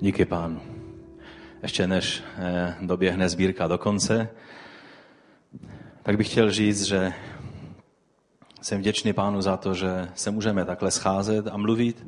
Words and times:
Díky 0.00 0.24
pánu. 0.24 0.60
Ještě 1.62 1.86
než 1.86 2.22
eh, 2.38 2.74
doběhne 2.80 3.28
sbírka 3.28 3.66
do 3.66 3.78
konce, 3.78 4.28
tak 6.02 6.16
bych 6.16 6.30
chtěl 6.30 6.50
říct, 6.50 6.82
že 6.82 7.12
jsem 8.62 8.78
vděčný 8.78 9.12
pánu 9.12 9.42
za 9.42 9.56
to, 9.56 9.74
že 9.74 10.08
se 10.14 10.30
můžeme 10.30 10.64
takhle 10.64 10.90
scházet 10.90 11.46
a 11.48 11.56
mluvit. 11.56 12.06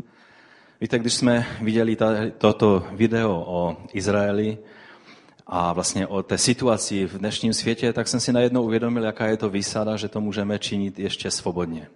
Víte, 0.80 0.98
když 0.98 1.14
jsme 1.14 1.46
viděli 1.60 1.96
toto 2.38 2.86
video 2.92 3.44
o 3.46 3.76
Izraeli 3.92 4.58
a 5.46 5.72
vlastně 5.72 6.06
o 6.06 6.22
té 6.22 6.38
situaci 6.38 7.06
v 7.06 7.18
dnešním 7.18 7.52
světě, 7.52 7.92
tak 7.92 8.08
jsem 8.08 8.20
si 8.20 8.32
najednou 8.32 8.62
uvědomil, 8.62 9.04
jaká 9.04 9.26
je 9.26 9.36
to 9.36 9.50
výsada, 9.50 9.96
že 9.96 10.08
to 10.08 10.20
můžeme 10.20 10.58
činit 10.58 10.98
ještě 10.98 11.30
svobodně. 11.30 11.88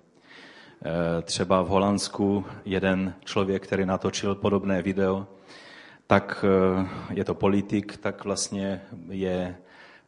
Eh, 0.85 1.23
třeba 1.23 1.63
v 1.63 1.69
Holandsku 1.69 2.45
jeden 2.65 3.15
člověk, 3.25 3.63
který 3.63 3.87
natočil 3.87 4.35
podobné 4.35 4.83
video, 4.83 5.27
tak 6.07 6.45
eh, 6.45 6.89
je 7.11 7.25
to 7.25 7.35
politik, 7.35 7.97
tak 7.97 8.25
vlastně 8.25 8.83
je 9.11 9.57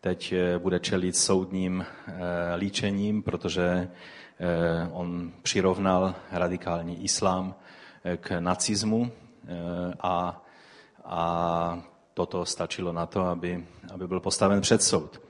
teď 0.01 0.33
eh, 0.33 0.59
bude 0.59 0.79
čelit 0.81 1.17
soudním 1.17 1.87
líčením, 2.57 3.23
protože 3.23 3.89
on 4.93 5.33
přirovnal 5.43 6.15
radikální 6.33 7.05
islám 7.05 7.55
k 8.17 8.41
nacismu 8.41 9.11
a, 10.01 10.43
a 11.05 11.83
toto 12.15 12.47
stačilo 12.47 12.93
na 12.93 13.07
to, 13.07 13.27
aby, 13.27 13.65
aby 13.95 14.09
byl 14.09 14.21
postaven 14.21 14.61
před 14.61 14.83
soud. 14.83 15.21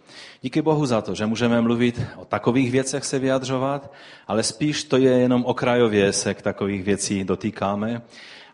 Díky 0.43 0.63
Bohu 0.63 0.87
za 0.87 1.01
to, 1.01 1.15
že 1.15 1.27
můžeme 1.27 1.61
mluvit 1.61 2.01
o 2.17 2.25
takových 2.25 2.71
věcech 2.71 3.05
se 3.05 3.19
vyjadřovat, 3.19 3.93
ale 4.27 4.43
spíš 4.43 4.85
to 4.85 4.97
je 4.97 5.11
jenom 5.11 5.45
okrajově 5.45 6.13
se 6.13 6.35
k 6.35 6.43
takových 6.43 6.85
věcí 6.85 7.25
dotýkáme. 7.25 8.03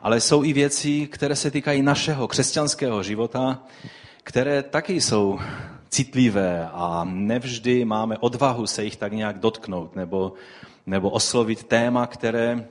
Ale 0.02 0.20
jsou 0.20 0.44
i 0.44 0.52
věci, 0.52 1.06
které 1.06 1.36
se 1.36 1.50
týkají 1.50 1.82
našeho 1.82 2.28
křesťanského 2.28 3.02
života, 3.02 3.62
které 4.24 4.62
taky 4.62 5.00
jsou 5.00 5.38
citlivé 5.88 6.68
a 6.72 7.04
nevždy 7.04 7.84
máme 7.84 8.18
odvahu 8.18 8.66
se 8.66 8.84
jich 8.84 8.96
tak 8.96 9.12
nějak 9.12 9.38
dotknout 9.38 9.96
nebo, 9.96 10.32
nebo 10.86 11.10
oslovit 11.10 11.64
téma, 11.64 12.06
které 12.06 12.68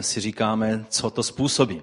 si 0.00 0.20
říkáme, 0.20 0.84
co 0.88 1.10
to 1.10 1.22
způsobí 1.22 1.82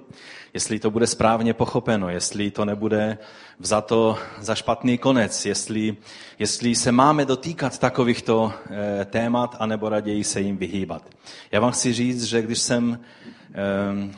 jestli 0.53 0.79
to 0.79 0.91
bude 0.91 1.07
správně 1.07 1.53
pochopeno, 1.53 2.09
jestli 2.09 2.51
to 2.51 2.65
nebude 2.65 3.17
vzato 3.59 4.17
za 4.39 4.55
špatný 4.55 4.97
konec, 4.97 5.45
jestli, 5.45 5.97
jestli 6.39 6.75
se 6.75 6.91
máme 6.91 7.25
dotýkat 7.25 7.77
takovýchto 7.77 8.53
e, 9.01 9.05
témat, 9.05 9.55
anebo 9.59 9.89
raději 9.89 10.23
se 10.23 10.41
jim 10.41 10.57
vyhýbat. 10.57 11.09
Já 11.51 11.59
vám 11.59 11.71
chci 11.71 11.93
říct, 11.93 12.23
že 12.23 12.41
když 12.41 12.59
jsem 12.59 12.99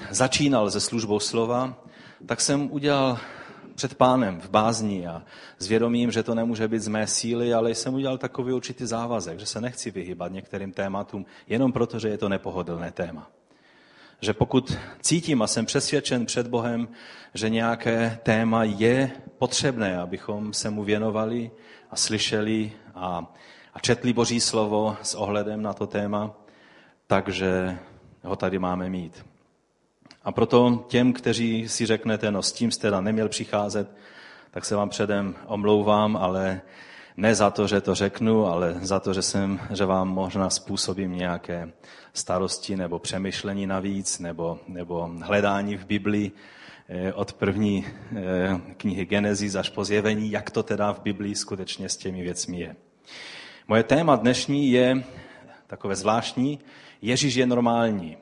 začínal 0.09 0.71
se 0.71 0.79
službou 0.79 1.19
slova, 1.19 1.73
tak 2.25 2.41
jsem 2.41 2.71
udělal 2.71 3.19
před 3.75 3.95
pánem 3.95 4.41
v 4.41 4.49
bázni 4.49 5.07
a 5.07 5.23
s 5.59 5.67
vědomím, 5.67 6.11
že 6.11 6.23
to 6.23 6.35
nemůže 6.35 6.67
být 6.67 6.81
z 6.81 6.87
mé 6.87 7.07
síly, 7.07 7.53
ale 7.53 7.71
jsem 7.71 7.93
udělal 7.93 8.17
takový 8.17 8.53
určitý 8.53 8.85
závazek, 8.85 9.39
že 9.39 9.45
se 9.45 9.61
nechci 9.61 9.91
vyhýbat 9.91 10.31
některým 10.31 10.71
tématům, 10.71 11.25
jenom 11.47 11.71
proto, 11.71 11.99
že 11.99 12.07
je 12.09 12.17
to 12.17 12.29
nepohodlné 12.29 12.91
téma. 12.91 13.29
Že 14.21 14.33
pokud 14.33 14.77
cítím 15.02 15.41
a 15.41 15.47
jsem 15.47 15.65
přesvědčen 15.65 16.25
před 16.25 16.47
Bohem, 16.47 16.87
že 17.33 17.49
nějaké 17.49 18.19
téma 18.23 18.63
je 18.63 19.11
potřebné, 19.37 19.97
abychom 19.97 20.53
se 20.53 20.69
mu 20.69 20.83
věnovali 20.83 21.52
a 21.91 21.95
slyšeli 21.95 22.71
a, 22.95 23.33
a 23.73 23.79
četli 23.79 24.13
Boží 24.13 24.39
slovo 24.39 24.97
s 25.02 25.15
ohledem 25.15 25.61
na 25.61 25.73
to 25.73 25.87
téma, 25.87 26.31
takže 27.07 27.79
ho 28.23 28.36
tady 28.36 28.59
máme 28.59 28.89
mít. 28.89 29.25
A 30.23 30.31
proto 30.31 30.86
těm, 30.88 31.14
kteří 31.14 31.69
si 31.69 31.86
řeknete, 31.86 32.31
no 32.31 32.41
s 32.41 32.52
tím 32.52 32.72
jste 32.72 32.81
teda 32.81 33.02
neměl 33.02 33.30
přicházet, 33.30 33.91
tak 34.52 34.66
se 34.66 34.75
vám 34.75 34.89
předem 34.89 35.36
omlouvám, 35.45 36.17
ale 36.17 36.61
ne 37.17 37.36
za 37.36 37.49
to, 37.49 37.67
že 37.67 37.82
to 37.82 37.95
řeknu, 37.95 38.45
ale 38.45 38.76
za 38.82 38.99
to, 38.99 39.14
že, 39.14 39.21
jsem, 39.21 39.59
že 39.73 39.86
vám 39.86 40.08
možná 40.08 40.49
způsobím 40.49 41.17
nějaké 41.17 41.71
starosti 42.14 42.76
nebo 42.76 42.99
přemýšlení 42.99 43.67
navíc, 43.67 44.20
nebo, 44.20 44.59
nebo 44.67 45.09
hledání 45.21 45.77
v 45.77 45.86
Biblii 45.86 46.32
eh, 46.89 47.14
od 47.14 47.33
první 47.33 47.86
eh, 47.88 48.61
knihy 48.77 49.05
Genesis 49.05 49.55
až 49.55 49.70
po 49.70 49.86
zjevení, 49.86 50.32
jak 50.32 50.52
to 50.52 50.64
teda 50.64 50.93
v 50.93 51.02
Biblii 51.02 51.36
skutečně 51.36 51.89
s 51.89 51.98
těmi 51.98 52.21
věcmi 52.21 52.59
je. 52.59 52.76
Moje 53.67 53.83
téma 53.83 54.15
dnešní 54.15 54.71
je 54.71 55.03
takové 55.71 55.95
zvláštní, 55.95 56.59
Ježíš 57.02 57.36
je 57.36 57.45
normální. 57.45 58.17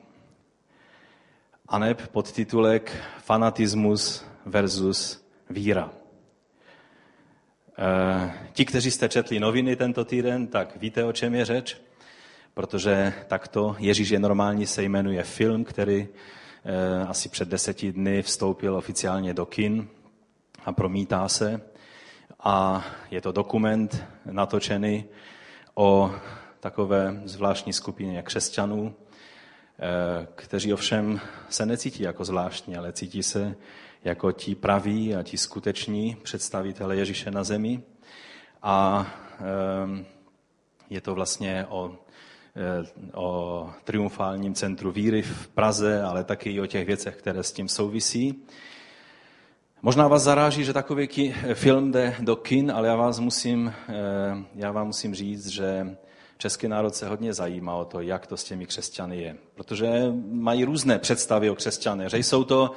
A 1.68 1.78
neb 1.78 2.08
podtitulek 2.08 2.96
Fanatismus 3.18 4.24
versus 4.46 5.24
víra. 5.50 5.90
Eh, 7.78 8.32
ti, 8.52 8.64
kteří 8.64 8.90
jste 8.90 9.08
četli 9.08 9.40
noviny 9.40 9.76
tento 9.76 10.04
týden, 10.04 10.46
tak 10.46 10.76
víte, 10.76 11.04
o 11.04 11.12
čem 11.12 11.34
je 11.34 11.44
řeč, 11.44 11.76
protože 12.54 13.12
takto 13.26 13.76
Ježíš 13.78 14.08
je 14.08 14.18
normální 14.18 14.66
se 14.66 14.82
jmenuje 14.82 15.22
film, 15.22 15.64
který 15.64 16.08
eh, 16.08 17.06
asi 17.06 17.28
před 17.28 17.48
deseti 17.48 17.92
dny 17.92 18.22
vstoupil 18.22 18.76
oficiálně 18.76 19.34
do 19.34 19.46
kin 19.46 19.88
a 20.64 20.72
promítá 20.72 21.28
se. 21.28 21.60
A 22.40 22.84
je 23.10 23.20
to 23.20 23.32
dokument 23.32 24.04
natočený 24.30 25.04
o 25.74 26.14
takové 26.60 27.20
zvláštní 27.24 27.72
skupině 27.72 28.22
křesťanů, 28.22 28.94
eh, 28.94 30.26
kteří 30.34 30.72
ovšem 30.72 31.20
se 31.48 31.66
necítí 31.66 32.02
jako 32.02 32.24
zvláštní, 32.24 32.76
ale 32.76 32.92
cítí 32.92 33.22
se 33.22 33.56
jako 34.04 34.32
ti 34.32 34.54
praví 34.54 35.14
a 35.14 35.22
ti 35.22 35.38
skuteční 35.38 36.16
představitele 36.22 36.96
Ježíše 36.96 37.30
na 37.30 37.44
zemi. 37.44 37.82
A 38.62 39.06
ehm, 39.40 40.06
je 40.90 41.00
to 41.00 41.14
vlastně 41.14 41.66
o, 41.68 41.92
eh, 42.56 42.86
o 43.14 43.70
triumfálním 43.84 44.54
centru 44.54 44.92
víry 44.92 45.22
v 45.22 45.48
Praze, 45.48 46.02
ale 46.02 46.24
taky 46.24 46.50
i 46.50 46.60
o 46.60 46.66
těch 46.66 46.86
věcech, 46.86 47.16
které 47.16 47.42
s 47.42 47.52
tím 47.52 47.68
souvisí. 47.68 48.44
Možná 49.82 50.08
vás 50.08 50.22
zaráží, 50.22 50.64
že 50.64 50.72
takový 50.72 51.32
film 51.54 51.92
jde 51.92 52.16
do 52.20 52.36
kin, 52.36 52.72
ale 52.72 52.88
já, 52.88 52.96
vás 52.96 53.18
musím, 53.18 53.72
eh, 53.88 53.94
já 54.54 54.72
vám 54.72 54.86
musím 54.86 55.14
říct, 55.14 55.46
že 55.46 55.96
český 56.40 56.68
národ 56.68 56.94
se 56.94 57.08
hodně 57.08 57.34
zajímá 57.34 57.74
o 57.74 57.84
to, 57.84 58.00
jak 58.00 58.26
to 58.26 58.36
s 58.36 58.44
těmi 58.44 58.66
křesťany 58.66 59.22
je. 59.22 59.36
Protože 59.54 59.88
mají 60.30 60.64
různé 60.64 60.98
představy 60.98 61.50
o 61.50 61.54
křesťanech. 61.54 62.08
Že 62.08 62.18
jsou 62.18 62.44
to 62.44 62.72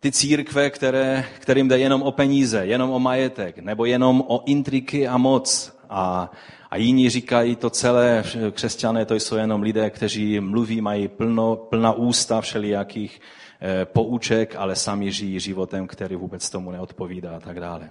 ty 0.00 0.12
církve, 0.12 0.70
které, 0.70 1.24
kterým 1.38 1.68
jde 1.68 1.78
jenom 1.78 2.02
o 2.02 2.12
peníze, 2.12 2.66
jenom 2.66 2.90
o 2.90 2.98
majetek, 2.98 3.58
nebo 3.58 3.84
jenom 3.84 4.24
o 4.26 4.42
intriky 4.44 5.08
a 5.08 5.16
moc. 5.16 5.78
A, 5.90 6.30
a 6.70 6.76
jiní 6.76 7.10
říkají, 7.10 7.56
to 7.56 7.70
celé 7.70 8.24
křesťané, 8.50 9.04
to 9.04 9.14
jsou 9.14 9.36
jenom 9.36 9.62
lidé, 9.62 9.90
kteří 9.90 10.40
mluví, 10.40 10.80
mají 10.80 11.08
plno, 11.08 11.56
plná 11.56 11.92
ústa 11.92 12.40
všelijakých 12.40 13.20
e, 13.62 13.84
pouček, 13.84 14.56
ale 14.56 14.76
sami 14.76 15.12
žijí 15.12 15.40
životem, 15.40 15.86
který 15.86 16.16
vůbec 16.16 16.50
tomu 16.50 16.70
neodpovídá 16.70 17.36
a 17.36 17.40
tak 17.40 17.60
dále. 17.60 17.90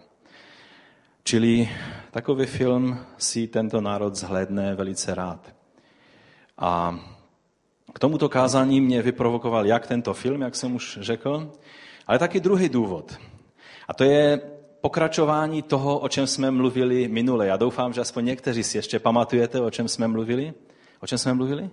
Čili 1.28 1.69
takový 2.12 2.46
film 2.46 2.97
si 3.18 3.47
tento 3.47 3.81
národ 3.81 4.16
zhledne 4.16 4.75
velice 4.75 5.16
rád. 5.16 5.53
A 6.58 7.00
k 7.94 8.00
tomuto 8.00 8.30
kázání 8.30 8.81
mě 8.81 9.02
vyprovokoval 9.02 9.66
jak 9.66 9.88
tento 9.88 10.14
film, 10.14 10.41
jak 10.41 10.56
jsem 10.56 10.75
už 10.75 10.97
řekl, 11.02 11.52
ale 12.08 12.19
taky 12.19 12.40
druhý 12.40 12.69
důvod. 12.69 13.18
A 13.88 13.94
to 13.94 14.03
je 14.03 14.41
pokračování 14.81 15.62
toho, 15.62 16.00
o 16.00 16.09
čem 16.09 16.28
jsme 16.28 16.52
mluvili 16.52 17.08
minule. 17.08 17.47
Já 17.47 17.58
doufám, 17.58 17.94
že 17.94 18.02
aspoň 18.02 18.25
někteří 18.25 18.64
si 18.64 18.78
ještě 18.78 19.00
pamatujete, 19.00 19.62
o 19.62 19.72
čem 19.72 19.88
jsme 19.88 20.08
mluvili. 20.08 20.53
O 21.00 21.08
čem 21.08 21.18
jsme 21.18 21.34
mluvili? 21.34 21.69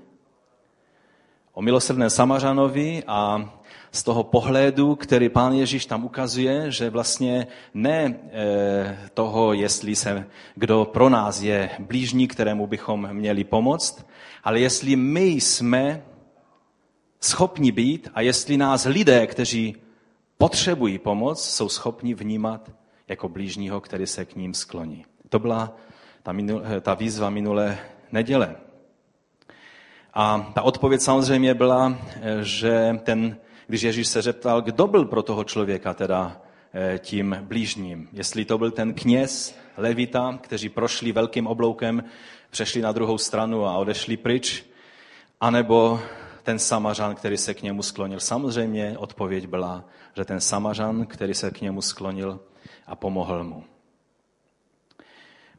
O 1.55 1.63
milosrdném 1.63 2.11
Samařanovi 2.11 3.03
a 3.07 3.51
z 3.93 4.03
toho 4.03 4.25
pohledu, 4.25 4.97
který 4.97 5.29
pán 5.29 5.53
Ježíš 5.53 5.87
tam 5.87 6.05
ukazuje, 6.05 6.71
že 6.71 6.91
vlastně 6.91 7.47
ne 7.75 8.05
e, 8.05 9.09
toho, 9.15 9.53
jestli 9.53 9.97
se 9.97 10.27
kdo 10.55 10.85
pro 10.85 11.09
nás 11.09 11.43
je 11.43 11.71
blížní, 11.79 12.29
kterému 12.29 12.67
bychom 12.67 13.09
měli 13.13 13.45
pomoct, 13.45 14.07
ale 14.45 14.61
jestli 14.61 14.97
my 14.97 15.25
jsme 15.25 16.03
schopni 17.21 17.73
být 17.73 18.09
a 18.15 18.21
jestli 18.21 18.57
nás 18.57 18.85
lidé, 18.85 19.27
kteří 19.27 19.77
potřebují 20.39 20.99
pomoc, 20.99 21.45
jsou 21.45 21.69
schopni 21.69 22.15
vnímat 22.15 22.71
jako 23.09 23.29
blížního, 23.29 23.81
který 23.81 24.07
se 24.07 24.25
k 24.25 24.37
ním 24.37 24.55
skloní. 24.55 25.05
To 25.29 25.39
byla 25.39 25.77
ta, 26.23 26.33
minule, 26.33 26.81
ta 26.81 26.95
výzva 26.95 27.31
minulé 27.31 27.79
neděle. 28.13 28.57
A 30.15 30.51
ta 30.55 30.63
odpověď 30.63 31.01
samozřejmě 31.01 31.55
byla, 31.55 31.99
že 32.43 33.01
ten, 33.03 33.37
když 33.67 33.83
Ježíš 33.83 34.09
se 34.09 34.23
zeptal, 34.23 34.63
kdo 34.63 34.87
byl 34.87 35.05
pro 35.05 35.23
toho 35.23 35.45
člověka 35.45 35.95
teda 35.95 36.41
eh, 36.75 36.99
tím 36.99 37.37
blížním. 37.43 38.09
Jestli 38.13 38.45
to 38.45 38.59
byl 38.59 38.71
ten 38.71 38.95
kněz, 38.95 39.59
levita, 39.77 40.39
kteří 40.43 40.69
prošli 40.69 41.13
velkým 41.13 41.47
obloukem, 41.47 42.05
přešli 42.51 42.83
na 42.83 42.93
druhou 42.93 43.19
stranu 43.19 43.67
a 43.67 43.77
odešli 43.77 44.17
pryč, 44.17 44.65
anebo 45.41 46.01
ten 46.43 46.59
samařan, 46.59 47.15
který 47.15 47.37
se 47.37 47.55
k 47.55 47.63
němu 47.63 47.83
sklonil? 47.83 48.21
Samozřejmě 48.21 48.99
odpověď 48.99 49.47
byla, 49.47 49.85
že 50.17 50.25
ten 50.25 50.41
samařan, 50.41 51.07
který 51.07 51.35
se 51.35 51.51
k 51.51 51.61
němu 51.61 51.83
sklonil 51.83 52.41
a 52.87 52.97
pomohl 52.97 53.45
mu. 53.45 53.65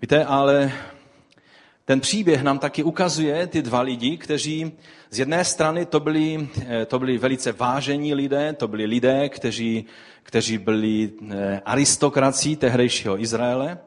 Víte, 0.01 0.25
ale 0.25 0.71
ten 1.85 1.99
příběh 1.99 2.43
nám 2.43 2.59
taky 2.59 2.83
ukazuje 2.83 3.47
ty 3.47 3.61
dva 3.61 3.81
lidi, 3.81 4.17
kteří 4.17 4.71
z 5.09 5.19
jedné 5.19 5.45
strany 5.45 5.85
to 5.85 5.99
byli, 5.99 6.49
eh, 6.67 6.85
to 6.85 6.99
byli 6.99 7.17
velice 7.17 7.51
vážení 7.51 8.13
lidé, 8.13 8.53
to 8.53 8.67
byli 8.67 8.85
lidé, 8.85 9.29
kteří, 9.29 9.85
kteří 10.23 10.57
byli 10.57 11.11
eh, 11.31 11.61
aristokrací 11.65 12.55
tehdejšího 12.55 13.21
Izraele 13.21 13.77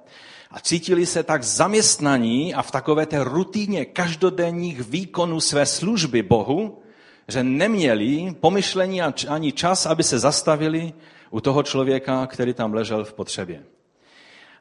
a 0.50 0.60
cítili 0.60 1.06
se 1.06 1.22
tak 1.22 1.42
zaměstnaní 1.42 2.54
a 2.54 2.62
v 2.62 2.70
takové 2.70 3.06
té 3.06 3.24
rutině 3.24 3.84
každodenních 3.84 4.80
výkonů 4.80 5.40
své 5.40 5.66
služby 5.66 6.22
Bohu, 6.22 6.82
že 7.28 7.42
neměli 7.42 8.34
pomyšlení 8.40 9.02
ani 9.28 9.52
čas, 9.52 9.86
aby 9.86 10.02
se 10.02 10.18
zastavili 10.18 10.92
u 11.30 11.40
toho 11.40 11.62
člověka, 11.62 12.26
který 12.26 12.54
tam 12.54 12.74
ležel 12.74 13.04
v 13.04 13.12
potřebě. 13.12 13.75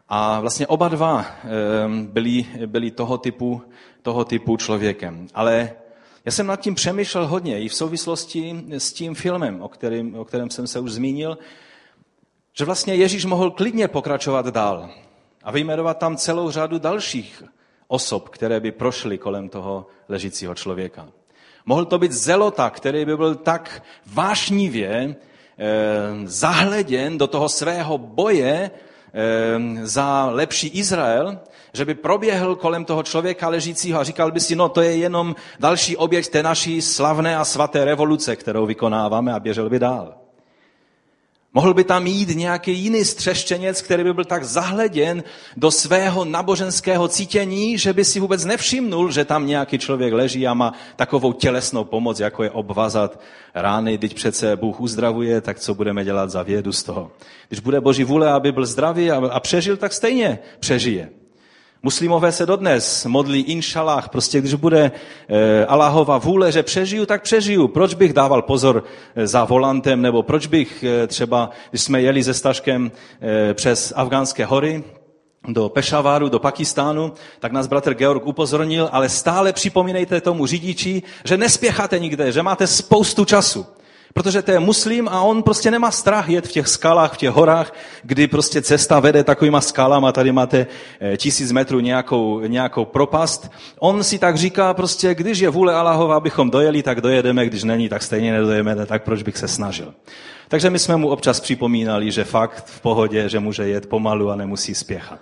A 0.10 0.40
vlastně 0.40 0.68
oba 0.68 0.88
dva 0.88 1.26
ehm, 1.44 2.06
byli, 2.06 2.46
byli 2.66 2.92
toho, 2.92 3.18
typu, 3.18 3.62
toho 4.02 4.26
typu 4.26 4.58
člověkem. 4.58 5.28
Ale 5.34 5.72
já 6.26 6.32
jsem 6.32 6.48
nad 6.48 6.60
tím 6.60 6.76
přemýšlel 6.76 7.28
hodně 7.28 7.62
i 7.62 7.70
v 7.70 7.76
souvislosti 7.76 8.66
s 8.70 8.94
tím 8.94 9.16
filmem, 9.16 9.62
o 9.62 9.70
kterém, 9.70 10.16
o 10.16 10.26
kterém 10.26 10.50
jsem 10.50 10.68
se 10.68 10.80
už 10.80 10.92
zmínil, 10.92 11.38
že 12.54 12.66
vlastně 12.66 12.96
Ježíš 12.96 13.26
mohl 13.26 13.52
klidně 13.52 13.88
pokračovat 13.88 14.48
dál 14.48 14.90
a 15.44 15.52
vyjmenovat 15.52 15.98
tam 15.98 16.18
celou 16.18 16.52
řadu 16.52 16.80
dalších 16.80 17.44
osob, 17.88 18.30
které 18.30 18.60
by 18.60 18.72
prošly 18.72 19.18
kolem 19.18 19.50
toho 19.50 19.88
ležícího 20.10 20.56
člověka. 20.56 21.08
Mohl 21.66 21.86
to 21.86 22.00
být 22.00 22.12
zelota, 22.12 22.70
který 22.70 23.06
by 23.06 23.18
byl 23.18 23.36
tak 23.36 23.84
vášnivě 24.06 24.94
e, 24.94 25.16
zahleděn 26.24 27.18
do 27.18 27.28
toho 27.28 27.50
svého 27.50 27.98
boje 27.98 28.72
za 29.84 30.26
lepší 30.26 30.68
Izrael, 30.68 31.40
že 31.74 31.86
by 31.86 31.94
proběhl 31.94 32.56
kolem 32.56 32.86
toho 32.86 33.04
člověka 33.04 33.50
ležícího 33.50 34.00
a 34.00 34.04
říkal 34.04 34.32
by 34.32 34.40
si, 34.40 34.56
no 34.56 34.70
to 34.70 34.82
je 34.82 34.98
jenom 34.98 35.36
další 35.60 35.98
objekt 35.98 36.30
té 36.30 36.44
naší 36.44 36.82
slavné 36.82 37.38
a 37.38 37.46
svaté 37.46 37.86
revoluce, 37.86 38.36
kterou 38.36 38.66
vykonáváme 38.66 39.34
a 39.34 39.40
běžel 39.40 39.70
by 39.70 39.80
dál. 39.80 40.25
Mohl 41.56 41.74
by 41.74 41.84
tam 41.84 42.08
jít 42.08 42.30
nějaký 42.36 42.74
jiný 42.74 43.06
střeštěnec, 43.06 43.82
který 43.82 44.04
by 44.04 44.14
byl 44.14 44.26
tak 44.26 44.44
zahleděn 44.44 45.24
do 45.58 45.72
svého 45.72 46.26
naboženského 46.26 47.08
cítění, 47.08 47.78
že 47.78 47.94
by 47.94 48.06
si 48.06 48.20
vůbec 48.20 48.46
nevšimnul, 48.46 49.12
že 49.12 49.26
tam 49.26 49.48
nějaký 49.48 49.78
člověk 49.78 50.14
leží 50.14 50.48
a 50.48 50.54
má 50.54 50.74
takovou 50.96 51.34
tělesnou 51.34 51.84
pomoc, 51.84 52.20
jako 52.20 52.44
je 52.44 52.52
obvazat 52.52 53.20
rány. 53.54 53.98
Teď 53.98 54.14
přece 54.14 54.56
Bůh 54.56 54.82
uzdravuje, 54.82 55.42
tak 55.42 55.60
co 55.60 55.76
budeme 55.76 56.04
dělat 56.04 56.30
za 56.30 56.44
vědu 56.44 56.72
z 56.72 56.84
toho? 56.84 57.12
Když 57.48 57.60
bude 57.60 57.82
Boží 57.82 58.04
vůle, 58.04 58.32
aby 58.32 58.52
byl 58.52 58.66
zdravý 58.66 59.12
a 59.12 59.40
přežil, 59.40 59.78
tak 59.78 59.94
stejně 59.94 60.40
přežije. 60.60 61.10
Muslimové 61.86 62.32
se 62.32 62.46
dodnes 62.46 63.06
modlí 63.06 63.42
inšalách, 63.42 64.10
prostě 64.10 64.42
když 64.42 64.54
bude 64.54 64.92
e, 65.30 65.66
Allahova 65.66 66.18
vůle, 66.18 66.52
že 66.52 66.64
přežiju, 66.64 67.06
tak 67.06 67.22
přežiju. 67.22 67.68
Proč 67.68 67.94
bych 67.94 68.14
dával 68.14 68.42
pozor 68.42 68.84
e, 69.16 69.28
za 69.28 69.46
volantem, 69.46 70.02
nebo 70.02 70.24
proč 70.24 70.48
bych 70.48 70.84
e, 70.84 71.08
třeba, 71.08 71.50
když 71.70 71.82
jsme 71.82 72.02
jeli 72.02 72.24
se 72.24 72.34
Staškem 72.34 72.92
e, 73.22 73.54
přes 73.54 73.94
afgánské 73.96 74.46
hory, 74.46 74.84
do 75.48 75.70
Pešaváru, 75.70 76.30
do 76.30 76.40
Pakistánu, 76.40 77.14
tak 77.40 77.52
nás 77.52 77.68
bratr 77.68 77.94
Georg 77.94 78.26
upozornil, 78.26 78.90
ale 78.92 79.10
stále 79.10 79.54
připomínejte 79.54 80.22
tomu 80.22 80.46
řidiči, 80.46 81.04
že 81.26 81.38
nespěcháte 81.38 82.00
nikde, 82.00 82.32
že 82.32 82.44
máte 82.44 82.68
spoustu 82.68 83.26
času 83.26 83.66
protože 84.18 84.42
to 84.42 84.52
je 84.52 84.60
muslim 84.60 85.08
a 85.08 85.22
on 85.22 85.44
prostě 85.44 85.72
nemá 85.72 85.92
strach 85.92 86.30
jet 86.30 86.48
v 86.48 86.52
těch 86.52 86.68
skalách, 86.68 87.14
v 87.14 87.18
těch 87.18 87.30
horách, 87.30 87.74
kdy 88.04 88.28
prostě 88.28 88.62
cesta 88.62 89.00
vede 89.00 89.24
takovýma 89.24 89.62
skalama, 89.62 90.12
tady 90.12 90.32
máte 90.32 90.68
eh, 91.00 91.18
tisíc 91.18 91.52
metrů 91.52 91.80
nějakou, 91.80 92.40
nějakou 92.40 92.86
propast. 92.86 93.52
On 93.80 94.04
si 94.04 94.20
tak 94.20 94.38
říká 94.38 94.74
prostě, 94.74 95.16
když 95.16 95.40
je 95.40 95.50
vůle 95.50 95.76
Allahova, 95.76 96.16
abychom 96.16 96.50
dojeli, 96.50 96.84
tak 96.84 97.02
dojedeme, 97.02 97.46
když 97.46 97.64
není, 97.64 97.90
tak 97.90 98.04
stejně 98.04 98.32
nedojeme, 98.32 98.86
tak 98.86 99.04
proč 99.04 99.24
bych 99.24 99.38
se 99.38 99.48
snažil. 99.48 99.94
Takže 100.48 100.70
my 100.70 100.80
jsme 100.80 100.98
mu 100.98 101.10
občas 101.10 101.40
připomínali, 101.40 102.12
že 102.12 102.24
fakt 102.24 102.64
v 102.66 102.82
pohodě, 102.82 103.30
že 103.30 103.40
může 103.40 103.68
jet 103.68 103.90
pomalu 103.90 104.32
a 104.32 104.36
nemusí 104.36 104.76
spěchat. 104.76 105.20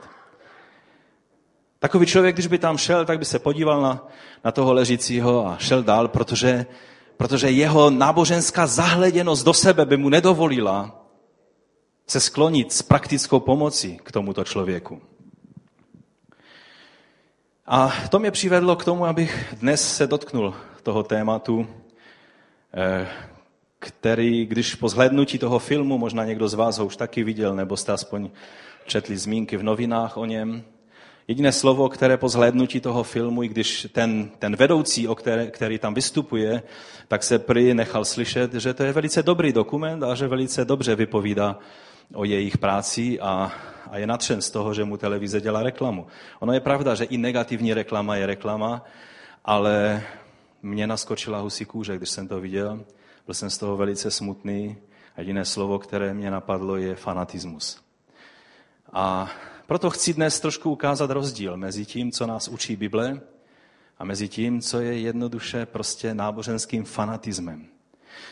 Takový 1.79 2.05
člověk, 2.05 2.35
když 2.35 2.47
by 2.47 2.57
tam 2.57 2.77
šel, 2.77 3.05
tak 3.05 3.19
by 3.19 3.25
se 3.25 3.39
podíval 3.39 3.81
na, 3.81 4.07
na 4.45 4.51
toho 4.51 4.73
ležícího 4.73 5.47
a 5.47 5.57
šel 5.57 5.83
dál, 5.83 6.07
protože 6.07 6.65
protože 7.17 7.49
jeho 7.49 7.89
náboženská 7.89 8.67
zahleděnost 8.67 9.45
do 9.45 9.53
sebe 9.53 9.85
by 9.85 9.97
mu 9.97 10.09
nedovolila 10.09 11.05
se 12.07 12.19
sklonit 12.19 12.73
s 12.73 12.81
praktickou 12.81 13.39
pomocí 13.39 13.97
k 14.03 14.11
tomuto 14.11 14.43
člověku. 14.43 15.01
A 17.65 17.93
to 18.09 18.19
mě 18.19 18.31
přivedlo 18.31 18.75
k 18.75 18.85
tomu, 18.85 19.05
abych 19.05 19.55
dnes 19.59 19.95
se 19.95 20.07
dotknul 20.07 20.55
toho 20.83 21.03
tématu, 21.03 21.67
eh, 22.73 23.07
který, 23.79 24.45
když 24.45 24.75
po 24.75 24.89
zhlédnutí 24.89 25.39
toho 25.39 25.59
filmu, 25.59 25.97
možná 25.97 26.25
někdo 26.25 26.47
z 26.47 26.53
vás 26.53 26.77
ho 26.77 26.85
už 26.85 26.95
taky 26.95 27.23
viděl, 27.23 27.55
nebo 27.55 27.77
jste 27.77 27.91
aspoň 27.91 28.29
četli 28.85 29.17
zmínky 29.17 29.57
v 29.57 29.63
novinách 29.63 30.17
o 30.17 30.25
něm, 30.25 30.63
Jediné 31.27 31.51
slovo, 31.51 31.89
které 31.89 32.17
po 32.17 32.29
zhlédnutí 32.29 32.79
toho 32.79 33.03
filmu, 33.03 33.43
i 33.43 33.47
když 33.47 33.87
ten, 33.91 34.29
ten 34.39 34.55
vedoucí, 34.55 35.07
o 35.07 35.15
které, 35.15 35.47
který 35.47 35.79
tam 35.79 35.93
vystupuje, 35.93 36.63
tak 37.07 37.23
se 37.23 37.39
prý 37.39 37.73
nechal 37.73 38.05
slyšet, 38.05 38.53
že 38.53 38.73
to 38.73 38.83
je 38.83 38.93
velice 38.93 39.23
dobrý 39.23 39.53
dokument 39.53 40.03
a 40.03 40.15
že 40.15 40.27
velice 40.27 40.65
dobře 40.65 40.95
vypovídá 40.95 41.59
o 42.13 42.23
jejich 42.23 42.57
práci 42.57 43.19
a, 43.19 43.51
a 43.91 43.97
je 43.97 44.07
natřen 44.07 44.41
z 44.41 44.51
toho, 44.51 44.73
že 44.73 44.83
mu 44.83 44.97
televize 44.97 45.41
dělá 45.41 45.63
reklamu. 45.63 46.07
Ono 46.39 46.53
je 46.53 46.59
pravda, 46.59 46.95
že 46.95 47.03
i 47.03 47.17
negativní 47.17 47.73
reklama 47.73 48.15
je 48.15 48.25
reklama, 48.25 48.85
ale 49.45 50.03
mě 50.61 50.87
naskočila 50.87 51.39
husí 51.39 51.65
kůže, 51.65 51.97
když 51.97 52.09
jsem 52.09 52.27
to 52.27 52.39
viděl. 52.39 52.83
Byl 53.25 53.33
jsem 53.33 53.49
z 53.49 53.57
toho 53.57 53.77
velice 53.77 54.11
smutný. 54.11 54.77
A 55.15 55.21
jediné 55.21 55.45
slovo, 55.45 55.79
které 55.79 56.13
mě 56.13 56.31
napadlo, 56.31 56.77
je 56.77 56.95
fanatismus. 56.95 57.81
A 58.93 59.31
proto 59.67 59.89
chci 59.89 60.13
dnes 60.13 60.39
trošku 60.39 60.71
ukázat 60.71 61.09
rozdíl 61.09 61.57
mezi 61.57 61.85
tím, 61.85 62.11
co 62.11 62.27
nás 62.27 62.47
učí 62.47 62.75
Bible, 62.75 63.21
a 63.99 64.05
mezi 64.05 64.27
tím, 64.27 64.61
co 64.61 64.79
je 64.79 64.99
jednoduše 64.99 65.65
prostě 65.65 66.13
náboženským 66.13 66.83
fanatismem. 66.83 67.65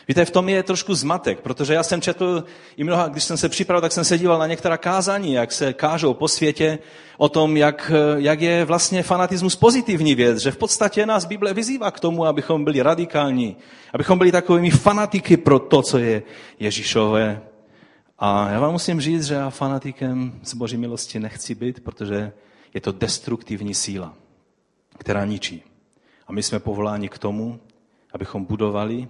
Víte, 0.08 0.24
v 0.24 0.30
tom 0.30 0.48
je 0.48 0.62
trošku 0.62 0.94
zmatek, 0.94 1.40
protože 1.40 1.74
já 1.74 1.82
jsem 1.82 2.00
četl 2.00 2.44
i 2.76 2.84
mnoha, 2.84 3.08
když 3.08 3.24
jsem 3.24 3.36
se 3.36 3.48
připravil, 3.48 3.80
tak 3.80 3.92
jsem 3.92 4.04
se 4.04 4.18
díval 4.18 4.38
na 4.38 4.46
některá 4.46 4.76
kázání, 4.76 5.32
jak 5.32 5.52
se 5.52 5.72
kážou 5.72 6.14
po 6.14 6.28
světě 6.28 6.78
o 7.18 7.28
tom, 7.28 7.56
jak, 7.56 7.92
jak 8.16 8.40
je 8.40 8.64
vlastně 8.64 9.02
fanatismus 9.02 9.56
pozitivní 9.56 10.14
věc, 10.14 10.38
že 10.38 10.50
v 10.50 10.56
podstatě 10.56 11.06
nás 11.06 11.24
Bible 11.24 11.54
vyzývá 11.54 11.90
k 11.90 12.00
tomu, 12.00 12.26
abychom 12.26 12.64
byli 12.64 12.82
radikální, 12.82 13.56
abychom 13.92 14.18
byli 14.18 14.32
takovými 14.32 14.70
fanatiky 14.70 15.36
pro 15.36 15.58
to, 15.58 15.82
co 15.82 15.98
je 15.98 16.22
Ježíšové 16.58 17.42
a 18.24 18.50
já 18.50 18.60
vám 18.60 18.72
musím 18.72 19.00
říct, 19.00 19.24
že 19.24 19.34
já 19.34 19.50
fanatikem 19.50 20.40
z 20.42 20.54
boží 20.54 20.76
milosti 20.76 21.20
nechci 21.20 21.54
být, 21.54 21.84
protože 21.84 22.32
je 22.74 22.80
to 22.80 22.92
destruktivní 22.92 23.74
síla, 23.74 24.14
která 24.98 25.24
ničí. 25.24 25.62
A 26.26 26.32
my 26.32 26.42
jsme 26.42 26.60
povoláni 26.60 27.08
k 27.08 27.18
tomu, 27.18 27.60
abychom 28.12 28.44
budovali, 28.44 29.08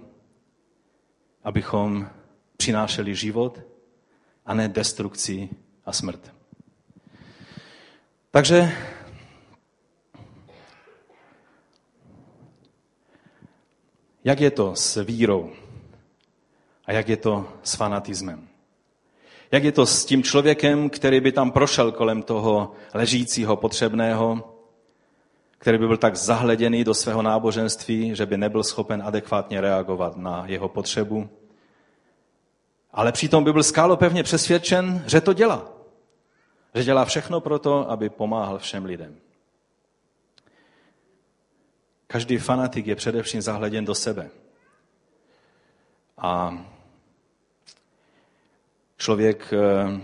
abychom 1.43 2.09
přinášeli 2.57 3.15
život 3.15 3.61
a 4.45 4.53
ne 4.53 4.67
destrukci 4.67 5.49
a 5.85 5.93
smrt. 5.93 6.33
Takže 8.31 8.71
jak 14.23 14.39
je 14.39 14.51
to 14.51 14.75
s 14.75 15.03
vírou 15.03 15.51
a 16.85 16.91
jak 16.91 17.09
je 17.09 17.17
to 17.17 17.53
s 17.63 17.75
fanatismem? 17.75 18.52
Jak 19.53 19.63
je 19.63 19.71
to 19.71 19.85
s 19.85 20.05
tím 20.05 20.23
člověkem, 20.23 20.89
který 20.89 21.21
by 21.21 21.31
tam 21.31 21.51
prošel 21.51 21.91
kolem 21.91 22.23
toho 22.23 22.71
ležícího 22.93 23.55
potřebného, 23.55 24.55
který 25.57 25.77
by 25.77 25.87
byl 25.87 25.97
tak 25.97 26.15
zahleděný 26.15 26.83
do 26.83 26.93
svého 26.93 27.21
náboženství, 27.21 28.15
že 28.15 28.25
by 28.25 28.37
nebyl 28.37 28.63
schopen 28.63 29.03
adekvátně 29.05 29.61
reagovat 29.61 30.17
na 30.17 30.43
jeho 30.47 30.69
potřebu. 30.69 31.29
Ale 32.91 33.11
přitom 33.11 33.43
by 33.43 33.53
byl 33.53 33.63
skálopevně 33.63 34.23
přesvědčen, 34.23 35.03
že 35.07 35.21
to 35.21 35.33
dělá. 35.33 35.71
Že 36.75 36.83
dělá 36.83 37.05
všechno 37.05 37.41
pro 37.41 37.59
to, 37.59 37.91
aby 37.91 38.09
pomáhal 38.09 38.59
všem 38.59 38.85
lidem. 38.85 39.15
Každý 42.07 42.37
fanatik 42.37 42.87
je 42.87 42.95
především 42.95 43.41
zahleděn 43.41 43.85
do 43.85 43.95
sebe. 43.95 44.29
A 46.17 46.57
člověk, 49.03 49.53
eh, 49.53 50.01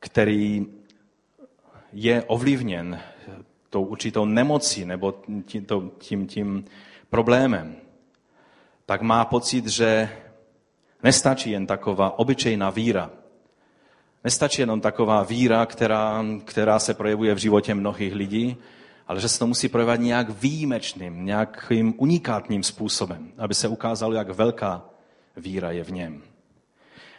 který 0.00 0.66
je 1.92 2.22
ovlivněn 2.22 3.00
tou 3.70 3.84
určitou 3.84 4.24
nemocí 4.24 4.84
nebo 4.84 5.14
tím, 5.46 5.66
tím, 5.98 6.26
tím 6.26 6.64
problémem, 7.10 7.76
tak 8.86 9.02
má 9.02 9.24
pocit, 9.24 9.66
že 9.66 10.10
nestačí 11.02 11.50
jen 11.50 11.66
taková 11.66 12.18
obyčejná 12.18 12.70
víra. 12.70 13.10
Nestačí 14.24 14.62
jenom 14.62 14.80
taková 14.80 15.22
víra, 15.22 15.66
která, 15.66 16.24
která 16.44 16.78
se 16.78 16.94
projevuje 16.94 17.34
v 17.34 17.38
životě 17.38 17.74
mnohých 17.74 18.14
lidí, 18.14 18.56
ale 19.06 19.20
že 19.20 19.28
se 19.28 19.38
to 19.38 19.46
musí 19.46 19.68
projevovat 19.68 20.00
nějak 20.00 20.30
výjimečným, 20.30 21.24
nějakým 21.24 21.94
unikátním 21.96 22.62
způsobem, 22.62 23.32
aby 23.38 23.54
se 23.54 23.68
ukázalo, 23.68 24.12
jak 24.12 24.30
velká 24.30 24.82
víra 25.36 25.70
je 25.70 25.84
v 25.84 25.92
něm. 25.92 26.27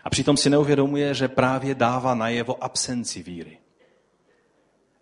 A 0.09 0.17
přitom 0.19 0.37
si 0.37 0.49
neuvědomuje, 0.49 1.13
že 1.13 1.27
právě 1.27 1.75
dává 1.75 2.15
najevo 2.15 2.63
absenci 2.63 3.23
víry. 3.23 3.57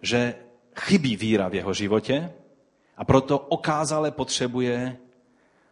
Že 0.01 0.35
chybí 0.75 1.15
víra 1.15 1.47
v 1.47 1.53
jeho 1.53 1.73
životě 1.73 2.33
a 2.97 3.05
proto 3.05 3.39
okázale 3.39 4.11
potřebuje 4.11 4.97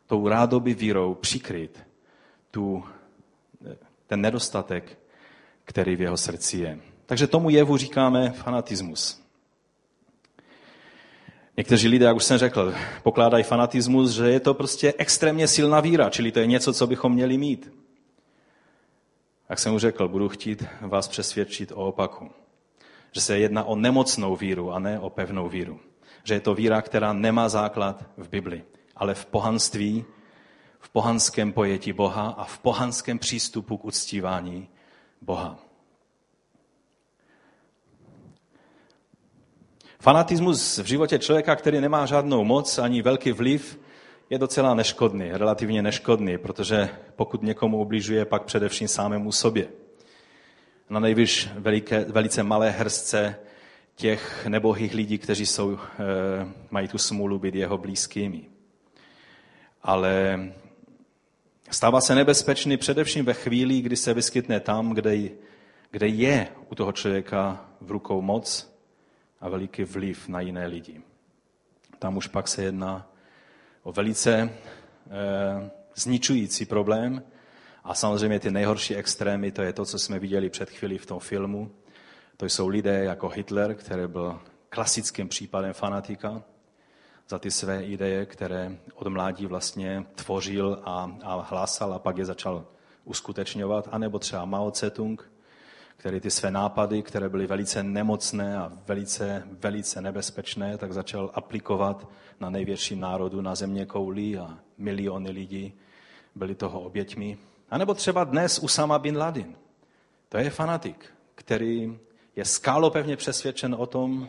tou 0.05 0.27
rádoby 0.27 0.73
vírou 0.73 1.13
přikryt 1.13 1.87
tu, 2.51 2.83
ten 4.07 4.21
nedostatek, 4.21 4.99
který 5.65 5.95
v 5.95 6.01
jeho 6.01 6.17
srdci 6.17 6.57
je. 6.57 6.79
Takže 7.05 7.27
tomu 7.27 7.49
jevu 7.49 7.77
říkáme 7.77 8.31
fanatismus. 8.31 9.21
Někteří 11.57 11.87
lidé, 11.87 12.05
jak 12.05 12.15
už 12.15 12.23
jsem 12.23 12.37
řekl, 12.37 12.73
pokládají 13.03 13.43
fanatismus, 13.43 14.11
že 14.11 14.29
je 14.29 14.39
to 14.39 14.53
prostě 14.53 14.93
extrémně 14.97 15.47
silná 15.47 15.79
víra, 15.79 16.09
čili 16.09 16.31
to 16.31 16.39
je 16.39 16.47
něco, 16.47 16.73
co 16.73 16.87
bychom 16.87 17.13
měli 17.13 17.37
mít. 17.37 17.84
Jak 19.49 19.59
jsem 19.59 19.73
už 19.73 19.81
řekl, 19.81 20.07
budu 20.07 20.29
chtít 20.29 20.63
vás 20.81 21.07
přesvědčit 21.07 21.71
o 21.71 21.75
opaku. 21.75 22.31
Že 23.11 23.21
se 23.21 23.39
jedná 23.39 23.63
o 23.63 23.75
nemocnou 23.75 24.35
víru 24.35 24.71
a 24.71 24.79
ne 24.79 24.99
o 24.99 25.09
pevnou 25.09 25.49
víru. 25.49 25.79
Že 26.23 26.33
je 26.33 26.39
to 26.39 26.55
víra, 26.55 26.81
která 26.81 27.13
nemá 27.13 27.49
základ 27.49 28.03
v 28.17 28.29
Bibli, 28.29 28.63
ale 28.95 29.13
v 29.13 29.25
pohanství, 29.25 30.05
v 30.79 30.89
pohanském 30.89 31.53
pojetí 31.53 31.93
Boha 31.93 32.27
a 32.37 32.43
v 32.43 32.59
pohanském 32.59 33.19
přístupu 33.19 33.77
k 33.77 33.85
uctívání 33.85 34.69
Boha. 35.21 35.59
Fanatismus 39.99 40.77
v 40.77 40.85
životě 40.85 41.19
člověka, 41.19 41.55
který 41.55 41.81
nemá 41.81 42.05
žádnou 42.05 42.43
moc 42.43 42.77
ani 42.77 43.01
velký 43.01 43.31
vliv, 43.31 43.79
je 44.29 44.37
docela 44.37 44.73
neškodný, 44.73 45.31
relativně 45.31 45.81
neškodný, 45.81 46.37
protože 46.37 46.89
pokud 47.15 47.43
někomu 47.43 47.77
ubližuje, 47.77 48.25
pak 48.25 48.43
především 48.43 48.87
sámému 48.87 49.31
sobě. 49.31 49.67
Na 50.89 50.99
nejvyš 50.99 51.49
veliké, 51.57 52.05
velice 52.05 52.43
malé 52.43 52.71
hrstce 52.71 53.35
těch 53.95 54.45
nebohých 54.45 54.93
lidí, 54.93 55.17
kteří 55.17 55.45
jsou, 55.45 55.73
e, 55.73 55.77
mají 56.71 56.87
tu 56.87 56.97
smůlu 56.97 57.39
být 57.39 57.55
jeho 57.55 57.77
blízkými. 57.77 58.41
Ale 59.83 60.39
stává 61.69 62.01
se 62.01 62.15
nebezpečný 62.15 62.77
především 62.77 63.25
ve 63.25 63.33
chvíli, 63.33 63.81
kdy 63.81 63.95
se 63.95 64.13
vyskytne 64.13 64.59
tam, 64.59 64.93
kde, 64.93 65.17
kde 65.91 66.07
je 66.07 66.47
u 66.69 66.75
toho 66.75 66.91
člověka 66.91 67.65
v 67.81 67.91
rukou 67.91 68.21
moc 68.21 68.75
a 69.41 69.49
veliký 69.49 69.83
vliv 69.83 70.27
na 70.27 70.41
jiné 70.41 70.67
lidi. 70.67 71.01
Tam 71.99 72.17
už 72.17 72.27
pak 72.27 72.47
se 72.47 72.63
jedná 72.63 73.14
o 73.85 73.91
velice 73.91 74.33
e, 74.33 74.49
zničující 75.95 76.65
problém 76.65 77.23
a 77.83 77.93
samozřejmě 77.93 78.39
ty 78.39 78.51
nejhorší 78.51 78.95
extrémy, 78.95 79.51
to 79.51 79.61
je 79.61 79.73
to, 79.73 79.85
co 79.85 79.99
jsme 79.99 80.19
viděli 80.19 80.49
před 80.49 80.69
chvílí 80.69 80.97
v 80.97 81.05
tom 81.05 81.19
filmu. 81.19 81.71
To 82.37 82.45
jsou 82.45 82.67
lidé 82.67 83.03
jako 83.03 83.29
Hitler, 83.29 83.75
který 83.75 84.07
byl 84.07 84.39
klasickým 84.69 85.29
případem 85.29 85.73
fanatika 85.73 86.43
za 87.29 87.39
ty 87.39 87.51
své 87.51 87.83
ideje, 87.83 88.25
které 88.25 88.77
od 88.95 89.07
mládí 89.07 89.45
vlastně 89.45 90.05
tvořil 90.15 90.81
a, 90.83 91.17
a 91.23 91.41
hlásal 91.49 91.93
a 91.93 91.99
pak 91.99 92.17
je 92.17 92.25
začal 92.25 92.65
uskutečňovat, 93.03 93.89
anebo 93.91 94.19
třeba 94.19 94.45
Mao 94.45 94.71
Tse-tung, 94.71 95.21
který 95.97 96.19
ty 96.19 96.31
své 96.31 96.51
nápady, 96.51 97.01
které 97.01 97.29
byly 97.29 97.47
velice 97.47 97.83
nemocné 97.83 98.57
a 98.57 98.71
velice, 98.87 99.43
velice 99.51 100.01
nebezpečné, 100.01 100.77
tak 100.77 100.93
začal 100.93 101.31
aplikovat 101.33 102.07
na 102.39 102.49
největší 102.49 102.95
národu 102.95 103.41
na 103.41 103.55
země 103.55 103.85
kouli 103.85 104.37
a 104.37 104.59
miliony 104.77 105.31
lidí 105.31 105.73
byli 106.35 106.55
toho 106.55 106.81
oběťmi. 106.81 107.37
A 107.69 107.77
nebo 107.77 107.93
třeba 107.93 108.23
dnes 108.23 108.59
Usama 108.59 108.99
bin 108.99 109.17
Laden. 109.17 109.55
To 110.29 110.37
je 110.37 110.49
fanatik, 110.49 111.05
který 111.35 111.99
je 112.35 112.45
skálopevně 112.45 113.17
přesvědčen 113.17 113.75
o 113.79 113.85
tom, 113.85 114.27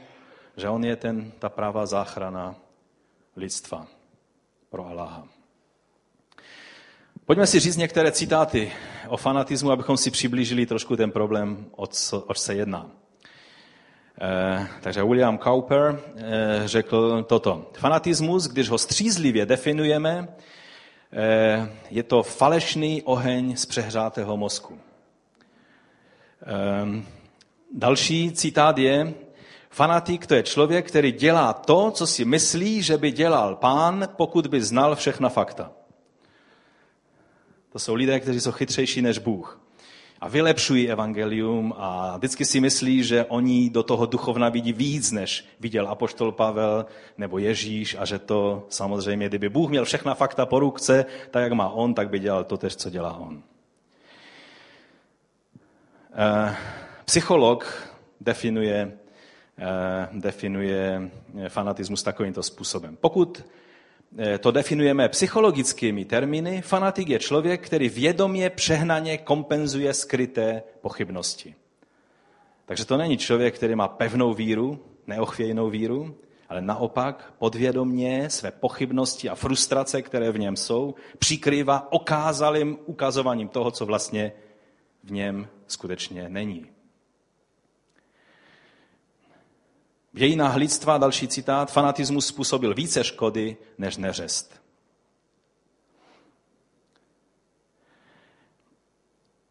že 0.56 0.68
on 0.68 0.84
je 0.84 0.96
ten, 0.96 1.32
ta 1.38 1.48
pravá 1.48 1.86
záchrana 1.86 2.54
lidstva 3.36 3.86
pro 4.70 4.86
Allaha. 4.86 5.35
Pojďme 7.26 7.46
si 7.46 7.60
říct 7.60 7.76
některé 7.76 8.12
citáty 8.12 8.72
o 9.08 9.16
fanatismu, 9.16 9.70
abychom 9.70 9.96
si 9.96 10.10
přiblížili 10.10 10.66
trošku 10.66 10.96
ten 10.96 11.10
problém, 11.10 11.66
oč 11.76 12.38
se 12.38 12.54
jedná. 12.54 12.90
Eh, 14.20 14.66
takže 14.80 15.02
William 15.02 15.38
Cowper 15.38 16.00
eh, 16.16 16.62
řekl 16.64 17.22
toto. 17.22 17.70
Fanatismus, 17.78 18.48
když 18.48 18.68
ho 18.68 18.78
střízlivě 18.78 19.46
definujeme, 19.46 20.28
eh, 21.12 21.68
je 21.90 22.02
to 22.02 22.22
falešný 22.22 23.02
oheň 23.02 23.56
z 23.56 23.66
přehřátého 23.66 24.36
mozku. 24.36 24.78
Další 27.74 28.32
citát 28.32 28.78
je, 28.78 29.14
fanatik 29.70 30.26
to 30.26 30.34
je 30.34 30.42
člověk, 30.42 30.88
který 30.88 31.12
dělá 31.12 31.52
to, 31.52 31.90
co 31.90 32.06
si 32.06 32.24
myslí, 32.24 32.82
že 32.82 32.98
by 32.98 33.10
dělal 33.10 33.56
pán, 33.56 34.08
pokud 34.16 34.46
by 34.46 34.62
znal 34.62 34.96
všechna 34.96 35.28
fakta. 35.28 35.70
To 37.76 37.80
jsou 37.80 37.94
lidé, 37.94 38.20
kteří 38.20 38.40
jsou 38.40 38.52
chytřejší 38.52 39.02
než 39.02 39.18
Bůh. 39.18 39.60
A 40.20 40.28
vylepšují 40.28 40.90
evangelium 40.90 41.74
a 41.76 42.16
vždycky 42.16 42.44
si 42.44 42.60
myslí, 42.60 43.04
že 43.04 43.24
oni 43.24 43.70
do 43.70 43.82
toho 43.82 44.06
duchovna 44.06 44.48
vidí 44.48 44.72
víc, 44.72 45.12
než 45.12 45.44
viděl 45.60 45.88
apoštol 45.88 46.32
Pavel 46.32 46.86
nebo 47.18 47.38
Ježíš 47.38 47.96
a 47.98 48.04
že 48.04 48.18
to 48.18 48.66
samozřejmě, 48.68 49.28
kdyby 49.28 49.48
Bůh 49.48 49.70
měl 49.70 49.84
všechna 49.84 50.14
fakta 50.14 50.46
po 50.46 50.60
ruce, 50.60 51.04
tak 51.30 51.42
jak 51.42 51.52
má 51.52 51.68
on, 51.68 51.94
tak 51.94 52.08
by 52.08 52.18
dělal 52.18 52.44
to 52.44 52.56
tež, 52.56 52.76
co 52.76 52.90
dělá 52.90 53.16
on. 53.16 53.42
Eh, 56.14 56.56
psycholog 57.04 57.88
definuje, 58.20 58.92
eh, 59.58 60.08
definuje 60.12 61.10
fanatismus 61.48 62.02
takovýmto 62.02 62.42
způsobem. 62.42 62.96
Pokud 63.00 63.44
to 64.38 64.50
definujeme 64.50 65.08
psychologickými 65.08 66.04
termíny, 66.04 66.62
fanatik 66.62 67.08
je 67.08 67.18
člověk, 67.18 67.66
který 67.66 67.88
vědomě 67.88 68.50
přehnaně 68.50 69.18
kompenzuje 69.18 69.94
skryté 69.94 70.62
pochybnosti. 70.80 71.54
Takže 72.66 72.84
to 72.84 72.96
není 72.96 73.16
člověk, 73.16 73.54
který 73.54 73.74
má 73.74 73.88
pevnou 73.88 74.34
víru, 74.34 74.78
neochvějnou 75.06 75.70
víru, 75.70 76.16
ale 76.48 76.62
naopak 76.62 77.32
podvědomně 77.38 78.30
své 78.30 78.50
pochybnosti 78.50 79.28
a 79.28 79.34
frustrace, 79.34 80.02
které 80.02 80.30
v 80.30 80.38
něm 80.38 80.56
jsou, 80.56 80.94
přikrývá 81.18 81.92
okázalým 81.92 82.78
ukazovaním 82.86 83.48
toho, 83.48 83.70
co 83.70 83.86
vlastně 83.86 84.32
v 85.04 85.12
něm 85.12 85.48
skutečně 85.66 86.28
není. 86.28 86.66
V 90.16 90.18
dějinách 90.18 90.56
lidstva, 90.56 90.98
další 90.98 91.28
citát, 91.28 91.72
fanatismus 91.72 92.26
způsobil 92.26 92.74
více 92.74 93.04
škody 93.04 93.56
než 93.78 93.96
neřest. 93.96 94.62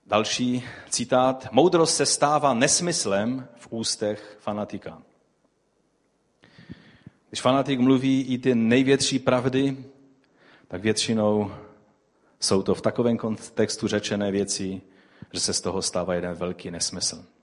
Další 0.05 0.63
citát. 0.89 1.48
Moudrost 1.51 1.95
se 1.95 2.05
stává 2.05 2.53
nesmyslem 2.53 3.48
v 3.55 3.67
ústech 3.69 4.38
fanatika. 4.39 5.01
Když 7.29 7.41
fanatik 7.41 7.79
mluví 7.79 8.22
i 8.22 8.38
ty 8.38 8.55
největší 8.55 9.19
pravdy, 9.19 9.77
tak 10.67 10.81
většinou 10.81 11.51
jsou 12.39 12.63
to 12.63 12.75
v 12.75 12.81
takovém 12.81 13.17
kontextu 13.17 13.88
řečené 13.88 14.31
věci, 14.31 14.81
že 15.34 15.39
se 15.39 15.53
z 15.53 15.62
toho 15.62 15.81
stává 15.81 16.15
jeden 16.15 16.34
velký 16.34 16.72
nesmysl. 16.72 17.35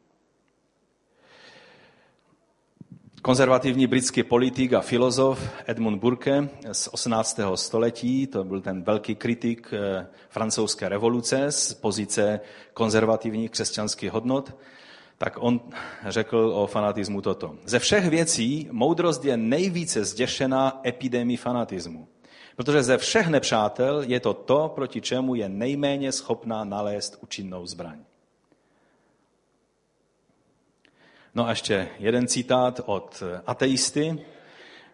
Konzervativní 3.23 3.87
britský 3.87 4.23
politik 4.23 4.73
a 4.73 4.81
filozof 4.81 5.50
Edmund 5.67 6.00
Burke 6.00 6.49
z 6.73 6.88
18. 6.93 7.41
století, 7.55 8.26
to 8.26 8.45
byl 8.45 8.61
ten 8.61 8.83
velký 8.83 9.14
kritik 9.14 9.69
eh, 9.73 10.07
francouzské 10.29 10.88
revoluce 10.88 11.52
z 11.52 11.75
pozice 11.75 12.41
konzervativních 12.75 13.50
křesťanských 13.50 14.11
hodnot, 14.11 14.57
tak 15.19 15.37
on 15.41 15.61
řekl 16.07 16.52
o 16.55 16.67
fanatismu 16.67 17.21
toto. 17.21 17.55
Ze 17.64 17.79
všech 17.79 18.11
věcí 18.11 18.69
moudrost 18.71 19.25
je 19.25 19.37
nejvíce 19.37 20.05
zděšená 20.05 20.81
epidemii 20.87 21.37
fanatismu. 21.37 22.09
Protože 22.57 22.83
ze 22.83 22.99
všech 22.99 23.29
nepřátel 23.29 24.02
je 24.02 24.21
to 24.21 24.35
to, 24.35 24.73
proti 24.75 25.00
čemu 25.00 25.35
je 25.35 25.49
nejméně 25.49 26.12
schopná 26.12 26.64
nalézt 26.64 27.19
účinnou 27.23 27.67
zbraň. 27.67 27.99
No 31.35 31.47
a 31.47 31.51
ještě 31.51 31.89
jeden 31.99 32.27
citát 32.27 32.81
od 32.87 33.23
ateisty. 33.47 34.19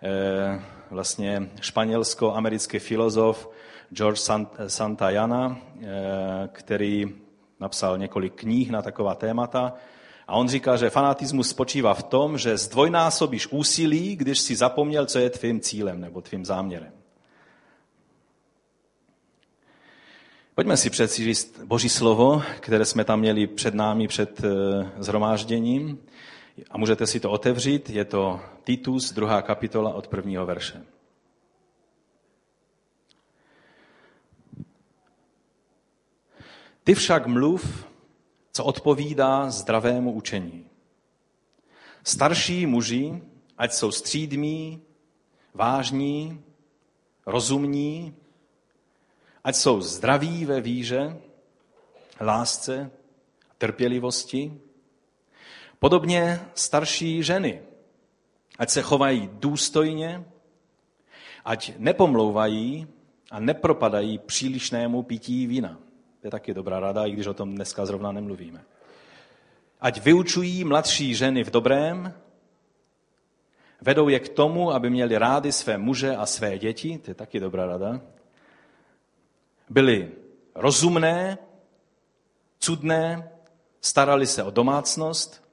Eh, 0.02 0.62
vlastně 0.90 1.50
španělsko-americký 1.60 2.78
filozof 2.78 3.50
George 3.92 4.20
Santayana, 4.66 5.58
eh, 5.80 6.48
který 6.52 7.06
napsal 7.60 7.98
několik 7.98 8.34
knih 8.34 8.70
na 8.70 8.82
taková 8.82 9.14
témata. 9.14 9.74
A 10.28 10.34
on 10.34 10.48
říká, 10.48 10.76
že 10.76 10.90
fanatismus 10.90 11.48
spočívá 11.48 11.94
v 11.94 12.02
tom, 12.02 12.38
že 12.38 12.58
zdvojnásobíš 12.58 13.46
úsilí, 13.46 14.16
když 14.16 14.38
si 14.38 14.56
zapomněl, 14.56 15.06
co 15.06 15.18
je 15.18 15.30
tvým 15.30 15.60
cílem 15.60 16.00
nebo 16.00 16.20
tvým 16.20 16.44
záměrem. 16.44 16.92
Pojďme 20.54 20.76
si 20.76 20.90
přečíst 20.90 21.60
Boží 21.64 21.88
slovo, 21.88 22.42
které 22.60 22.84
jsme 22.84 23.04
tam 23.04 23.20
měli 23.20 23.46
před 23.46 23.74
námi 23.74 24.08
před 24.08 24.40
eh, 24.44 24.48
zhromážděním. 24.98 25.98
A 26.70 26.78
můžete 26.78 27.06
si 27.06 27.20
to 27.20 27.30
otevřít, 27.30 27.90
je 27.90 28.04
to 28.04 28.40
Titus, 28.64 29.12
druhá 29.12 29.42
kapitola 29.42 29.94
od 29.94 30.08
prvního 30.08 30.46
verše. 30.46 30.84
Ty 36.84 36.94
však 36.94 37.26
mluv, 37.26 37.88
co 38.52 38.64
odpovídá 38.64 39.50
zdravému 39.50 40.12
učení. 40.12 40.66
Starší 42.04 42.66
muži, 42.66 43.22
ať 43.58 43.72
jsou 43.72 43.92
střídmí, 43.92 44.82
vážní, 45.54 46.44
rozumní, 47.26 48.14
ať 49.44 49.56
jsou 49.56 49.80
zdraví 49.80 50.44
ve 50.44 50.60
víře, 50.60 51.20
lásce, 52.20 52.90
trpělivosti. 53.58 54.60
Podobně 55.78 56.40
starší 56.54 57.22
ženy, 57.22 57.62
ať 58.58 58.70
se 58.70 58.82
chovají 58.82 59.30
důstojně, 59.32 60.24
ať 61.44 61.72
nepomlouvají 61.78 62.86
a 63.30 63.40
nepropadají 63.40 64.18
přílišnému 64.18 65.02
pití 65.02 65.46
vína. 65.46 65.78
To 66.20 66.26
je 66.26 66.30
taky 66.30 66.54
dobrá 66.54 66.80
rada, 66.80 67.06
i 67.06 67.10
když 67.10 67.26
o 67.26 67.34
tom 67.34 67.54
dneska 67.54 67.86
zrovna 67.86 68.12
nemluvíme. 68.12 68.64
Ať 69.80 70.02
vyučují 70.02 70.64
mladší 70.64 71.14
ženy 71.14 71.44
v 71.44 71.50
dobrém, 71.50 72.14
vedou 73.80 74.08
je 74.08 74.20
k 74.20 74.28
tomu, 74.28 74.72
aby 74.72 74.90
měli 74.90 75.18
rády 75.18 75.52
své 75.52 75.78
muže 75.78 76.16
a 76.16 76.26
své 76.26 76.58
děti, 76.58 76.98
to 76.98 77.10
je 77.10 77.14
taky 77.14 77.40
dobrá 77.40 77.66
rada. 77.66 78.00
Byli 79.68 80.10
rozumné, 80.54 81.38
cudné, 82.58 83.30
starali 83.80 84.26
se 84.26 84.42
o 84.42 84.50
domácnost, 84.50 85.47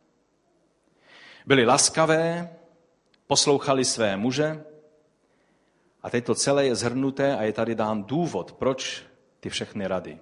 byli 1.46 1.66
laskavé, 1.66 2.56
poslouchali 3.28 3.86
své 3.86 4.18
muže 4.18 4.64
a 6.04 6.10
teď 6.10 6.26
to 6.26 6.36
celé 6.36 6.66
je 6.66 6.76
zhrnuté 6.76 7.38
a 7.38 7.44
je 7.44 7.54
tady 7.54 7.76
dán 7.76 8.04
důvod, 8.04 8.52
proč 8.52 9.04
ty 9.40 9.50
všechny 9.50 9.88
rady 9.88 10.20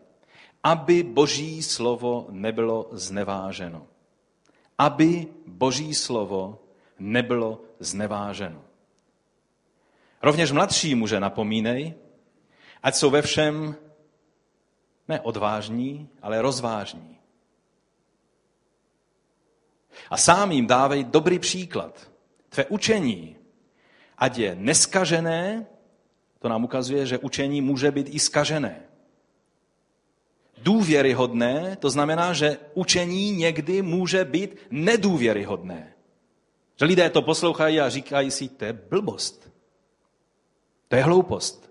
aby 0.63 1.03
boží 1.03 1.63
slovo 1.63 2.27
nebylo 2.29 2.87
zneváženo. 2.91 3.87
Aby 4.77 5.27
boží 5.47 5.93
slovo 5.93 6.59
nebylo 6.99 7.61
zneváženo. 7.79 8.61
Rovněž 10.21 10.51
mladší 10.51 10.95
muže 10.95 11.19
napomínej, 11.19 11.93
ať 12.83 12.95
jsou 12.95 13.09
ve 13.09 13.21
všem 13.21 13.75
ne 15.07 15.21
odvážní, 15.21 16.09
ale 16.21 16.41
rozvážní. 16.41 17.12
A 20.09 20.17
sám 20.17 20.51
jim 20.51 20.67
dávej 20.67 21.03
dobrý 21.03 21.39
příklad. 21.39 22.11
Tvé 22.49 22.65
učení, 22.65 23.35
ať 24.17 24.37
je 24.37 24.55
neskažené, 24.55 25.65
to 26.39 26.49
nám 26.49 26.63
ukazuje, 26.63 27.05
že 27.05 27.17
učení 27.17 27.61
může 27.61 27.91
být 27.91 28.07
i 28.09 28.19
skažené 28.19 28.83
důvěryhodné, 30.63 31.75
to 31.79 31.89
znamená, 31.89 32.33
že 32.33 32.57
učení 32.73 33.31
někdy 33.31 33.81
může 33.81 34.25
být 34.25 34.57
nedůvěryhodné. 34.71 35.93
Že 36.79 36.85
lidé 36.85 37.09
to 37.09 37.21
poslouchají 37.21 37.79
a 37.79 37.89
říkají 37.89 38.31
si, 38.31 38.49
to 38.49 38.65
je 38.65 38.73
blbost. 38.73 39.51
To 40.87 40.95
je 40.95 41.03
hloupost. 41.03 41.69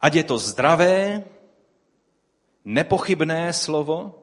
Ať 0.00 0.14
je 0.14 0.24
to 0.24 0.38
zdravé, 0.38 1.24
nepochybné 2.64 3.52
slovo, 3.52 4.19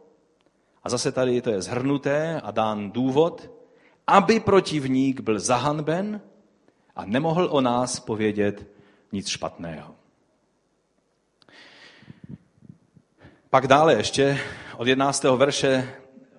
a 0.88 0.89
zase 0.89 1.12
tady 1.12 1.41
to 1.41 1.50
je 1.50 1.62
zhrnuté 1.62 2.41
a 2.43 2.52
dán 2.52 2.91
důvod, 2.91 3.52
aby 4.08 4.39
protivník 4.39 5.19
byl 5.19 5.39
zahanben 5.39 6.21
a 6.95 7.06
nemohl 7.06 7.47
o 7.52 7.62
nás 7.62 8.00
povědět 8.00 8.67
nic 9.12 9.28
špatného. 9.28 9.95
Pak 13.50 13.67
dále 13.67 13.93
ještě 13.93 14.39
od 14.78 14.88
11. 14.88 15.23
verše 15.23 15.93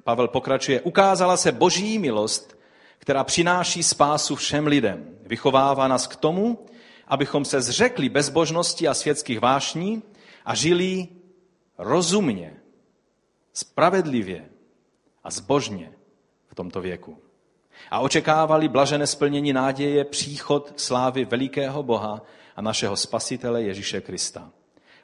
Pavel 0.04 0.28
pokračuje. 0.28 0.80
Ukázala 0.80 1.36
se 1.36 1.52
boží 1.52 1.98
milost, 1.98 2.58
která 2.98 3.24
přináší 3.24 3.82
spásu 3.82 4.36
všem 4.36 4.66
lidem. 4.66 5.18
Vychovává 5.26 5.88
nás 5.88 6.06
k 6.06 6.16
tomu, 6.16 6.66
abychom 7.08 7.44
se 7.44 7.60
zřekli 7.60 8.08
bezbožnosti 8.08 8.88
a 8.88 8.94
světských 8.94 9.40
vášní 9.40 10.02
a 10.44 10.54
žili 10.54 11.08
rozumně, 11.78 12.57
spravedlivě 13.58 14.48
a 15.24 15.30
zbožně 15.30 15.92
v 16.48 16.54
tomto 16.54 16.80
věku. 16.80 17.18
A 17.90 18.00
očekávali 18.00 18.68
blažené 18.68 19.06
splnění 19.06 19.52
náděje 19.52 20.04
příchod 20.04 20.80
slávy 20.80 21.24
velikého 21.24 21.82
Boha 21.82 22.22
a 22.56 22.62
našeho 22.62 22.96
Spasitele 22.96 23.62
Ježíše 23.62 24.00
Krista. 24.00 24.50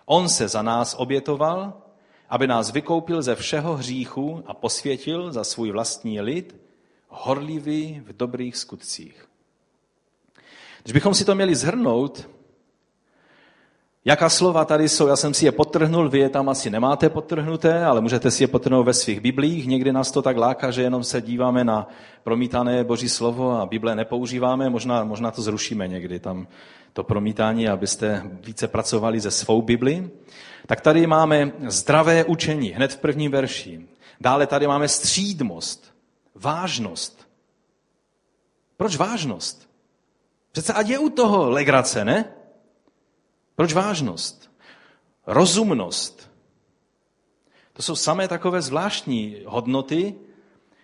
On 0.05 0.29
se 0.29 0.49
za 0.49 0.63
nás 0.63 0.95
obětoval 0.99 1.85
aby 2.35 2.47
nás 2.47 2.71
vykoupil 2.71 3.23
ze 3.23 3.35
všeho 3.35 3.77
hříchu 3.77 4.43
a 4.47 4.55
posvětil 4.55 5.33
za 5.33 5.45
svůj 5.45 5.71
vlastní 5.71 6.21
lid, 6.21 6.57
horlivý 7.09 8.03
v 8.07 8.17
dobrých 8.17 8.57
skutcích. 8.57 9.29
Když 10.83 10.93
bychom 10.93 11.15
si 11.15 11.25
to 11.25 11.35
měli 11.35 11.55
zhrnout, 11.55 12.29
jaká 14.05 14.29
slova 14.29 14.65
tady 14.65 14.89
jsou, 14.89 15.07
já 15.07 15.17
jsem 15.17 15.35
si 15.35 15.45
je 15.45 15.53
potrhnul, 15.53 16.09
vy 16.09 16.19
je 16.19 16.29
tam 16.29 16.49
asi 16.49 16.71
nemáte 16.71 17.09
potrhnuté, 17.09 17.85
ale 17.85 18.01
můžete 18.01 18.31
si 18.31 18.43
je 18.43 18.49
potrhnout 18.49 18.87
ve 18.87 18.95
svých 18.95 19.21
biblích. 19.21 19.67
Někdy 19.67 19.93
nás 19.93 20.11
to 20.11 20.23
tak 20.23 20.37
láká, 20.37 20.71
že 20.71 20.83
jenom 20.83 21.05
se 21.05 21.21
díváme 21.21 21.65
na 21.65 21.89
promítané 22.23 22.85
boží 22.85 23.09
slovo 23.09 23.61
a 23.61 23.67
Bible 23.67 23.95
nepoužíváme, 23.95 24.71
možná, 24.71 25.05
možná 25.05 25.31
to 25.31 25.43
zrušíme 25.43 25.89
někdy, 25.89 26.21
tam 26.21 26.47
to 26.93 27.05
promítání, 27.05 27.69
abyste 27.69 28.23
více 28.41 28.69
pracovali 28.69 29.21
ze 29.21 29.31
svou 29.31 29.63
Bibli. 29.63 30.11
Tak 30.67 30.81
tady 30.81 31.07
máme 31.07 31.53
zdravé 31.67 32.25
učení, 32.25 32.69
hned 32.69 32.93
v 32.93 32.99
prvním 32.99 33.31
verši. 33.31 33.81
Dále 34.21 34.47
tady 34.47 34.67
máme 34.67 34.89
střídmost, 34.89 35.95
vážnost. 36.35 37.29
Proč 38.77 38.97
vážnost? 38.97 39.69
Přece 40.53 40.73
ať 40.73 40.89
je 40.89 40.99
u 40.99 41.09
toho 41.09 41.51
legrace, 41.51 42.05
ne? 42.05 42.25
Proč 43.57 43.73
vážnost? 43.73 44.51
Rozumnost. 45.27 46.31
To 47.73 47.83
jsou 47.83 47.97
samé 47.97 48.29
takové 48.29 48.63
zvláštní 48.63 49.37
hodnoty. 49.47 50.15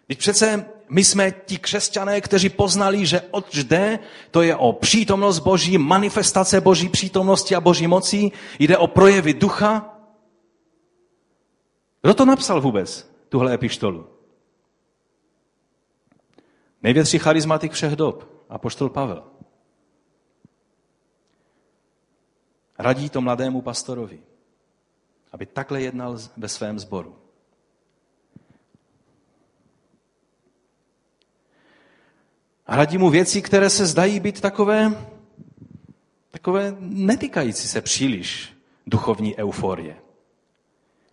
Když 0.07 0.19
přece 0.19 0.67
my 0.89 1.05
jsme 1.05 1.31
ti 1.31 1.59
křesťané, 1.59 2.21
kteří 2.21 2.49
poznali, 2.49 3.07
že 3.07 3.23
oč 3.31 3.55
jde, 3.55 3.99
to 4.31 4.43
je 4.43 4.57
o 4.57 4.73
přítomnost 4.73 5.39
Boží, 5.39 5.79
manifestace 5.79 6.61
Boží 6.61 6.89
přítomnosti 6.89 7.55
a 7.55 7.61
Boží 7.61 7.87
moci, 7.87 8.31
jde 8.59 8.79
o 8.79 8.87
projevy 8.87 9.35
ducha. 9.35 9.99
Kdo 12.03 12.15
to 12.15 12.25
napsal 12.25 12.61
vůbec, 12.61 13.11
tuhle 13.29 13.55
epištolu? 13.55 14.07
Největší 16.83 17.19
charizmatik 17.19 17.73
všech 17.73 17.97
dob, 17.97 18.45
apoštol 18.49 18.89
Pavel. 18.89 19.23
Radí 22.81 23.11
to 23.11 23.21
mladému 23.21 23.61
pastorovi, 23.61 24.19
aby 25.33 25.47
takhle 25.47 25.83
jednal 25.83 26.19
ve 26.37 26.49
svém 26.49 26.79
sboru. 26.79 27.17
A 32.67 32.77
radí 32.77 32.99
mu 32.99 33.11
věci, 33.11 33.43
které 33.43 33.71
se 33.71 33.87
zdají 33.87 34.21
být 34.21 34.41
takové, 34.41 35.07
takové 36.31 36.77
netýkající 36.81 37.69
se 37.69 37.81
příliš 37.81 38.57
duchovní 38.87 39.37
euforie. 39.37 39.97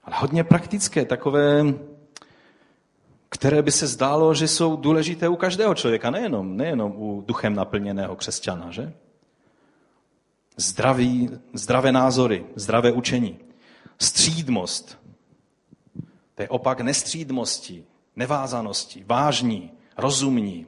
Ale 0.03 0.15
hodně 0.19 0.43
praktické, 0.43 1.05
takové, 1.05 1.63
které 3.29 3.61
by 3.61 3.71
se 3.71 3.87
zdálo, 3.87 4.33
že 4.33 4.47
jsou 4.47 4.75
důležité 4.75 5.27
u 5.27 5.35
každého 5.35 5.75
člověka, 5.75 6.09
nejenom, 6.09 6.57
nejenom 6.57 6.93
u 6.95 7.23
duchem 7.27 7.55
naplněného 7.55 8.15
křesťana, 8.15 8.71
že? 8.71 8.93
Zdraví, 10.57 11.29
zdravé 11.53 11.91
názory, 11.91 12.45
zdravé 12.55 12.91
učení. 12.91 13.39
Střídmost. 13.99 14.99
To 16.35 16.41
je 16.41 16.49
opak 16.49 16.81
nestřídmosti, 16.81 17.85
nevázanosti, 18.15 19.03
vážní, 19.07 19.71
rozumní. 19.97 20.65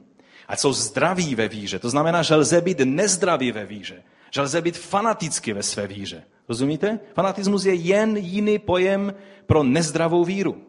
ať 0.48 0.58
jsou 0.58 0.72
zdraví 0.72 1.34
ve 1.34 1.48
víře. 1.48 1.78
To 1.78 1.90
znamená, 1.90 2.22
že 2.22 2.34
lze 2.34 2.60
být 2.60 2.78
nezdravý 2.84 3.52
ve 3.52 3.66
víře. 3.66 4.02
Že 4.30 4.40
lze 4.40 4.62
být 4.62 4.78
fanaticky 4.78 5.52
ve 5.52 5.62
své 5.62 5.86
víře. 5.86 6.24
Rozumíte? 6.48 7.00
Fanatismus 7.14 7.64
je 7.64 7.74
jen 7.74 8.16
jiný 8.16 8.58
pojem 8.58 9.14
pro 9.46 9.62
nezdravou 9.62 10.24
víru. 10.24 10.62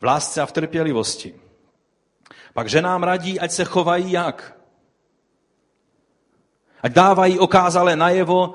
V 0.00 0.04
lásce 0.04 0.42
a 0.42 0.46
v 0.46 0.52
trpělivosti. 0.52 1.34
Pak 2.54 2.68
ženám 2.68 3.02
radí, 3.02 3.40
ať 3.40 3.52
se 3.52 3.64
chovají 3.64 4.12
jak? 4.12 4.61
Ať 6.82 6.92
dávají 6.92 7.38
okázale 7.38 7.96
najevo 7.96 8.54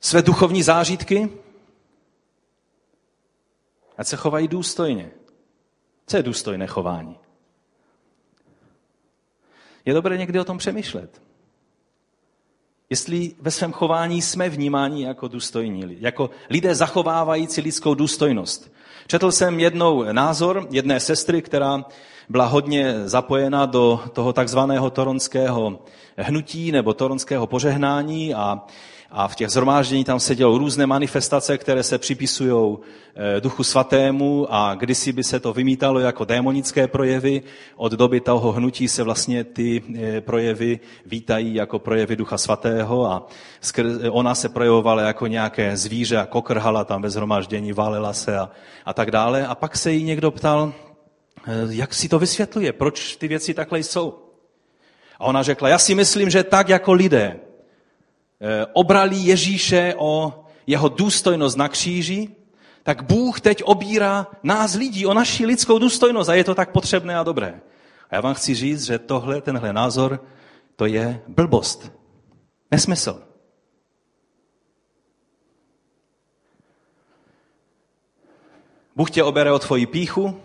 své 0.00 0.22
duchovní 0.22 0.62
zážitky? 0.62 1.28
Ať 3.98 4.06
se 4.06 4.16
chovají 4.16 4.48
důstojně. 4.48 5.10
Co 6.06 6.16
je 6.16 6.22
důstojné 6.22 6.66
chování? 6.66 7.16
Je 9.84 9.94
dobré 9.94 10.18
někdy 10.18 10.40
o 10.40 10.44
tom 10.44 10.58
přemýšlet. 10.58 11.22
Jestli 12.90 13.34
ve 13.40 13.50
svém 13.50 13.72
chování 13.72 14.22
jsme 14.22 14.48
vnímáni 14.48 15.04
jako 15.04 15.28
důstojní, 15.28 15.96
jako 16.00 16.30
lidé 16.50 16.74
zachovávající 16.74 17.60
lidskou 17.60 17.94
důstojnost. 17.94 18.72
Četl 19.06 19.32
jsem 19.32 19.60
jednou 19.60 20.12
názor 20.12 20.66
jedné 20.70 21.00
sestry, 21.00 21.42
která 21.42 21.84
byla 22.30 22.46
hodně 22.46 22.94
zapojena 23.04 23.66
do 23.66 24.00
toho 24.12 24.32
takzvaného 24.32 24.90
toronského 24.90 25.78
hnutí 26.16 26.72
nebo 26.72 26.94
toronského 26.94 27.46
požehnání 27.46 28.34
a 28.34 28.62
a 29.12 29.28
v 29.28 29.36
těch 29.36 29.48
zhromáždění 29.48 30.04
tam 30.04 30.20
se 30.20 30.34
dělou 30.34 30.58
různé 30.58 30.86
manifestace, 30.86 31.58
které 31.58 31.82
se 31.82 31.98
připisují 31.98 32.78
eh, 33.14 33.40
duchu 33.40 33.64
svatému 33.64 34.46
a 34.50 34.74
kdysi 34.74 35.12
by 35.12 35.24
se 35.24 35.40
to 35.40 35.52
vymítalo 35.52 36.00
jako 36.00 36.24
démonické 36.24 36.88
projevy. 36.88 37.42
Od 37.76 37.92
doby 37.92 38.20
toho 38.20 38.52
hnutí 38.52 38.88
se 38.88 39.02
vlastně 39.02 39.44
ty 39.44 39.82
eh, 39.98 40.20
projevy 40.20 40.80
vítají 41.06 41.54
jako 41.54 41.78
projevy 41.78 42.16
ducha 42.16 42.38
svatého 42.38 43.06
a 43.06 43.26
ona 44.10 44.34
se 44.34 44.48
projevovala 44.48 45.02
jako 45.02 45.26
nějaké 45.26 45.76
zvíře 45.76 46.16
a 46.16 46.26
kokrhala 46.26 46.84
tam 46.84 47.02
ve 47.02 47.10
zhromáždění, 47.10 47.72
válela 47.72 48.12
se 48.12 48.38
a, 48.38 48.50
a 48.84 48.92
tak 48.92 49.10
dále. 49.10 49.46
A 49.46 49.54
pak 49.54 49.76
se 49.76 49.92
jí 49.92 50.02
někdo 50.02 50.30
ptal, 50.30 50.72
eh, 50.76 50.89
jak 51.70 51.94
si 51.94 52.08
to 52.08 52.18
vysvětluje, 52.18 52.72
proč 52.72 53.16
ty 53.16 53.28
věci 53.28 53.54
takhle 53.54 53.78
jsou. 53.78 54.18
A 55.18 55.24
ona 55.24 55.42
řekla, 55.42 55.68
já 55.68 55.78
si 55.78 55.94
myslím, 55.94 56.30
že 56.30 56.44
tak 56.44 56.68
jako 56.68 56.92
lidé 56.92 57.40
Eh, 58.42 58.66
obrali 58.72 59.16
Ježíše 59.16 59.94
o 59.98 60.44
jeho 60.66 60.88
důstojnost 60.88 61.56
na 61.56 61.68
kříži, 61.68 62.28
tak 62.82 63.02
Bůh 63.02 63.40
teď 63.40 63.62
obírá 63.62 64.26
nás 64.42 64.74
lidí 64.74 65.06
o 65.06 65.14
naši 65.14 65.46
lidskou 65.46 65.78
důstojnost 65.78 66.30
a 66.30 66.34
je 66.34 66.44
to 66.44 66.54
tak 66.54 66.72
potřebné 66.72 67.18
a 67.18 67.22
dobré. 67.22 67.60
A 68.10 68.14
já 68.14 68.20
vám 68.20 68.34
chci 68.34 68.54
říct, 68.54 68.84
že 68.84 68.98
tohle, 68.98 69.40
tenhle 69.40 69.72
názor, 69.72 70.24
to 70.76 70.86
je 70.86 71.22
blbost. 71.28 71.92
Nesmysl. 72.70 73.22
Bůh 78.96 79.10
tě 79.10 79.22
obere 79.22 79.52
o 79.52 79.58
tvoji 79.58 79.86
píchu, 79.86 80.40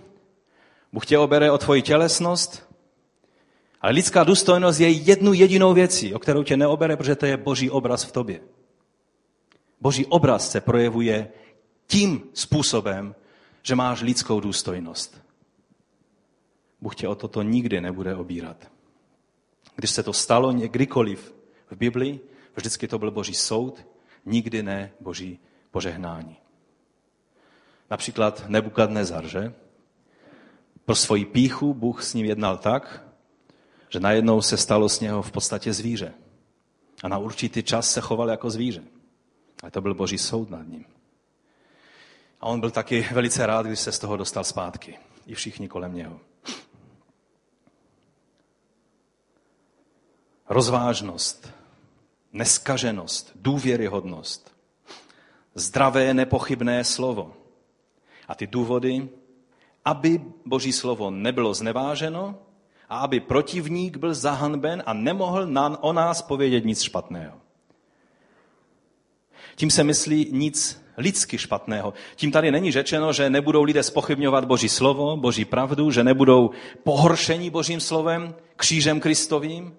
Bůh 0.96 1.06
tě 1.06 1.18
obere 1.18 1.52
o 1.52 1.58
tvoji 1.58 1.82
tělesnost, 1.82 2.70
ale 3.82 3.94
lidská 3.94 4.24
důstojnost 4.24 4.80
je 4.80 4.90
jednu 4.90 5.34
jedinou 5.34 5.74
věcí, 5.74 6.14
o 6.14 6.20
kterou 6.20 6.44
tě 6.44 6.58
neobere, 6.58 6.98
protože 6.98 7.16
to 7.16 7.26
je 7.26 7.38
boží 7.38 7.70
obraz 7.70 8.04
v 8.04 8.12
tobě. 8.12 8.40
Boží 9.82 10.06
obraz 10.06 10.52
se 10.52 10.62
projevuje 10.62 11.32
tím 11.88 12.24
způsobem, 12.34 13.16
že 13.64 13.76
máš 13.76 14.02
lidskou 14.02 14.40
důstojnost. 14.40 15.22
Bůh 16.82 16.96
tě 16.96 17.08
o 17.08 17.16
toto 17.16 17.42
nikdy 17.42 17.82
nebude 17.82 18.16
obírat. 18.16 18.72
Když 19.76 19.92
se 19.92 20.04
to 20.04 20.14
stalo 20.14 20.54
kdykoliv 20.54 21.36
v 21.72 21.76
Biblii, 21.76 22.20
vždycky 22.56 22.88
to 22.88 23.00
byl 23.00 23.12
boží 23.12 23.34
soud, 23.34 23.88
nikdy 24.26 24.64
ne 24.64 24.92
boží 25.00 25.40
požehnání. 25.72 26.38
Například 27.92 28.44
Nebukadnezar, 28.48 29.28
že? 29.28 29.54
Pro 30.86 30.96
svoji 30.96 31.26
píchu 31.26 31.74
Bůh 31.74 32.04
s 32.04 32.14
ním 32.14 32.26
jednal 32.26 32.58
tak, 32.58 33.04
že 33.90 34.00
najednou 34.00 34.42
se 34.42 34.58
stalo 34.58 34.90
z 34.90 35.00
něho 35.00 35.22
v 35.22 35.32
podstatě 35.32 35.74
zvíře. 35.74 36.14
A 37.04 37.08
na 37.08 37.18
určitý 37.18 37.64
čas 37.64 37.92
se 37.92 38.02
choval 38.02 38.30
jako 38.30 38.50
zvíře. 38.50 38.84
A 39.64 39.72
to 39.72 39.82
byl 39.82 39.94
boží 39.94 40.18
soud 40.18 40.50
nad 40.50 40.68
ním. 40.68 40.86
A 42.42 42.46
on 42.46 42.60
byl 42.60 42.72
taky 42.72 43.08
velice 43.12 43.46
rád, 43.46 43.66
když 43.66 43.80
se 43.80 43.92
z 43.92 44.00
toho 44.00 44.18
dostal 44.18 44.44
zpátky. 44.44 45.00
I 45.28 45.36
všichni 45.36 45.68
kolem 45.68 45.96
něho. 45.96 46.20
Rozvážnost, 50.50 51.54
neskaženost, 52.34 53.32
důvěryhodnost, 53.36 54.56
zdravé, 55.56 56.14
nepochybné 56.14 56.84
slovo. 56.84 57.38
A 58.28 58.36
ty 58.36 58.48
důvody, 58.48 59.10
aby 59.86 60.22
Boží 60.46 60.74
slovo 60.74 61.12
nebylo 61.12 61.54
zneváženo 61.54 62.36
a 62.90 62.98
aby 62.98 63.20
protivník 63.20 63.98
byl 63.98 64.14
zahanben 64.14 64.84
a 64.86 64.94
nemohl 64.94 65.48
nám 65.48 65.78
o 65.82 65.94
nás 65.94 66.22
povědět 66.22 66.66
nic 66.66 66.82
špatného. 66.82 67.38
Tím 69.56 69.72
se 69.72 69.84
myslí 69.84 70.30
nic 70.32 70.86
lidsky 70.98 71.38
špatného. 71.38 71.94
Tím 72.16 72.32
tady 72.32 72.52
není 72.52 72.72
řečeno, 72.72 73.14
že 73.14 73.30
nebudou 73.30 73.64
lidé 73.64 73.84
spochybňovat 73.84 74.46
Boží 74.46 74.70
slovo, 74.70 75.18
Boží 75.18 75.46
pravdu, 75.46 75.92
že 75.92 76.04
nebudou 76.04 76.52
pohoršení 76.84 77.50
Božím 77.50 77.80
slovem, 77.80 78.36
křížem 78.56 79.00
Kristovým, 79.00 79.76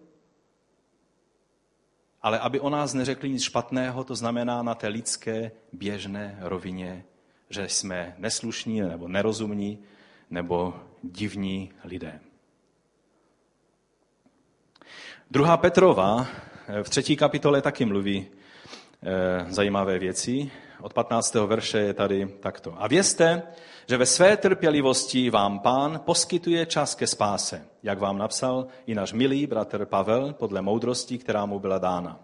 ale 2.23 2.39
aby 2.39 2.61
o 2.61 2.71
nás 2.71 2.95
neřekli 2.95 3.31
nic 3.31 3.43
špatného, 3.43 4.05
to 4.05 4.15
znamená 4.15 4.63
na 4.63 4.75
té 4.75 4.89
lidské 4.89 5.51
běžné 5.73 6.39
rovině, 6.41 7.05
že 7.51 7.69
jsme 7.69 8.15
neslušní 8.19 8.81
nebo 8.81 9.09
nerozumní 9.09 9.79
nebo 10.31 10.75
divní 11.03 11.73
lidé. 11.85 12.21
Druhá 15.31 15.57
Petrova 15.57 16.27
eh, 16.69 16.83
v 16.83 16.89
třetí 16.89 17.17
kapitole 17.17 17.63
taky 17.63 17.85
mluví 17.85 18.27
e, 19.03 19.53
zajímavé 19.53 19.99
věci. 19.99 20.51
Od 20.81 20.95
15. 20.95 21.35
verše 21.35 21.79
je 21.79 21.95
tady 21.95 22.29
takto. 22.41 22.75
A 22.83 22.89
vězte, 22.89 23.43
že 23.89 23.97
ve 23.97 24.07
své 24.07 24.37
trpělivosti 24.37 25.31
vám 25.31 25.59
pán 25.59 26.01
poskytuje 26.05 26.67
čas 26.67 26.95
ke 26.95 27.07
spáse, 27.07 27.65
jak 27.83 27.99
vám 27.99 28.19
napsal 28.19 28.67
i 28.87 28.95
náš 28.95 29.13
milý 29.13 29.47
bratr 29.47 29.85
Pavel 29.85 30.33
podle 30.33 30.63
moudrosti, 30.63 31.19
která 31.19 31.47
mu 31.47 31.59
byla 31.59 31.79
dána. 31.79 32.21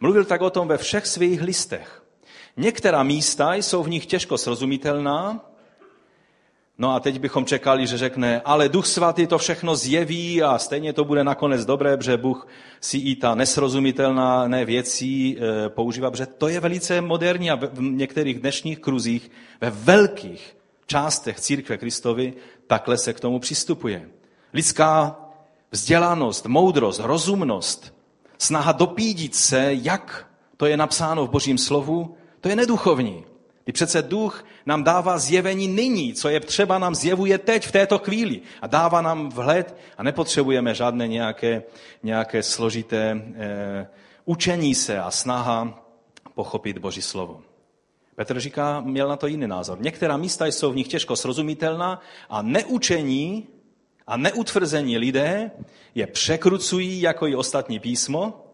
Mluvil 0.00 0.24
tak 0.24 0.40
o 0.40 0.50
tom 0.50 0.68
ve 0.68 0.78
všech 0.78 1.06
svých 1.06 1.42
listech. 1.42 2.02
Některá 2.56 3.02
místa 3.02 3.54
jsou 3.54 3.82
v 3.82 3.88
nich 3.88 4.06
těžko 4.06 4.38
srozumitelná, 4.38 5.47
No 6.80 6.94
a 6.94 7.00
teď 7.00 7.18
bychom 7.18 7.44
čekali, 7.44 7.86
že 7.86 7.98
řekne, 7.98 8.40
ale 8.44 8.68
Duch 8.68 8.86
Svatý 8.86 9.26
to 9.26 9.38
všechno 9.38 9.76
zjeví 9.76 10.42
a 10.42 10.58
stejně 10.58 10.92
to 10.92 11.04
bude 11.04 11.24
nakonec 11.24 11.64
dobré, 11.64 11.96
protože 11.96 12.16
Bůh 12.16 12.48
si 12.80 12.98
i 12.98 13.16
ta 13.16 13.34
nesrozumitelná 13.34 14.48
ne 14.48 14.64
věcí 14.64 15.38
e, 15.38 15.68
používá, 15.68 16.10
protože 16.10 16.26
to 16.26 16.48
je 16.48 16.60
velice 16.60 17.00
moderní 17.00 17.50
a 17.50 17.54
v 17.54 17.80
některých 17.80 18.40
dnešních 18.40 18.78
kruzích, 18.78 19.30
ve 19.60 19.70
velkých 19.70 20.56
částech 20.86 21.40
církve 21.40 21.78
Kristovi, 21.78 22.32
takhle 22.66 22.98
se 22.98 23.12
k 23.12 23.20
tomu 23.20 23.38
přistupuje. 23.38 24.08
Lidská 24.54 25.16
vzdělanost, 25.70 26.46
moudrost, 26.46 27.00
rozumnost, 27.00 27.94
snaha 28.38 28.72
dopídit 28.72 29.34
se, 29.34 29.68
jak 29.70 30.26
to 30.56 30.66
je 30.66 30.76
napsáno 30.76 31.26
v 31.26 31.30
Božím 31.30 31.58
slovu, 31.58 32.16
to 32.40 32.48
je 32.48 32.56
neduchovní. 32.56 33.24
I 33.66 33.72
přece 33.72 34.02
duch 34.02 34.44
nám 34.68 34.84
dává 34.84 35.18
zjevení 35.18 35.68
nyní, 35.68 36.14
co 36.14 36.28
je 36.28 36.40
třeba 36.40 36.78
nám 36.78 36.94
zjevuje 36.94 37.38
teď, 37.38 37.66
v 37.66 37.72
této 37.72 37.98
chvíli. 37.98 38.40
A 38.62 38.66
dává 38.66 39.00
nám 39.00 39.28
vhled 39.28 39.76
a 39.98 40.02
nepotřebujeme 40.02 40.74
žádné 40.74 41.08
nějaké, 41.08 41.62
nějaké 42.02 42.42
složité 42.42 43.16
eh, 43.34 43.88
učení 44.24 44.74
se 44.74 45.00
a 45.00 45.10
snaha 45.10 45.84
pochopit 46.34 46.78
Boží 46.78 47.02
slovo. 47.02 47.40
Petr 48.14 48.40
říká, 48.40 48.80
měl 48.80 49.08
na 49.08 49.16
to 49.16 49.26
jiný 49.26 49.46
názor. 49.46 49.80
Některá 49.80 50.16
místa 50.16 50.46
jsou 50.46 50.72
v 50.72 50.76
nich 50.76 50.88
těžko 50.88 51.16
srozumitelná 51.16 52.00
a 52.28 52.42
neučení 52.42 53.46
a 54.06 54.16
neutvrzení 54.16 54.98
lidé 54.98 55.50
je 55.94 56.06
překrucují 56.06 57.00
jako 57.00 57.26
i 57.26 57.36
ostatní 57.36 57.80
písmo. 57.80 58.44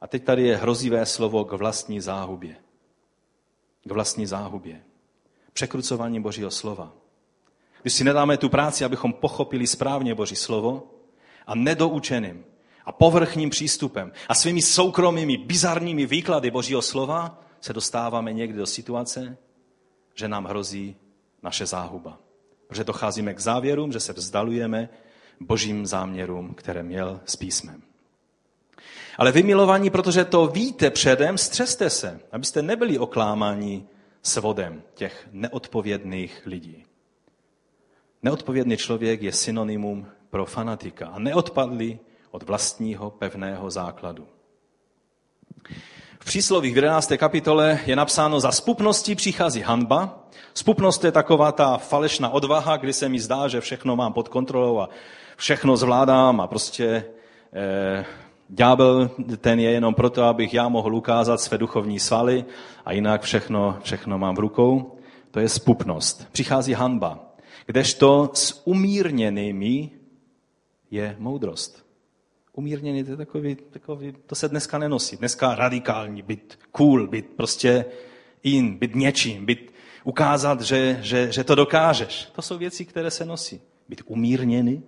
A 0.00 0.06
teď 0.06 0.24
tady 0.24 0.42
je 0.42 0.56
hrozivé 0.56 1.06
slovo 1.06 1.44
k 1.44 1.52
vlastní 1.52 2.00
záhubě 2.00 2.56
k 3.88 3.92
vlastní 3.92 4.26
záhubě. 4.26 4.82
Překrucování 5.52 6.22
Božího 6.22 6.50
slova. 6.50 6.92
Když 7.82 7.94
si 7.94 8.04
nedáme 8.04 8.36
tu 8.36 8.48
práci, 8.48 8.84
abychom 8.84 9.12
pochopili 9.12 9.66
správně 9.66 10.14
Boží 10.14 10.36
slovo 10.36 10.90
a 11.46 11.54
nedoučeným 11.54 12.44
a 12.84 12.92
povrchním 12.92 13.50
přístupem 13.50 14.12
a 14.28 14.34
svými 14.34 14.62
soukromými, 14.62 15.36
bizarními 15.36 16.06
výklady 16.06 16.50
Božího 16.50 16.82
slova 16.82 17.42
se 17.60 17.72
dostáváme 17.72 18.32
někdy 18.32 18.58
do 18.58 18.66
situace, 18.66 19.36
že 20.14 20.28
nám 20.28 20.44
hrozí 20.44 20.96
naše 21.42 21.66
záhuba. 21.66 22.18
Protože 22.66 22.84
docházíme 22.84 23.34
k 23.34 23.40
závěrům, 23.40 23.92
že 23.92 24.00
se 24.00 24.12
vzdalujeme 24.12 24.88
božím 25.40 25.86
záměrům, 25.86 26.54
které 26.54 26.82
měl 26.82 27.20
s 27.24 27.36
písmem. 27.36 27.82
Ale 29.18 29.32
vy 29.32 29.42
milovaní, 29.42 29.90
protože 29.90 30.24
to 30.24 30.46
víte 30.46 30.90
předem, 30.90 31.38
střeste 31.38 31.90
se, 31.90 32.20
abyste 32.32 32.62
nebyli 32.62 32.98
oklámáni 32.98 33.84
svodem 34.22 34.82
těch 34.94 35.28
neodpovědných 35.32 36.42
lidí. 36.46 36.84
Neodpovědný 38.22 38.76
člověk 38.76 39.22
je 39.22 39.32
synonymum 39.32 40.06
pro 40.30 40.46
fanatika 40.46 41.06
a 41.06 41.18
neodpadli 41.18 41.98
od 42.30 42.42
vlastního 42.42 43.10
pevného 43.10 43.70
základu. 43.70 44.26
V 46.20 46.24
příslovích 46.24 46.72
v 46.72 46.76
11. 46.76 47.12
kapitole 47.16 47.80
je 47.86 47.96
napsáno, 47.96 48.40
za 48.40 48.52
spupností 48.52 49.14
přichází 49.14 49.60
hanba. 49.60 50.28
Spupnost 50.54 51.04
je 51.04 51.12
taková 51.12 51.52
ta 51.52 51.76
falešná 51.78 52.28
odvaha, 52.28 52.76
kdy 52.76 52.92
se 52.92 53.08
mi 53.08 53.20
zdá, 53.20 53.48
že 53.48 53.60
všechno 53.60 53.96
mám 53.96 54.12
pod 54.12 54.28
kontrolou 54.28 54.80
a 54.80 54.88
všechno 55.36 55.76
zvládám 55.76 56.40
a 56.40 56.46
prostě 56.46 57.04
eh, 57.52 58.04
ďábel 58.52 59.10
ten 59.36 59.60
je 59.60 59.70
jenom 59.70 59.94
proto, 59.94 60.24
abych 60.24 60.54
já 60.54 60.68
mohl 60.68 60.94
ukázat 60.94 61.40
své 61.40 61.58
duchovní 61.58 61.98
svaly 62.00 62.44
a 62.84 62.92
jinak 62.92 63.22
všechno, 63.22 63.78
všechno 63.82 64.18
mám 64.18 64.34
v 64.34 64.38
rukou. 64.38 64.98
To 65.30 65.40
je 65.40 65.48
spupnost. 65.48 66.28
Přichází 66.32 66.72
hanba. 66.72 67.34
Kdežto 67.66 68.30
s 68.34 68.66
umírněnými 68.66 69.90
je 70.90 71.16
moudrost. 71.18 71.86
Umírněný, 72.52 73.04
to 73.04 73.10
je 73.10 73.16
takový, 73.16 73.56
takový, 73.70 74.14
to 74.26 74.34
se 74.34 74.48
dneska 74.48 74.78
nenosí. 74.78 75.16
Dneska 75.16 75.54
radikální, 75.54 76.22
být 76.22 76.58
cool, 76.72 77.06
být 77.06 77.26
prostě 77.26 77.84
in, 78.42 78.78
být 78.78 78.94
něčím, 78.94 79.46
být, 79.46 79.72
ukázat, 80.04 80.60
že, 80.60 80.98
že, 81.02 81.32
že 81.32 81.44
to 81.44 81.54
dokážeš. 81.54 82.28
To 82.32 82.42
jsou 82.42 82.58
věci, 82.58 82.84
které 82.84 83.10
se 83.10 83.24
nosí. 83.24 83.60
Být 83.88 84.02
umírněný, 84.06 84.82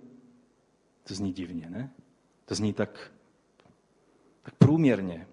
to 1.07 1.13
zní 1.13 1.33
divně, 1.33 1.69
ne? 1.69 1.89
To 2.45 2.55
zní 2.55 2.73
tak, 2.73 3.11
tak 4.45 4.53
průměrně. 4.55 5.27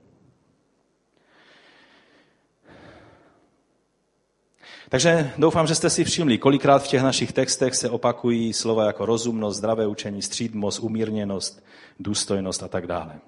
Takže 4.88 5.32
doufám, 5.38 5.66
že 5.66 5.74
jste 5.74 5.90
si 5.90 6.04
všimli, 6.04 6.38
kolikrát 6.38 6.78
v 6.78 6.88
těch 6.88 7.02
našich 7.02 7.32
textech 7.32 7.74
se 7.74 7.90
opakují 7.90 8.52
slova 8.52 8.86
jako 8.86 9.06
rozumnost, 9.06 9.58
zdravé 9.58 9.86
učení, 9.86 10.22
střídmost, 10.22 10.80
umírněnost, 10.80 11.64
důstojnost 12.00 12.62
a 12.62 12.68
tak 12.68 12.86
dále. 12.86 13.20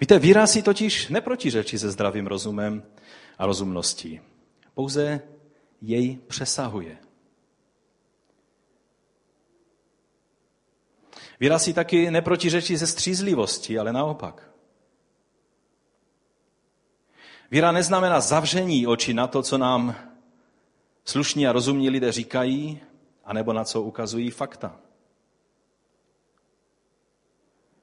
Víte, 0.00 0.18
víra 0.18 0.46
si 0.46 0.62
totiž 0.62 1.08
neprotiřečí 1.08 1.78
se 1.78 1.90
zdravým 1.90 2.26
rozumem 2.26 2.82
a 3.38 3.46
rozumností. 3.46 4.20
Pouze 4.74 5.20
jej 5.80 6.18
přesahuje. 6.26 6.96
Víra 11.40 11.58
si 11.58 11.72
taky 11.72 12.10
neprotiřečí 12.10 12.78
se 12.78 12.86
střízlivostí, 12.86 13.78
ale 13.78 13.92
naopak. 13.92 14.50
Víra 17.50 17.72
neznamená 17.72 18.20
zavření 18.20 18.86
očí 18.86 19.14
na 19.14 19.26
to, 19.26 19.42
co 19.42 19.58
nám 19.58 19.94
slušní 21.04 21.46
a 21.46 21.52
rozumní 21.52 21.90
lidé 21.90 22.12
říkají, 22.12 22.80
anebo 23.24 23.52
na 23.52 23.64
co 23.64 23.82
ukazují 23.82 24.30
fakta. 24.30 24.80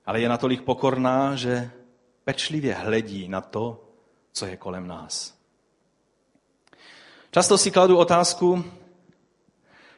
Ale 0.06 0.22
je 0.22 0.30
natolik 0.30 0.62
pokorná, 0.62 1.36
že 1.36 1.72
pečlivě 2.24 2.74
hledí 2.74 3.28
na 3.28 3.42
to, 3.42 3.90
co 4.32 4.46
je 4.46 4.58
kolem 4.58 4.88
nás. 4.88 5.36
Často 7.32 7.58
si 7.58 7.72
kladu 7.72 7.98
otázku, 7.98 8.64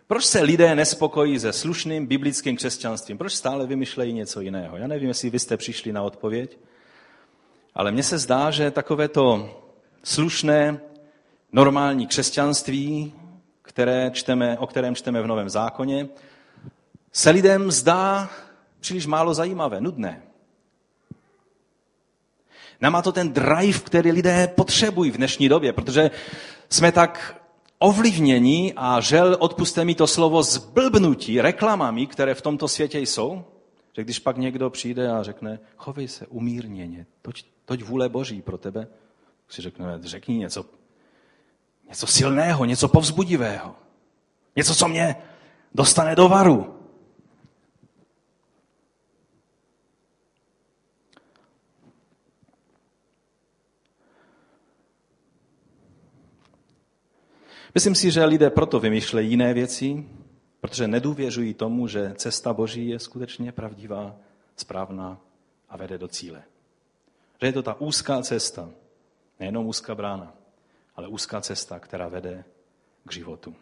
proč 0.08 0.26
se 0.26 0.42
lidé 0.42 0.76
nespokojí 0.76 1.40
se 1.40 1.54
slušným 1.54 2.06
biblickým 2.06 2.56
křesťanstvím? 2.56 3.18
Proč 3.18 3.34
stále 3.34 3.68
vymyšlejí 3.68 4.14
něco 4.14 4.42
jiného? 4.42 4.78
Já 4.78 4.88
nevím, 4.88 5.08
jestli 5.08 5.30
vy 5.30 5.40
jste 5.40 5.58
přišli 5.58 5.94
na 5.94 6.04
odpověď, 6.04 6.58
ale 7.76 7.92
mně 7.92 8.04
se 8.04 8.18
zdá, 8.18 8.52
že 8.52 8.72
takovéto 8.72 9.50
slušné, 10.04 10.80
normální 11.52 12.08
křesťanství, 12.08 13.14
které 13.62 14.12
čteme, 14.14 14.58
o 14.58 14.68
kterém 14.68 14.96
čteme 14.96 15.22
v 15.22 15.28
Novém 15.28 15.50
zákoně, 15.50 16.08
se 17.12 17.30
lidem 17.30 17.72
zdá 17.72 18.30
příliš 18.80 19.06
málo 19.06 19.34
zajímavé, 19.34 19.82
nudné. 19.82 20.22
Nemá 22.82 23.02
to 23.02 23.12
ten 23.12 23.34
drive, 23.34 23.80
který 23.80 24.12
lidé 24.12 24.48
potřebují 24.48 25.12
v 25.12 25.18
dnešní 25.18 25.50
době, 25.50 25.74
protože 25.74 26.12
jsme 26.70 26.92
tak 26.92 27.42
ovlivnění 27.80 28.74
a 28.76 29.00
žel, 29.00 29.38
odpuste 29.40 29.86
mi 29.86 29.96
to 29.96 30.08
slovo, 30.08 30.44
zblbnutí 30.44 31.42
reklamami, 31.42 32.08
které 32.08 32.36
v 32.36 32.42
tomto 32.42 32.68
světě 32.68 33.00
jsou, 33.00 33.46
že 33.96 34.04
když 34.04 34.20
pak 34.20 34.38
někdo 34.38 34.70
přijde 34.70 35.12
a 35.12 35.24
řekne, 35.24 35.60
chovej 35.78 36.08
se 36.08 36.28
umírněně, 36.28 37.06
toť, 37.22 37.44
toť 37.66 37.84
vůle 37.84 38.10
Boží 38.10 38.42
pro 38.42 38.58
tebe, 38.58 38.88
si 39.50 39.62
řekne, 39.62 40.00
řekni 40.02 40.38
něco, 40.38 40.66
něco 41.90 42.08
silného, 42.08 42.66
něco 42.66 42.88
povzbudivého, 42.88 43.76
něco, 44.56 44.76
co 44.76 44.88
mě 44.88 45.16
dostane 45.76 46.16
do 46.16 46.28
varu. 46.28 46.77
Myslím 57.78 57.96
si, 57.96 58.12
že 58.12 58.26
lidé 58.26 58.50
proto 58.50 58.80
vymýšlejí 58.80 59.30
jiné 59.30 59.54
věci, 59.54 60.06
protože 60.62 60.88
nedůvěřují 60.88 61.54
tomu, 61.54 61.88
že 61.88 62.14
cesta 62.16 62.54
Boží 62.54 62.90
je 62.90 63.00
skutečně 63.00 63.52
pravdivá, 63.52 64.16
správná 64.56 65.18
a 65.70 65.78
vede 65.78 65.98
do 65.98 66.08
cíle. 66.08 66.44
Že 67.42 67.48
je 67.48 67.54
to 67.54 67.64
ta 67.64 67.82
úzká 67.82 68.22
cesta, 68.22 68.70
nejenom 69.40 69.66
úzká 69.66 69.96
brána, 69.96 70.34
ale 70.96 71.08
úzká 71.08 71.42
cesta, 71.42 71.80
která 71.80 72.08
vede 72.08 72.44
k 73.06 73.14
životu. 73.14 73.56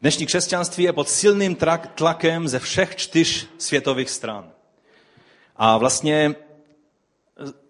Dnešní 0.00 0.26
křesťanství 0.26 0.84
je 0.84 0.92
pod 0.92 1.08
silným 1.08 1.56
tlakem 1.94 2.48
ze 2.48 2.58
všech 2.58 2.96
čtyř 2.96 3.48
světových 3.58 4.10
stran. 4.10 4.52
A 5.56 5.78
vlastně 5.78 6.34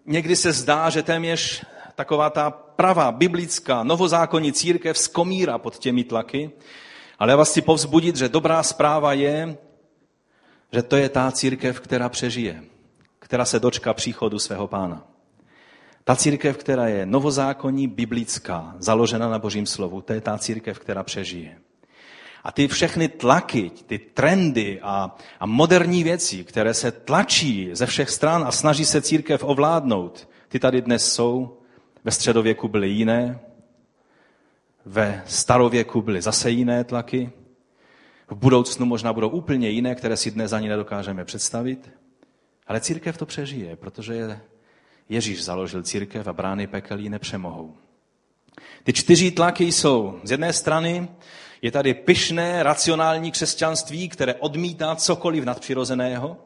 někdy 0.05 0.35
se 0.35 0.51
zdá, 0.51 0.89
že 0.89 1.03
téměř 1.03 1.65
taková 1.95 2.29
ta 2.29 2.70
pravá, 2.81 3.11
biblická, 3.11 3.83
novozákonní 3.83 4.53
církev 4.53 4.97
skomírá 4.97 5.57
pod 5.57 5.77
těmi 5.77 6.03
tlaky, 6.03 6.51
ale 7.19 7.31
já 7.31 7.35
vás 7.35 7.49
chci 7.49 7.61
povzbudit, 7.61 8.15
že 8.15 8.29
dobrá 8.29 8.63
zpráva 8.63 9.13
je, 9.13 9.57
že 10.73 10.83
to 10.83 10.95
je 10.95 11.09
ta 11.09 11.31
církev, 11.31 11.79
která 11.79 12.09
přežije, 12.09 12.63
která 13.19 13.45
se 13.45 13.59
dočká 13.59 13.93
příchodu 13.93 14.39
svého 14.39 14.67
pána. 14.67 15.07
Ta 16.03 16.15
církev, 16.15 16.57
která 16.57 16.87
je 16.87 17.05
novozákonní, 17.05 17.87
biblická, 17.87 18.75
založena 18.79 19.29
na 19.29 19.39
božím 19.39 19.65
slovu, 19.65 20.01
to 20.01 20.13
je 20.13 20.21
ta 20.21 20.37
církev, 20.37 20.79
která 20.79 21.03
přežije. 21.03 21.57
A 22.43 22.51
ty 22.51 22.67
všechny 22.67 23.07
tlaky, 23.07 23.71
ty 23.85 23.99
trendy 23.99 24.79
a, 24.81 25.15
a 25.39 25.45
moderní 25.45 26.03
věci, 26.03 26.43
které 26.43 26.73
se 26.73 26.91
tlačí 26.91 27.69
ze 27.73 27.85
všech 27.85 28.09
stran 28.09 28.43
a 28.47 28.51
snaží 28.51 28.85
se 28.85 29.01
církev 29.01 29.43
ovládnout, 29.43 30.29
ty 30.47 30.59
tady 30.59 30.81
dnes 30.81 31.13
jsou 31.13 31.60
ve 32.03 32.11
středověku 32.11 32.67
byly 32.67 32.89
jiné, 32.89 33.39
ve 34.85 35.23
starověku 35.27 36.01
byly 36.01 36.21
zase 36.21 36.51
jiné 36.51 36.83
tlaky, 36.83 37.31
v 38.27 38.35
budoucnu 38.35 38.85
možná 38.85 39.13
budou 39.13 39.29
úplně 39.29 39.69
jiné, 39.69 39.95
které 39.95 40.17
si 40.17 40.31
dnes 40.31 40.53
ani 40.53 40.69
nedokážeme 40.69 41.25
představit. 41.25 41.89
Ale 42.67 42.81
církev 42.81 43.17
to 43.17 43.25
přežije, 43.25 43.75
protože 43.75 44.39
Ježíš 45.09 45.43
založil 45.43 45.83
církev 45.83 46.27
a 46.27 46.33
brány 46.33 46.67
pekel 46.67 46.99
ji 46.99 47.09
nepřemohou. 47.09 47.77
Ty 48.83 48.93
čtyři 48.93 49.31
tlaky 49.31 49.71
jsou 49.71 50.19
z 50.23 50.31
jedné 50.31 50.53
strany 50.53 51.07
je 51.61 51.71
tady 51.71 51.93
pyšné, 51.93 52.63
racionální 52.63 53.31
křesťanství, 53.31 54.09
které 54.09 54.35
odmítá 54.35 54.95
cokoliv 54.95 55.43
nadpřirozeného. 55.43 56.37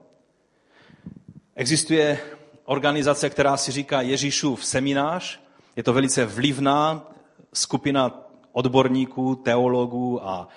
Existuje 1.56 2.20
organizace, 2.66 3.30
která 3.30 3.58
si 3.58 3.72
říká 3.72 4.02
Ježíšův 4.02 4.66
seminář, 4.66 5.45
je 5.76 5.84
to 5.84 5.94
velice 5.94 6.26
vlivná 6.26 7.12
skupina 7.54 8.26
odborníků, 8.52 9.36
teologů 9.36 10.28
a, 10.28 10.48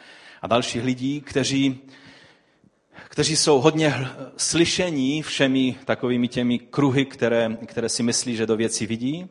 a 0.43 0.47
dalších 0.47 0.85
lidí, 0.85 1.21
kteří, 1.21 1.81
kteří 3.09 3.37
jsou 3.37 3.61
hodně 3.61 4.09
slyšení 4.37 5.23
všemi 5.23 5.77
takovými 5.85 6.29
těmi 6.29 6.59
kruhy, 6.59 7.05
které, 7.05 7.57
které 7.67 7.89
si 7.89 8.03
myslí, 8.03 8.37
že 8.37 8.47
do 8.47 8.57
věci 8.57 8.87
vidí. 8.87 9.29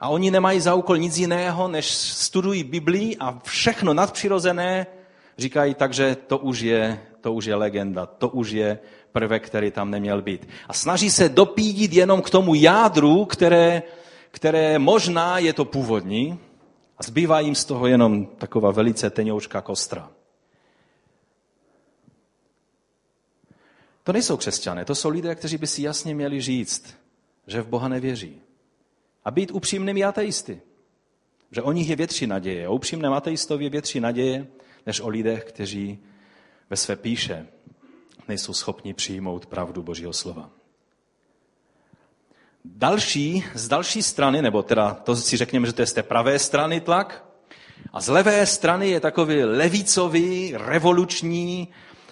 A 0.00 0.08
oni 0.08 0.30
nemají 0.30 0.60
za 0.60 0.74
úkol 0.74 0.98
nic 0.98 1.18
jiného, 1.18 1.68
než 1.68 1.90
studují 1.94 2.64
Biblii 2.64 3.16
a 3.16 3.38
všechno 3.44 3.94
nadpřirozené 3.94 4.86
říkají, 5.38 5.74
takže 5.74 6.16
to 6.26 6.38
už 6.38 6.60
je, 6.60 7.00
to 7.20 7.32
už 7.32 7.44
je 7.44 7.54
legenda, 7.54 8.06
to 8.06 8.28
už 8.28 8.50
je 8.50 8.78
prvek, 9.12 9.46
který 9.46 9.70
tam 9.70 9.90
neměl 9.90 10.22
být. 10.22 10.48
A 10.68 10.72
snaží 10.72 11.10
se 11.10 11.28
dopídit 11.28 11.92
jenom 11.92 12.22
k 12.22 12.30
tomu 12.30 12.54
jádru, 12.54 13.24
které, 13.24 13.82
které 14.36 14.78
možná 14.78 15.38
je 15.38 15.52
to 15.52 15.64
původní 15.64 16.38
a 16.98 17.02
zbývá 17.02 17.40
jim 17.40 17.54
z 17.54 17.64
toho 17.64 17.86
jenom 17.86 18.26
taková 18.26 18.70
velice 18.70 19.10
tenoučká 19.10 19.60
kostra. 19.60 20.10
To 24.02 24.12
nejsou 24.12 24.36
křesťané, 24.36 24.84
to 24.84 24.94
jsou 24.94 25.08
lidé, 25.08 25.34
kteří 25.34 25.58
by 25.58 25.66
si 25.66 25.82
jasně 25.82 26.14
měli 26.14 26.40
říct, 26.40 26.96
že 27.46 27.62
v 27.62 27.68
Boha 27.68 27.88
nevěří. 27.88 28.40
A 29.24 29.30
být 29.30 29.50
upřímnými 29.50 30.04
ateisty. 30.04 30.60
Že 31.50 31.62
o 31.62 31.72
nich 31.72 31.88
je 31.88 31.96
větší 31.96 32.26
naděje. 32.26 32.68
O 32.68 32.74
upřímném 32.74 33.12
ateistovi 33.12 33.64
je 33.64 33.70
větší 33.70 34.00
naděje, 34.00 34.46
než 34.86 35.00
o 35.00 35.08
lidech, 35.08 35.44
kteří 35.44 35.98
ve 36.70 36.76
své 36.76 36.96
píše 36.96 37.46
nejsou 38.28 38.52
schopni 38.52 38.94
přijmout 38.94 39.46
pravdu 39.46 39.82
Božího 39.82 40.12
slova. 40.12 40.55
Další, 42.74 43.44
z 43.54 43.68
další 43.68 44.02
strany, 44.02 44.42
nebo 44.42 44.62
teda 44.62 44.94
to 44.94 45.16
si 45.16 45.36
řekněme, 45.36 45.66
že 45.66 45.72
to 45.72 45.82
je 45.82 45.86
z 45.86 45.92
té 45.92 46.02
pravé 46.02 46.38
strany 46.38 46.80
tlak, 46.80 47.24
a 47.92 48.00
z 48.00 48.08
levé 48.08 48.46
strany 48.46 48.90
je 48.90 49.00
takový 49.00 49.44
levicový, 49.44 50.54
revoluční, 50.56 51.68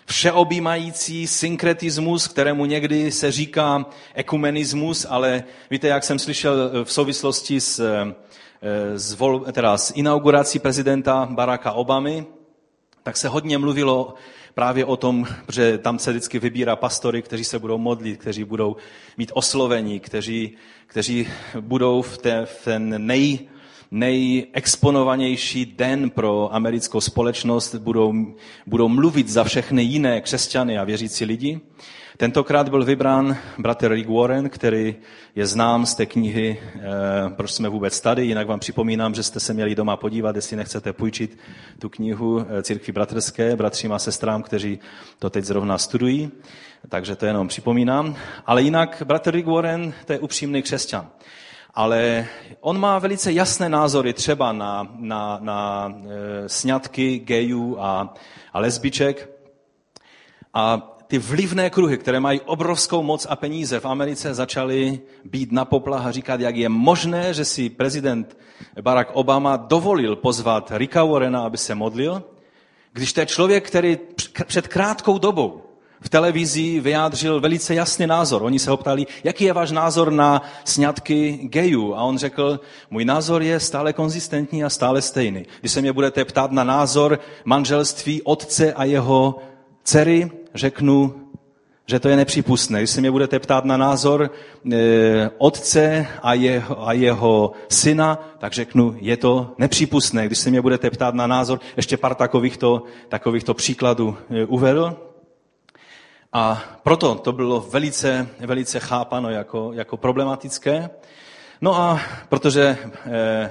všeobjímající 0.07 1.27
synkretismus, 1.27 2.29
kterému 2.29 2.64
někdy 2.64 3.12
se 3.12 3.33
říká 3.33 3.87
ekumenismus, 4.14 5.07
ale 5.09 5.45
víte, 5.71 5.88
jak 5.88 6.05
jsem 6.05 6.19
slyšel 6.19 6.85
v 6.85 6.93
souvislosti 6.93 7.61
s, 7.61 7.81
eh, 7.81 8.14
s, 8.99 9.14
vol, 9.14 9.40
teda 9.40 9.79
s 9.79 9.93
inaugurací 9.97 10.59
prezidenta 10.59 11.29
Baracka 11.31 11.73
Obamy, 11.73 12.27
tak 13.05 13.17
se 13.17 13.29
hodně 13.29 13.59
mluvilo 13.59 14.14
právě 14.55 14.85
o 14.85 14.97
tom, 14.97 15.27
že 15.53 15.79
tam 15.79 15.99
se 15.99 16.11
vždycky 16.11 16.38
vybírá 16.38 16.77
pastory, 16.77 17.23
kteří 17.23 17.45
se 17.45 17.59
budou 17.59 17.79
modlit, 17.79 18.21
kteří 18.21 18.45
budou 18.45 18.77
mít 19.19 19.31
oslovení, 19.35 20.01
kteří, 20.01 20.57
kteří 20.87 21.29
budou 21.61 22.03
v, 22.03 22.19
té, 22.19 22.47
v 22.47 22.64
ten 22.64 23.07
nej, 23.07 23.38
nejexponovanější 23.94 25.66
den 25.66 26.11
pro 26.11 26.54
americkou 26.54 27.00
společnost, 27.00 27.74
budou, 27.74 28.14
budou 28.66 28.88
mluvit 28.88 29.28
za 29.28 29.44
všechny 29.44 29.83
jiné 29.83 30.20
křesťany 30.20 30.78
a 30.78 30.85
věřící 30.85 31.24
lidi. 31.24 31.61
Tentokrát 32.16 32.68
byl 32.68 32.85
vybrán 32.85 33.37
bratr 33.59 33.88
Rick 33.88 34.09
Warren, 34.09 34.48
který 34.48 34.96
je 35.35 35.46
znám 35.46 35.87
z 35.87 35.94
té 35.94 36.07
knihy 36.07 36.61
eh, 36.61 36.80
Proč 37.37 37.50
jsme 37.50 37.68
vůbec 37.68 38.00
tady. 38.00 38.26
Jinak 38.26 38.46
vám 38.46 38.61
připomínám, 38.61 39.14
že 39.14 39.22
jste 39.22 39.40
se 39.40 39.54
měli 39.54 39.74
doma 39.74 39.96
podívat, 39.96 40.37
jestli 40.37 40.57
nechcete 40.57 40.92
půjčit 40.92 41.38
tu 41.78 41.88
knihu 41.88 42.46
eh, 42.48 42.62
Církvi 42.62 42.92
bratrské, 42.92 43.57
bratřím 43.57 43.92
a 43.92 43.98
sestrám, 43.98 44.42
kteří 44.42 44.78
to 45.18 45.30
teď 45.30 45.44
zrovna 45.44 45.78
studují. 45.78 46.30
Takže 46.88 47.16
to 47.16 47.26
jenom 47.26 47.48
připomínám. 47.48 48.16
Ale 48.46 48.62
jinak 48.62 49.02
bratr 49.07 49.30
Rick 49.30 49.48
Warren, 49.48 49.92
to 50.07 50.12
je 50.12 50.18
upřímný 50.18 50.62
křesťan. 50.62 51.11
Ale 51.75 52.27
on 52.61 52.81
má 52.81 52.99
velice 52.99 53.33
jasné 53.33 53.69
názory 53.69 54.13
třeba 54.13 54.53
na, 54.53 54.89
na, 54.97 55.39
na 55.41 55.93
e, 55.95 56.49
sňatky 56.49 57.19
gejů 57.19 57.77
a, 57.81 58.15
a 58.53 58.59
lesbiček. 58.59 59.31
A 60.55 60.95
ty 61.07 61.19
vlivné 61.19 61.71
kruhy, 61.71 61.99
které 61.99 62.21
mají 62.21 62.41
obrovskou 62.41 63.03
moc 63.03 63.27
a 63.31 63.37
peníze 63.37 63.81
v 63.81 63.85
Americe, 63.85 64.35
začaly 64.35 65.01
být 65.25 65.53
na 65.53 65.65
poplach 65.65 66.07
a 66.07 66.11
říkat, 66.11 66.41
jak 66.41 66.57
je 66.57 66.69
možné, 66.69 67.35
že 67.35 67.45
si 67.45 67.71
prezident 67.71 68.39
Barack 68.81 69.11
Obama 69.13 69.57
dovolil 69.57 70.17
pozvat 70.17 70.73
Ricka 70.75 71.05
Warrena, 71.05 71.43
aby 71.43 71.59
se 71.59 71.75
modlil, 71.75 72.23
když 72.93 73.13
to 73.13 73.21
je 73.21 73.27
člověk, 73.27 73.67
který 73.67 73.99
před 74.47 74.69
krátkou 74.69 75.19
dobou 75.19 75.63
v 76.05 76.09
televizi 76.09 76.81
vyjádřil 76.81 77.40
velice 77.40 77.75
jasný 77.75 78.07
názor. 78.07 78.43
Oni 78.43 78.59
se 78.59 78.71
ho 78.71 78.77
ptali, 78.77 79.07
jaký 79.25 79.45
je 79.45 79.53
váš 79.53 79.71
názor 79.71 80.12
na 80.12 80.43
sňatky 80.64 81.38
gejů. 81.43 81.95
A 81.95 82.03
on 82.03 82.19
řekl, 82.19 82.61
můj 82.90 83.05
názor 83.05 83.43
je 83.43 83.61
stále 83.61 83.93
konzistentní 83.93 84.64
a 84.64 84.71
stále 84.71 85.03
stejný. 85.03 85.47
Když 85.61 85.73
se 85.73 85.81
mě 85.81 85.93
budete 85.93 86.25
ptát 86.25 86.53
na 86.53 86.64
názor 86.64 87.19
manželství 87.45 88.23
otce 88.23 88.73
a 88.73 88.85
jeho 88.85 89.38
dcery, 89.85 90.31
řeknu, 90.55 91.14
že 91.87 92.01
to 92.01 92.09
je 92.09 92.17
nepřípustné. 92.17 92.79
Když 92.79 92.90
se 92.90 93.01
mě 93.01 93.11
budete 93.11 93.38
ptát 93.38 93.64
na 93.64 93.77
názor 93.77 94.31
e, 94.73 95.31
otce 95.38 96.07
a 96.23 96.35
jeho, 96.35 96.88
a 96.88 96.93
jeho 96.93 97.53
syna, 97.69 98.37
tak 98.38 98.53
řeknu, 98.53 98.97
je 99.01 99.17
to 99.17 99.55
nepřípustné. 99.59 100.27
Když 100.27 100.38
se 100.38 100.51
mě 100.51 100.62
budete 100.62 100.90
ptát 100.90 101.14
na 101.14 101.27
názor, 101.27 101.61
ještě 101.77 101.97
pár 101.97 102.14
takovýchto, 102.14 102.83
takovýchto 103.09 103.55
příkladů 103.55 104.17
e, 104.31 104.45
uvedl. 104.45 104.97
A 106.37 106.62
proto 106.83 107.14
to 107.14 107.33
bylo 107.33 107.61
velice, 107.61 108.29
velice 108.38 108.81
chápano 108.81 109.31
jako, 109.31 109.70
jako 109.73 109.97
problematické. 109.97 110.90
No 111.61 111.75
a 111.75 112.01
protože 112.29 112.79
e, 113.07 113.51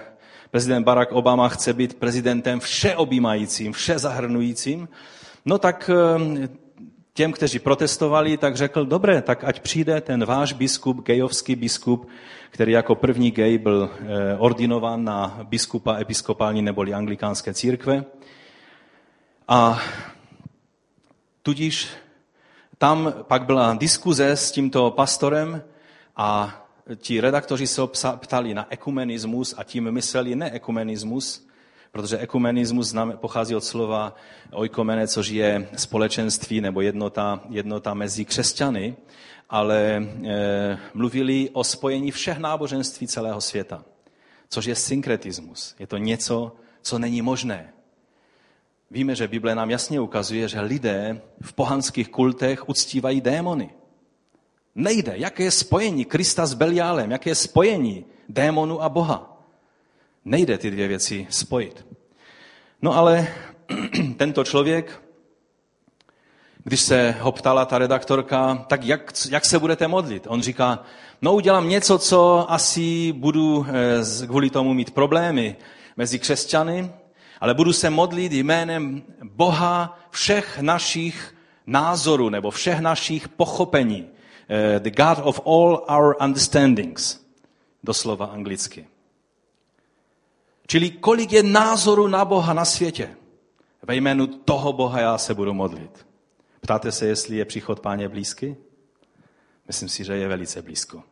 prezident 0.51 0.83
Barack 0.83 1.11
Obama 1.11 1.49
chce 1.49 1.73
být 1.73 1.93
prezidentem 1.99 2.59
všeobjímajícím, 2.59 3.73
všezahrnujícím, 3.73 4.89
no 5.45 5.57
tak 5.57 5.89
těm, 7.13 7.31
kteří 7.31 7.59
protestovali, 7.59 8.37
tak 8.37 8.55
řekl, 8.55 8.85
dobré, 8.85 9.21
tak 9.21 9.43
ať 9.43 9.59
přijde 9.59 10.01
ten 10.01 10.25
váš 10.25 10.53
biskup, 10.53 11.05
gejovský 11.05 11.55
biskup, 11.55 12.09
který 12.49 12.71
jako 12.71 12.95
první 12.95 13.31
gej 13.31 13.57
byl 13.57 13.89
eh, 13.93 14.37
ordinován 14.37 15.03
na 15.03 15.39
biskupa 15.43 15.97
episkopální 15.99 16.61
neboli 16.61 16.93
anglikánské 16.93 17.53
církve. 17.53 18.05
A 19.47 19.79
tudíž 21.43 21.87
tam 22.83 23.13
pak 23.23 23.45
byla 23.45 23.73
diskuze 23.73 24.29
s 24.29 24.51
tímto 24.51 24.91
pastorem 24.91 25.63
a 26.15 26.61
ti 26.95 27.21
redaktoři 27.21 27.67
se 27.67 27.81
ptali 28.15 28.53
na 28.53 28.67
ekumenismus 28.69 29.55
a 29.57 29.63
tím 29.63 29.91
mysleli 29.91 30.35
ne 30.35 30.51
ekumenismus, 30.51 31.47
protože 31.91 32.17
ekumenismus 32.17 32.95
pochází 33.15 33.55
od 33.55 33.63
slova 33.63 34.15
oikomene, 34.51 35.07
což 35.07 35.27
je 35.27 35.69
společenství 35.75 36.61
nebo 36.61 36.81
jednota, 36.81 37.39
jednota 37.49 37.93
mezi 37.93 38.25
křesťany, 38.25 38.95
ale 39.49 39.79
e, 40.25 40.77
mluvili 40.93 41.49
o 41.53 41.63
spojení 41.63 42.11
všech 42.11 42.37
náboženství 42.37 43.07
celého 43.07 43.41
světa, 43.41 43.83
což 44.49 44.65
je 44.65 44.75
synkretismus. 44.75 45.75
Je 45.79 45.87
to 45.87 45.97
něco, 45.97 46.55
co 46.81 46.99
není 46.99 47.21
možné. 47.21 47.73
Víme, 48.93 49.15
že 49.15 49.27
Bible 49.27 49.55
nám 49.55 49.69
jasně 49.69 49.99
ukazuje, 49.99 50.47
že 50.47 50.61
lidé 50.61 51.21
v 51.41 51.53
pohanských 51.53 52.09
kultech 52.09 52.69
uctívají 52.69 53.21
démony. 53.21 53.69
Nejde. 54.75 55.13
Jaké 55.15 55.43
je 55.43 55.51
spojení 55.51 56.05
Krista 56.05 56.45
s 56.45 56.53
Beliálem? 56.53 57.11
Jaké 57.11 57.29
je 57.29 57.35
spojení 57.35 58.05
démonu 58.29 58.81
a 58.83 58.89
Boha? 58.89 59.45
Nejde 60.25 60.57
ty 60.57 60.71
dvě 60.71 60.87
věci 60.87 61.27
spojit. 61.29 61.85
No 62.81 62.95
ale 62.95 63.27
tento 64.17 64.43
člověk, 64.43 65.01
když 66.63 66.81
se 66.81 67.15
ho 67.19 67.31
ptala 67.31 67.65
ta 67.65 67.77
redaktorka, 67.77 68.65
tak 68.67 68.83
jak, 68.83 69.13
jak 69.29 69.45
se 69.45 69.59
budete 69.59 69.87
modlit? 69.87 70.27
On 70.27 70.41
říká, 70.41 70.83
no 71.21 71.33
udělám 71.33 71.69
něco, 71.69 71.99
co 71.99 72.45
asi 72.51 73.11
budu 73.11 73.65
eh, 73.69 74.27
kvůli 74.27 74.49
tomu 74.49 74.73
mít 74.73 74.91
problémy 74.91 75.55
mezi 75.97 76.19
křesťany, 76.19 76.91
ale 77.43 77.53
budu 77.53 77.73
se 77.73 77.89
modlit 77.89 78.31
jménem 78.31 79.03
Boha 79.23 79.99
všech 80.09 80.59
našich 80.59 81.35
názorů 81.67 82.29
nebo 82.29 82.51
všech 82.51 82.79
našich 82.79 83.27
pochopení. 83.27 84.07
Eh, 84.49 84.79
the 84.79 84.91
God 84.91 85.17
of 85.23 85.41
all 85.45 85.85
our 85.97 86.15
understandings. 86.23 87.19
Doslova 87.83 88.25
anglicky. 88.25 88.87
Čili 90.67 90.89
kolik 90.89 91.31
je 91.31 91.43
názoru 91.43 92.07
na 92.07 92.25
Boha 92.25 92.53
na 92.53 92.65
světě. 92.65 93.15
Ve 93.81 93.95
jménu 93.95 94.27
toho 94.27 94.73
Boha 94.73 94.99
já 94.99 95.17
se 95.17 95.33
budu 95.33 95.53
modlit. 95.53 96.07
Ptáte 96.61 96.91
se, 96.91 97.05
jestli 97.05 97.37
je 97.37 97.45
příchod 97.45 97.79
páně 97.79 98.09
blízky? 98.09 98.57
Myslím 99.67 99.89
si, 99.89 100.03
že 100.03 100.13
je 100.13 100.27
velice 100.27 100.61
blízko. 100.61 101.03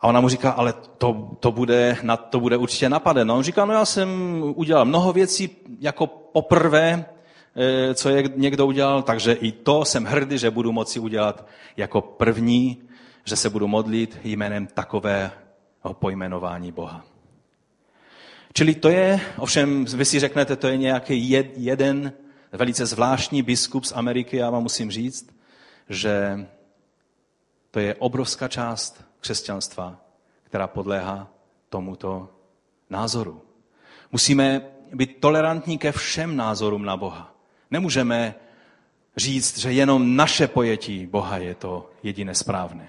A 0.00 0.08
ona 0.08 0.20
mu 0.20 0.28
říká, 0.28 0.50
ale 0.50 0.72
to, 0.98 1.36
to, 1.40 1.52
bude, 1.52 1.96
na, 2.02 2.16
to 2.16 2.40
bude 2.40 2.56
určitě 2.56 2.88
napadeno. 2.88 3.36
On 3.36 3.42
říká, 3.42 3.64
no 3.64 3.72
já 3.72 3.84
jsem 3.84 4.42
udělal 4.56 4.84
mnoho 4.84 5.12
věcí 5.12 5.56
jako 5.80 6.06
poprvé, 6.06 7.04
eh, 7.56 7.94
co 7.94 8.08
je 8.08 8.24
někdo 8.36 8.66
udělal, 8.66 9.02
takže 9.02 9.32
i 9.32 9.52
to 9.52 9.84
jsem 9.84 10.04
hrdý, 10.04 10.38
že 10.38 10.50
budu 10.50 10.72
moci 10.72 11.00
udělat 11.00 11.46
jako 11.76 12.00
první, 12.00 12.82
že 13.24 13.36
se 13.36 13.50
budu 13.50 13.68
modlit 13.68 14.18
jménem 14.24 14.66
takového 14.66 15.30
pojmenování 15.92 16.72
Boha. 16.72 17.04
Čili 18.52 18.74
to 18.74 18.88
je, 18.88 19.20
ovšem 19.38 19.84
vy 19.84 20.04
si 20.04 20.20
řeknete, 20.20 20.56
to 20.56 20.68
je 20.68 20.76
nějaký 20.76 21.30
jeden 21.56 22.12
velice 22.52 22.86
zvláštní 22.86 23.42
biskup 23.42 23.84
z 23.84 23.92
Ameriky, 23.92 24.36
já 24.36 24.50
vám 24.50 24.62
musím 24.62 24.90
říct, 24.90 25.30
že 25.88 26.46
to 27.70 27.80
je 27.80 27.94
obrovská 27.94 28.48
část 28.48 29.09
křesťanstva, 29.20 30.00
která 30.42 30.66
podléhá 30.66 31.28
tomuto 31.68 32.28
názoru. 32.90 33.42
Musíme 34.12 34.60
být 34.94 35.16
tolerantní 35.20 35.78
ke 35.78 35.92
všem 35.92 36.36
názorům 36.36 36.84
na 36.84 36.96
Boha. 36.96 37.34
Nemůžeme 37.70 38.34
říct, 39.16 39.58
že 39.58 39.72
jenom 39.72 40.16
naše 40.16 40.48
pojetí 40.48 41.06
Boha 41.06 41.36
je 41.36 41.54
to 41.54 41.90
jediné 42.02 42.34
správné. 42.34 42.88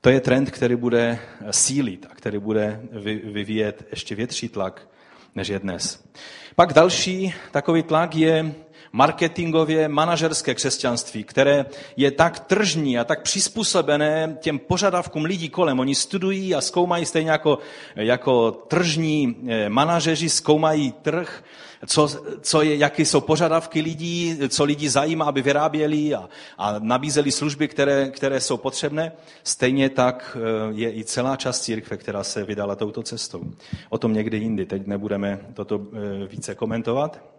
To 0.00 0.10
je 0.10 0.20
trend, 0.20 0.50
který 0.50 0.76
bude 0.76 1.18
sílit 1.50 2.06
a 2.10 2.14
který 2.14 2.38
bude 2.38 2.80
vyvíjet 3.24 3.88
ještě 3.90 4.14
větší 4.14 4.48
tlak, 4.48 4.88
než 5.34 5.48
je 5.48 5.58
dnes. 5.58 6.04
Pak 6.56 6.72
další 6.72 7.34
takový 7.50 7.82
tlak 7.82 8.14
je 8.14 8.54
marketingově 8.92 9.88
manažerské 9.88 10.54
křesťanství, 10.54 11.24
které 11.24 11.66
je 11.96 12.10
tak 12.10 12.40
tržní 12.40 12.98
a 12.98 13.04
tak 13.04 13.22
přizpůsobené 13.22 14.36
těm 14.40 14.58
požadavkům 14.58 15.24
lidí 15.24 15.48
kolem. 15.48 15.80
Oni 15.80 15.94
studují 15.94 16.54
a 16.54 16.60
zkoumají 16.60 17.04
stejně 17.04 17.30
jako, 17.30 17.58
jako 17.96 18.50
tržní 18.50 19.36
eh, 19.48 19.68
manažeři, 19.68 20.28
zkoumají 20.28 20.92
trh, 20.92 21.44
co, 21.86 22.08
co 22.40 22.62
je, 22.62 22.76
jaké 22.76 23.02
jsou 23.02 23.20
požadavky 23.20 23.80
lidí, 23.80 24.38
co 24.48 24.64
lidi 24.64 24.88
zajímá, 24.88 25.24
aby 25.24 25.42
vyráběli 25.42 26.14
a, 26.14 26.28
a 26.58 26.78
nabízeli 26.78 27.32
služby, 27.32 27.68
které, 27.68 28.10
které 28.10 28.40
jsou 28.40 28.56
potřebné. 28.56 29.12
Stejně 29.44 29.88
tak 29.88 30.36
eh, 30.40 30.72
je 30.74 30.96
i 30.96 31.04
celá 31.04 31.36
část 31.36 31.60
církve, 31.60 31.96
která 31.96 32.24
se 32.24 32.44
vydala 32.44 32.76
touto 32.76 33.02
cestou. 33.02 33.44
O 33.88 33.98
tom 33.98 34.12
někdy 34.12 34.36
jindy, 34.36 34.66
teď 34.66 34.86
nebudeme 34.86 35.40
toto 35.54 35.80
eh, 35.92 36.26
více 36.26 36.54
komentovat. 36.54 37.29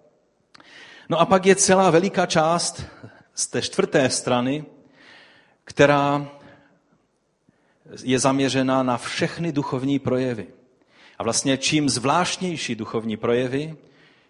No 1.12 1.20
a 1.20 1.26
pak 1.26 1.46
je 1.46 1.56
celá 1.56 1.90
veliká 1.90 2.26
část 2.26 2.84
z 3.34 3.48
té 3.48 3.62
čtvrté 3.62 4.10
strany, 4.10 4.66
která 5.64 6.28
je 8.04 8.20
zaměřena 8.20 8.84
na 8.84 8.98
všechny 8.98 9.52
duchovní 9.52 10.00
projevy. 10.00 10.48
A 11.18 11.24
vlastně 11.24 11.58
čím 11.58 11.90
zvláštnější 11.90 12.76
duchovní 12.76 13.18
projevy, 13.18 13.76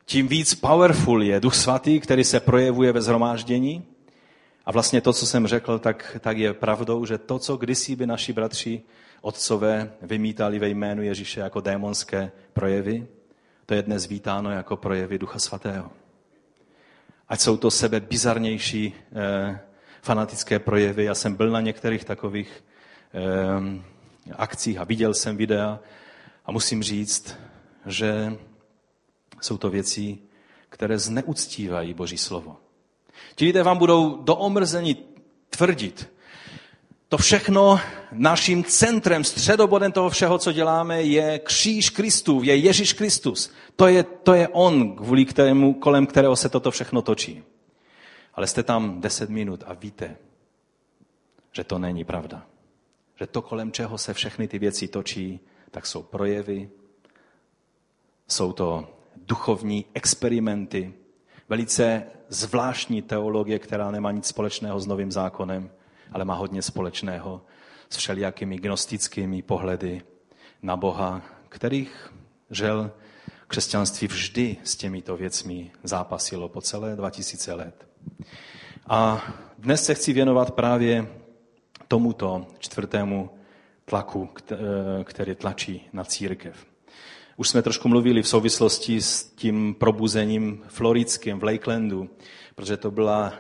tím 0.06 0.28
víc 0.28 0.56
powerful 0.56 1.24
je 1.24 1.40
Duch 1.40 1.56
Svatý, 1.56 2.00
který 2.00 2.24
se 2.24 2.40
projevuje 2.40 2.92
ve 2.92 3.02
zhromáždění. 3.02 3.86
A 4.66 4.72
vlastně 4.72 5.02
to, 5.02 5.14
co 5.14 5.26
jsem 5.26 5.48
řekl, 5.48 5.80
tak, 5.80 6.18
tak 6.22 6.38
je 6.38 6.54
pravdou, 6.54 7.06
že 7.06 7.18
to, 7.18 7.40
co 7.40 7.58
kdysi 7.58 7.96
by 7.96 8.08
naši 8.08 8.34
bratři 8.34 8.82
otcové 9.22 9.92
vymítali 10.02 10.60
ve 10.60 10.70
jménu 10.70 11.04
Ježíše 11.04 11.40
jako 11.40 11.62
démonské 11.62 12.32
projevy, 12.54 13.08
to 13.66 13.74
je 13.74 13.82
dnes 13.82 14.08
vítáno 14.08 14.52
jako 14.52 14.78
projevy 14.78 15.18
Ducha 15.20 15.40
Svatého. 15.40 16.01
Ať 17.32 17.40
jsou 17.40 17.58
to 17.58 17.72
sebe 17.72 18.00
bizarnější 18.00 18.94
eh, 19.14 19.60
fanatické 20.02 20.60
projevy. 20.60 21.04
Já 21.04 21.16
jsem 21.16 21.36
byl 21.36 21.50
na 21.50 21.62
některých 21.62 22.04
takových 22.04 22.64
eh, 23.14 23.82
akcích 24.36 24.78
a 24.78 24.84
viděl 24.84 25.14
jsem 25.14 25.38
videa 25.38 25.80
a 26.46 26.52
musím 26.52 26.84
říct, 26.84 27.36
že 27.86 28.38
jsou 29.42 29.58
to 29.58 29.70
věci, 29.70 30.18
které 30.70 30.98
zneuctívají 30.98 31.94
Boží 31.94 32.18
slovo. 32.18 32.58
Ti 33.36 33.46
lidé 33.46 33.64
vám 33.64 33.78
budou 33.78 34.24
do 34.24 34.36
omrzení 34.36 34.98
tvrdit, 35.50 36.14
to 37.12 37.18
všechno 37.18 37.80
naším 38.12 38.64
centrem, 38.64 39.24
středobodem 39.24 39.92
toho 39.92 40.10
všeho, 40.10 40.38
co 40.38 40.52
děláme, 40.52 41.02
je 41.02 41.40
kříž 41.40 41.90
Kristův, 41.90 42.44
je 42.44 42.56
Ježíš 42.56 42.94
Kristus. 42.94 43.52
To 43.76 43.88
je, 43.88 44.04
to 44.04 44.34
je 44.34 44.48
on, 44.48 44.96
kvůli 44.96 45.26
kterému, 45.26 45.74
kolem 45.74 46.06
kterého 46.06 46.36
se 46.36 46.50
toto 46.50 46.72
všechno 46.72 47.02
točí. 47.02 47.44
Ale 48.34 48.48
jste 48.48 48.64
tam 48.64 49.02
deset 49.02 49.30
minut 49.30 49.64
a 49.68 49.74
víte, 49.74 50.18
že 51.52 51.64
to 51.64 51.80
není 51.80 52.04
pravda. 52.04 52.46
Že 53.20 53.28
to, 53.28 53.42
kolem 53.42 53.72
čeho 53.72 53.98
se 53.98 54.14
všechny 54.14 54.48
ty 54.48 54.60
věci 54.60 54.88
točí, 54.88 55.40
tak 55.72 55.86
jsou 55.86 56.04
projevy, 56.04 56.70
jsou 58.28 58.54
to 58.54 58.88
duchovní 59.16 59.86
experimenty, 59.94 60.94
velice 61.50 62.04
zvláštní 62.30 63.02
teologie, 63.02 63.60
která 63.60 63.92
nemá 63.92 64.12
nic 64.12 64.28
společného 64.28 64.80
s 64.80 64.88
novým 64.88 65.12
zákonem, 65.12 65.72
ale 66.12 66.26
má 66.26 66.34
hodně 66.34 66.62
společného 66.62 67.42
s 67.90 67.98
všelijakými 67.98 68.58
gnostickými 68.58 69.42
pohledy 69.42 70.02
na 70.62 70.78
Boha, 70.78 71.22
kterých 71.50 72.14
žel 72.50 72.92
křesťanství 73.48 74.08
vždy 74.08 74.58
s 74.64 74.76
těmito 74.76 75.18
věcmi 75.18 75.72
zápasilo 75.84 76.50
po 76.50 76.62
celé 76.62 76.96
2000 76.96 77.54
let. 77.54 77.88
A 78.88 79.24
dnes 79.58 79.86
se 79.86 79.94
chci 79.94 80.14
věnovat 80.14 80.52
právě 80.52 81.08
tomuto 81.88 82.48
čtvrtému 82.60 83.30
tlaku, 83.86 84.30
který 85.04 85.36
tlačí 85.36 85.90
na 85.94 86.04
církev. 86.04 86.66
Už 87.38 87.50
jsme 87.50 87.62
trošku 87.62 87.90
mluvili 87.90 88.22
v 88.22 88.28
souvislosti 88.28 89.02
s 89.02 89.24
tím 89.24 89.76
probuzením 89.80 90.64
floridským 90.68 91.40
v 91.40 91.44
Lakelandu, 91.44 92.10
protože 92.56 92.78
to 92.78 92.92
byla 92.92 93.34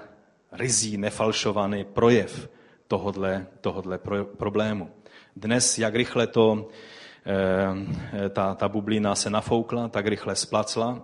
rizí, 0.51 0.97
nefalšovaný 0.97 1.83
projev 1.83 2.49
tohodle, 2.91 3.47
tohodle 3.61 3.97
pro, 3.97 4.25
problému. 4.25 4.89
Dnes, 5.35 5.77
jak 5.77 5.95
rychle 5.95 6.27
to, 6.27 6.67
e, 7.25 8.29
ta, 8.29 8.55
ta 8.55 8.69
bublina 8.69 9.15
se 9.15 9.29
nafoukla, 9.29 9.87
tak 9.87 10.07
rychle 10.07 10.35
splacla, 10.35 11.03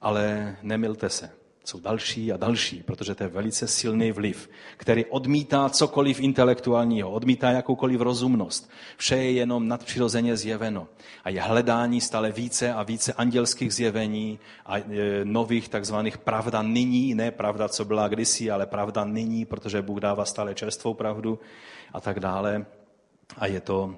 ale 0.00 0.56
nemilte 0.62 1.10
se 1.10 1.30
jsou 1.64 1.80
další 1.80 2.32
a 2.32 2.36
další, 2.36 2.82
protože 2.82 3.14
to 3.14 3.22
je 3.22 3.28
velice 3.28 3.68
silný 3.68 4.12
vliv, 4.12 4.50
který 4.76 5.04
odmítá 5.04 5.68
cokoliv 5.68 6.20
intelektuálního, 6.20 7.10
odmítá 7.10 7.50
jakoukoliv 7.50 8.00
rozumnost. 8.00 8.70
Vše 8.96 9.16
je 9.16 9.32
jenom 9.32 9.68
nadpřirozeně 9.68 10.36
zjeveno. 10.36 10.88
A 11.24 11.30
je 11.30 11.40
hledání 11.40 12.00
stále 12.00 12.32
více 12.32 12.72
a 12.72 12.82
více 12.82 13.12
andělských 13.12 13.74
zjevení 13.74 14.38
a 14.66 14.78
e, 14.78 14.84
nových 15.24 15.68
takzvaných 15.68 16.18
pravda 16.18 16.62
nyní, 16.62 17.14
ne 17.14 17.30
pravda, 17.30 17.68
co 17.68 17.84
byla 17.84 18.08
kdysi, 18.08 18.50
ale 18.50 18.66
pravda 18.66 19.04
nyní, 19.04 19.44
protože 19.44 19.82
Bůh 19.82 20.00
dává 20.00 20.24
stále 20.24 20.54
čerstvou 20.54 20.94
pravdu 20.94 21.38
a 21.92 22.00
tak 22.00 22.20
dále. 22.20 22.66
A 23.36 23.46
je 23.46 23.60
to 23.60 23.96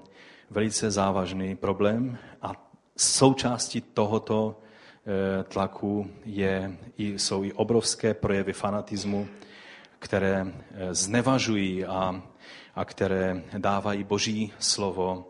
velice 0.51 0.91
závažný 0.91 1.57
problém 1.57 2.19
a 2.43 2.53
součástí 2.97 3.81
tohoto 3.81 4.61
tlaku 5.49 6.11
je, 6.25 6.77
jsou 6.99 7.45
i 7.45 7.53
obrovské 7.53 8.15
projevy 8.15 8.53
fanatismu, 8.53 9.29
které 9.99 10.47
eh, 10.47 10.95
znevažují 10.95 11.85
a, 11.85 12.23
a 12.75 12.85
které 12.85 13.43
dávají 13.59 14.05
Boží 14.05 14.53
slovo 14.59 15.29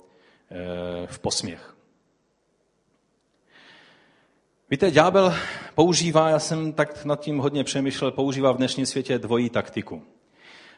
eh, 0.50 1.06
v 1.06 1.18
posměch. 1.18 1.76
Víte, 4.70 4.90
ďábel 4.90 5.34
používá, 5.74 6.28
já 6.28 6.38
jsem 6.38 6.72
tak 6.72 7.04
nad 7.04 7.20
tím 7.20 7.38
hodně 7.38 7.64
přemýšlel, 7.64 8.10
používá 8.10 8.52
v 8.52 8.56
dnešním 8.56 8.86
světě 8.86 9.18
dvojí 9.18 9.50
taktiku. 9.50 10.02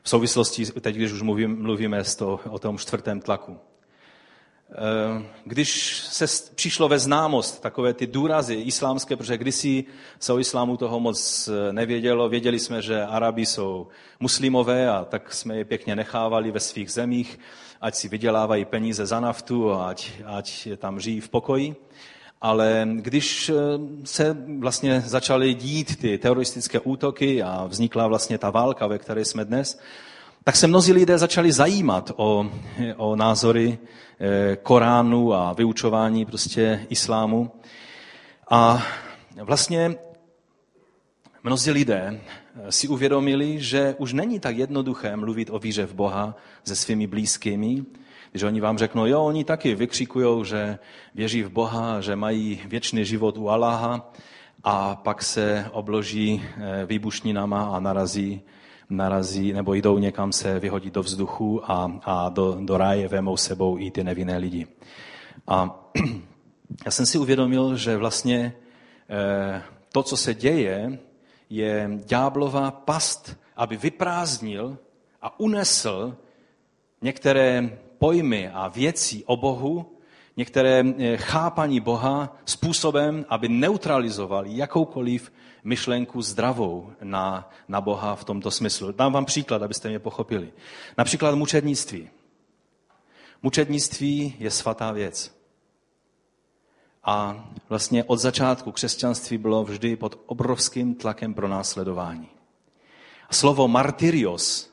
V 0.03 0.09
souvislosti, 0.09 0.67
teď 0.67 0.97
když 0.97 1.13
už 1.13 1.23
mluvím, 1.23 1.63
mluvíme 1.63 2.03
o 2.51 2.59
tom 2.59 2.79
čtvrtém 2.79 3.21
tlaku. 3.21 3.59
Eh, 4.73 5.23
když 5.45 5.97
se 5.97 6.27
přišlo 6.55 6.89
ve 6.89 6.99
známost 6.99 7.63
takové 7.63 7.95
ty 7.95 8.07
důrazy 8.07 8.55
islámské, 8.55 9.17
protože 9.17 9.39
kdysi 9.39 9.85
se 10.21 10.33
o 10.33 10.39
islámu 10.39 10.77
toho 10.77 11.01
moc 11.01 11.49
eh, 11.49 11.73
nevědělo, 11.73 12.29
věděli 12.29 12.59
jsme, 12.59 12.83
že 12.83 13.03
Arabi 13.03 13.47
jsou 13.47 13.87
muslimové 14.21 14.91
a 14.91 15.05
tak 15.05 15.35
jsme 15.35 15.57
je 15.57 15.65
pěkně 15.65 15.97
nechávali 15.97 16.51
ve 16.51 16.61
svých 16.61 16.93
zemích, 16.93 17.39
ať 17.81 17.95
si 17.95 18.09
vydělávají 18.09 18.65
peníze 18.65 19.07
za 19.07 19.21
naftu 19.21 19.73
a 19.73 19.89
ať, 19.89 20.13
ať 20.25 20.69
tam 20.77 21.01
žijí 21.01 21.21
v 21.21 21.29
pokoji. 21.29 21.77
Ale 22.41 22.89
když 22.95 23.49
eh, 23.49 23.55
se 24.05 24.37
vlastně 24.59 25.01
začaly 25.01 25.55
dít 25.55 25.97
ty 25.97 26.19
teroristické 26.19 26.81
útoky 26.81 27.43
a 27.43 27.67
vznikla 27.67 28.07
vlastně 28.07 28.39
ta 28.39 28.51
válka, 28.51 28.87
ve 28.87 28.99
které 28.99 29.25
jsme 29.25 29.45
dnes, 29.45 29.79
tak 30.45 30.57
se 30.57 30.67
mnozí 30.67 30.93
lidé 30.93 31.19
začali 31.19 31.53
zajímat 31.53 32.13
o, 32.17 32.47
o 32.97 33.17
názory 33.17 33.79
eh, 33.79 34.57
Koránu 34.57 35.35
a 35.35 35.53
vyučování 35.53 36.25
prostě 36.25 36.87
islámu. 36.89 37.51
A 38.51 38.83
vlastně 39.43 39.95
mnozí 41.43 41.71
lidé 41.71 42.21
eh, 42.21 42.73
si 42.73 42.89
uvědomili, 42.89 43.61
že 43.61 43.95
už 43.99 44.13
není 44.13 44.41
tak 44.41 44.57
jednoduché 44.57 45.17
mluvit 45.17 45.51
o 45.51 45.59
víře 45.59 45.87
v 45.87 45.95
Boha 45.95 46.37
se 46.65 46.77
svými 46.77 47.07
blízkými, 47.07 47.85
když 48.31 48.43
oni 48.43 48.61
vám 48.61 48.79
řeknou, 48.79 49.07
jo, 49.07 49.25
oni 49.25 49.45
taky 49.45 49.75
vykřikují, 49.75 50.45
že 50.45 50.79
věří 51.15 51.43
v 51.43 51.51
Boha, 51.51 52.01
že 52.01 52.17
mají 52.17 52.61
věčný 52.67 53.05
život 53.05 53.39
u 53.39 53.49
Aláha 53.49 54.13
a 54.65 54.97
pak 54.97 55.23
se 55.23 55.67
obloží 55.73 56.45
eh, 56.45 56.87
výbušninama 56.87 57.69
a 57.77 57.81
narazí 57.81 58.43
narazí 58.91 59.53
nebo 59.53 59.75
jdou 59.75 59.99
někam 59.99 60.33
se 60.33 60.59
vyhodit 60.61 60.95
do 60.95 61.03
vzduchu 61.03 61.71
a, 61.71 62.01
a 62.05 62.29
do, 62.29 62.59
do 62.61 62.77
ráje 62.77 63.09
vemou 63.09 63.37
sebou 63.37 63.79
i 63.79 63.91
ty 63.91 64.05
nevinné 64.05 64.39
lidi. 64.39 64.67
A 65.47 65.91
já 66.85 66.91
jsem 66.91 67.07
si 67.07 67.19
uvědomil, 67.19 67.77
že 67.77 67.97
vlastně 67.97 68.53
eh, 69.11 69.63
to, 69.93 70.03
co 70.03 70.17
se 70.17 70.35
děje, 70.35 70.99
je 71.51 71.91
ďáblova 72.05 72.71
past, 72.71 73.37
aby 73.57 73.77
vyprázdnil 73.77 74.79
a 75.23 75.41
unesl 75.41 76.17
některé 77.03 77.79
pojmy 77.99 78.49
a 78.49 78.69
věci 78.69 79.25
o 79.27 79.37
Bohu, 79.37 79.99
některé 80.37 80.85
eh, 80.99 81.17
chápaní 81.17 81.81
Boha 81.81 82.37
způsobem, 82.45 83.27
aby 83.29 83.49
neutralizoval 83.49 84.47
jakoukoliv 84.47 85.33
myšlenku 85.65 86.23
zdravou 86.23 86.93
na, 87.03 87.51
na 87.69 87.81
Boha 87.81 88.15
v 88.15 88.25
tomto 88.25 88.51
smyslu. 88.51 88.93
Dám 88.93 89.13
vám 89.13 89.25
příklad, 89.25 89.63
abyste 89.63 89.89
mě 89.89 89.99
pochopili. 89.99 90.53
Například 90.99 91.35
mučednictví. 91.35 92.11
Mučednictví 93.43 94.35
je 94.39 94.51
svatá 94.51 94.93
věc. 94.93 95.39
A 97.05 97.49
vlastně 97.69 98.05
od 98.05 98.17
začátku 98.17 98.73
křesťanství 98.73 99.39
bylo 99.39 99.65
vždy 99.65 99.97
pod 99.97 100.21
obrovským 100.27 100.95
tlakem 100.95 101.35
pro 101.35 101.49
následování. 101.49 102.29
Slovo 103.31 103.69
martyrios 103.69 104.71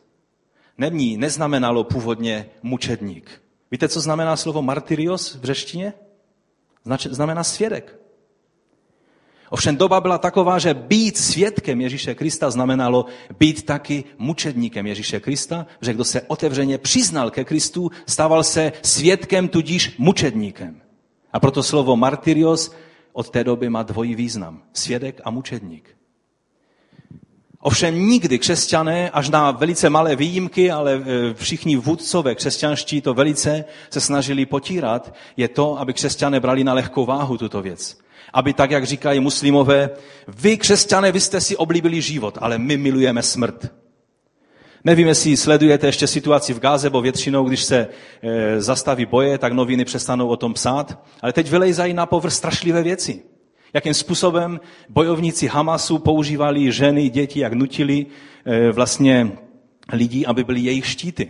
není, 0.78 1.18
neznamenalo 1.18 1.84
původně 1.84 2.50
mučedník. 2.64 3.42
Víte, 3.72 3.90
co 3.90 4.02
znamená 4.02 4.36
slovo 4.36 4.62
martyrios 4.62 5.36
v 5.36 5.44
řeštině? 5.44 5.94
Znamená 7.10 7.44
svědek. 7.44 8.05
Ovšem 9.50 9.78
doba 9.78 10.02
byla 10.02 10.18
taková, 10.18 10.60
že 10.60 10.74
být 10.74 11.18
svědkem 11.18 11.82
Ježíše 11.82 12.16
Krista 12.16 12.52
znamenalo 12.52 13.06
být 13.40 13.66
taky 13.66 14.04
mučedníkem 14.18 14.88
Ježíše 14.88 15.20
Krista, 15.20 15.66
že 15.82 15.94
kdo 15.94 16.04
se 16.04 16.22
otevřeně 16.22 16.78
přiznal 16.78 17.32
ke 17.32 17.44
Kristu, 17.44 17.92
stával 18.08 18.44
se 18.44 18.72
svědkem, 18.82 19.48
tudíž 19.48 19.96
mučedníkem. 19.98 20.82
A 21.34 21.40
proto 21.40 21.64
slovo 21.64 21.96
martyrios 21.96 22.72
od 23.14 23.30
té 23.30 23.44
doby 23.44 23.70
má 23.70 23.84
dvojí 23.84 24.16
význam. 24.16 24.62
Svědek 24.74 25.22
a 25.24 25.32
mučedník. 25.32 25.96
Ovšem 27.66 28.10
nikdy 28.10 28.40
křesťané, 28.40 29.10
až 29.10 29.30
na 29.30 29.52
velice 29.52 29.90
malé 29.90 30.16
výjimky, 30.16 30.72
ale 30.72 30.94
e, 30.94 31.34
všichni 31.34 31.76
vůdcové 31.76 32.36
křesťanští 32.36 33.02
to 33.02 33.14
velice 33.14 33.66
se 33.90 34.02
snažili 34.02 34.46
potírat, 34.46 35.14
je 35.38 35.48
to, 35.48 35.80
aby 35.80 35.94
křesťané 35.94 36.40
brali 36.40 36.64
na 36.64 36.74
lehkou 36.74 37.06
váhu 37.06 37.38
tuto 37.38 37.62
věc. 37.62 37.98
Aby 38.34 38.54
tak, 38.54 38.72
jak 38.72 38.86
říkají 38.86 39.20
muslimové, 39.20 39.90
vy 40.28 40.58
křesťané, 40.58 41.12
vy 41.12 41.20
jste 41.20 41.42
si 41.42 41.58
oblíbili 41.58 42.02
život, 42.02 42.38
ale 42.42 42.58
my 42.58 42.78
milujeme 42.78 43.24
smrt. 43.24 43.72
Nevím, 44.84 45.08
jestli 45.08 45.38
sledujete 45.38 45.88
ještě 45.88 46.08
situaci 46.08 46.54
v 46.54 46.60
Gáze, 46.60 46.90
bo 46.90 47.02
většinou, 47.02 47.44
když 47.44 47.64
se 47.64 47.88
e, 48.22 48.62
zastaví 48.62 49.06
boje, 49.06 49.38
tak 49.38 49.54
noviny 49.54 49.86
přestanou 49.86 50.28
o 50.28 50.38
tom 50.38 50.54
psát. 50.54 51.04
Ale 51.22 51.34
teď 51.34 51.50
vylejzají 51.50 51.94
na 51.94 52.06
povrch 52.06 52.34
strašlivé 52.34 52.84
věci. 52.84 53.35
Jakým 53.76 53.94
způsobem 53.94 54.60
bojovníci 54.90 55.48
Hamasu 55.48 56.00
používali 56.00 56.72
ženy, 56.72 57.10
děti, 57.10 57.40
jak 57.40 57.54
nutili 57.54 58.06
e, 58.46 58.72
vlastně 58.72 59.32
lidi, 59.94 60.26
aby 60.26 60.44
byli 60.44 60.60
jejich 60.60 60.88
štíty. 60.88 61.30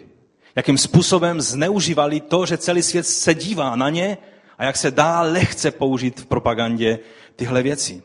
Jakým 0.56 0.78
způsobem 0.78 1.42
zneužívali 1.42 2.20
to, 2.20 2.46
že 2.46 2.58
celý 2.58 2.82
svět 2.82 3.08
se 3.08 3.34
dívá 3.34 3.76
na 3.76 3.90
ně 3.90 4.18
a 4.58 4.64
jak 4.64 4.78
se 4.78 4.92
dá 4.92 5.22
lehce 5.22 5.72
použít 5.72 6.20
v 6.20 6.26
propagandě 6.26 7.00
tyhle 7.36 7.64
věci. 7.64 8.04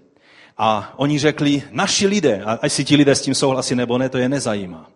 A 0.59 0.95
oni 0.97 1.19
řekli, 1.19 1.63
naši 1.71 2.07
lidé, 2.07 2.43
a 2.45 2.59
jestli 2.63 2.85
ti 2.85 2.97
lidé 2.97 3.15
s 3.15 3.23
tím 3.23 3.35
souhlasí 3.35 3.75
nebo 3.75 3.99
ne, 3.99 4.09
to 4.09 4.19
je 4.19 4.29
nezajímá. 4.29 4.91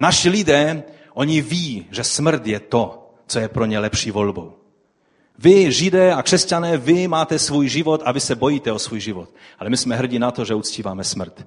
Naši 0.00 0.28
lidé, 0.28 0.82
oni 1.14 1.40
ví, 1.40 1.86
že 1.90 2.04
smrt 2.04 2.46
je 2.46 2.60
to, 2.60 3.10
co 3.26 3.38
je 3.38 3.48
pro 3.48 3.66
ně 3.66 3.78
lepší 3.78 4.10
volbou. 4.10 4.63
Vy, 5.38 5.72
židé 5.72 6.14
a 6.14 6.22
křesťané, 6.22 6.76
vy 6.76 7.08
máte 7.08 7.38
svůj 7.38 7.68
život 7.68 8.02
a 8.04 8.12
vy 8.12 8.20
se 8.20 8.34
bojíte 8.34 8.72
o 8.72 8.78
svůj 8.78 9.00
život. 9.00 9.34
Ale 9.58 9.70
my 9.70 9.76
jsme 9.76 9.96
hrdí 9.96 10.18
na 10.18 10.30
to, 10.30 10.44
že 10.44 10.54
uctíváme 10.54 11.04
smrt. 11.04 11.46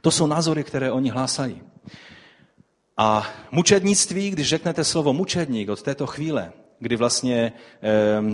To 0.00 0.10
jsou 0.10 0.26
názory, 0.26 0.64
které 0.64 0.92
oni 0.92 1.10
hlásají. 1.10 1.62
A 2.96 3.26
mučednictví, 3.50 4.30
když 4.30 4.48
řeknete 4.48 4.84
slovo 4.84 5.12
mučedník 5.12 5.68
od 5.68 5.82
této 5.82 6.06
chvíle, 6.06 6.52
kdy 6.78 6.96
vlastně 6.96 7.52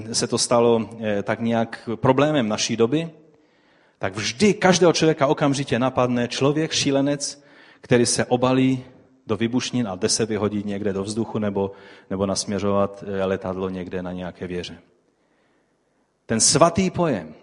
e, 0.09 0.15
se 0.15 0.27
to 0.27 0.39
stalo 0.39 0.91
e, 1.01 1.23
tak 1.23 1.41
nějak 1.41 1.89
problémem 1.95 2.49
naší 2.49 2.77
doby, 2.77 3.11
tak 3.99 4.17
vždy 4.17 4.55
každého 4.55 4.93
člověka 4.93 5.27
okamžitě 5.27 5.79
napadne 5.79 6.29
člověk, 6.29 6.73
šílenec, 6.73 7.43
který 7.81 8.07
se 8.07 8.25
obalí 8.25 8.85
do 9.27 9.37
vybušnin 9.37 9.89
a 9.89 9.97
jde 9.97 10.09
se 10.09 10.27
vyhodit 10.27 10.67
někde 10.67 10.93
do 10.93 11.05
vzduchu 11.05 11.39
nebo, 11.39 11.73
nebo 12.11 12.27
nasměřovat 12.27 13.05
eh, 13.07 13.25
letadlo 13.25 13.69
někde 13.69 14.03
na 14.03 14.13
nějaké 14.13 14.47
věže. 14.47 14.79
Ten 16.31 16.41
svatý 16.41 16.91
pojem, 16.91 17.35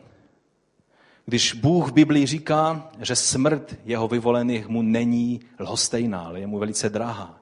když 1.26 1.54
Bůh 1.54 1.90
v 1.90 1.94
Biblii 1.94 2.26
říká, 2.26 2.90
že 3.02 3.16
smrt 3.16 3.76
jeho 3.86 4.08
vyvolených 4.08 4.68
mu 4.68 4.82
není 4.82 5.40
lhostejná, 5.60 6.20
ale 6.20 6.40
je 6.40 6.48
mu 6.48 6.60
velice 6.60 6.90
drahá. 6.90 7.42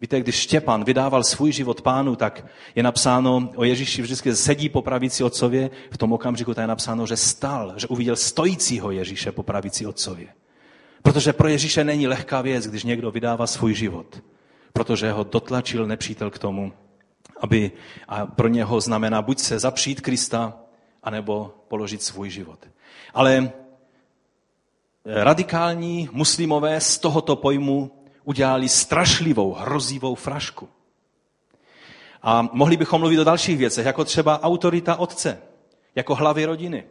Víte, 0.00 0.20
když 0.20 0.34
Štěpan 0.34 0.84
vydával 0.84 1.24
svůj 1.24 1.52
život 1.52 1.80
pánu, 1.82 2.16
tak 2.16 2.46
je 2.74 2.82
napsáno 2.82 3.50
o 3.56 3.64
Ježíši 3.64 4.02
vždycky 4.02 4.36
sedí 4.36 4.68
po 4.68 4.82
pravici 4.82 5.24
otcově, 5.24 5.70
v 5.90 5.98
tom 5.98 6.12
okamžiku 6.12 6.54
je 6.60 6.66
napsáno, 6.66 7.06
že 7.06 7.16
stal, 7.16 7.74
že 7.76 7.86
uviděl 7.86 8.16
stojícího 8.16 8.90
Ježíše 8.90 9.32
po 9.32 9.42
pravici 9.42 9.86
otcově. 9.86 10.28
Protože 11.02 11.32
pro 11.32 11.48
Ježíše 11.48 11.84
není 11.84 12.06
lehká 12.06 12.40
věc, 12.40 12.66
když 12.66 12.84
někdo 12.84 13.10
vydává 13.10 13.46
svůj 13.46 13.74
život. 13.74 14.22
Protože 14.72 15.12
ho 15.12 15.24
dotlačil 15.24 15.86
nepřítel 15.86 16.30
k 16.30 16.38
tomu, 16.38 16.72
aby 17.42 17.72
a 18.08 18.26
pro 18.26 18.48
něho 18.48 18.80
znamená 18.80 19.22
buď 19.22 19.38
se 19.38 19.58
zapřít 19.58 20.00
Krista, 20.00 20.54
anebo 21.02 21.54
položit 21.68 22.02
svůj 22.02 22.30
život. 22.30 22.58
Ale 23.14 23.52
radikální 25.04 26.08
muslimové 26.12 26.80
z 26.80 26.98
tohoto 26.98 27.36
pojmu 27.36 27.90
udělali 28.24 28.68
strašlivou, 28.68 29.52
hrozivou 29.52 30.14
frašku. 30.14 30.68
A 32.22 32.48
mohli 32.52 32.76
bychom 32.76 33.00
mluvit 33.00 33.18
o 33.18 33.24
dalších 33.24 33.58
věcech, 33.58 33.86
jako 33.86 34.04
třeba 34.04 34.42
autorita 34.42 34.96
otce, 34.96 35.38
jako 35.94 36.14
hlavy 36.14 36.44
rodiny. 36.44 36.84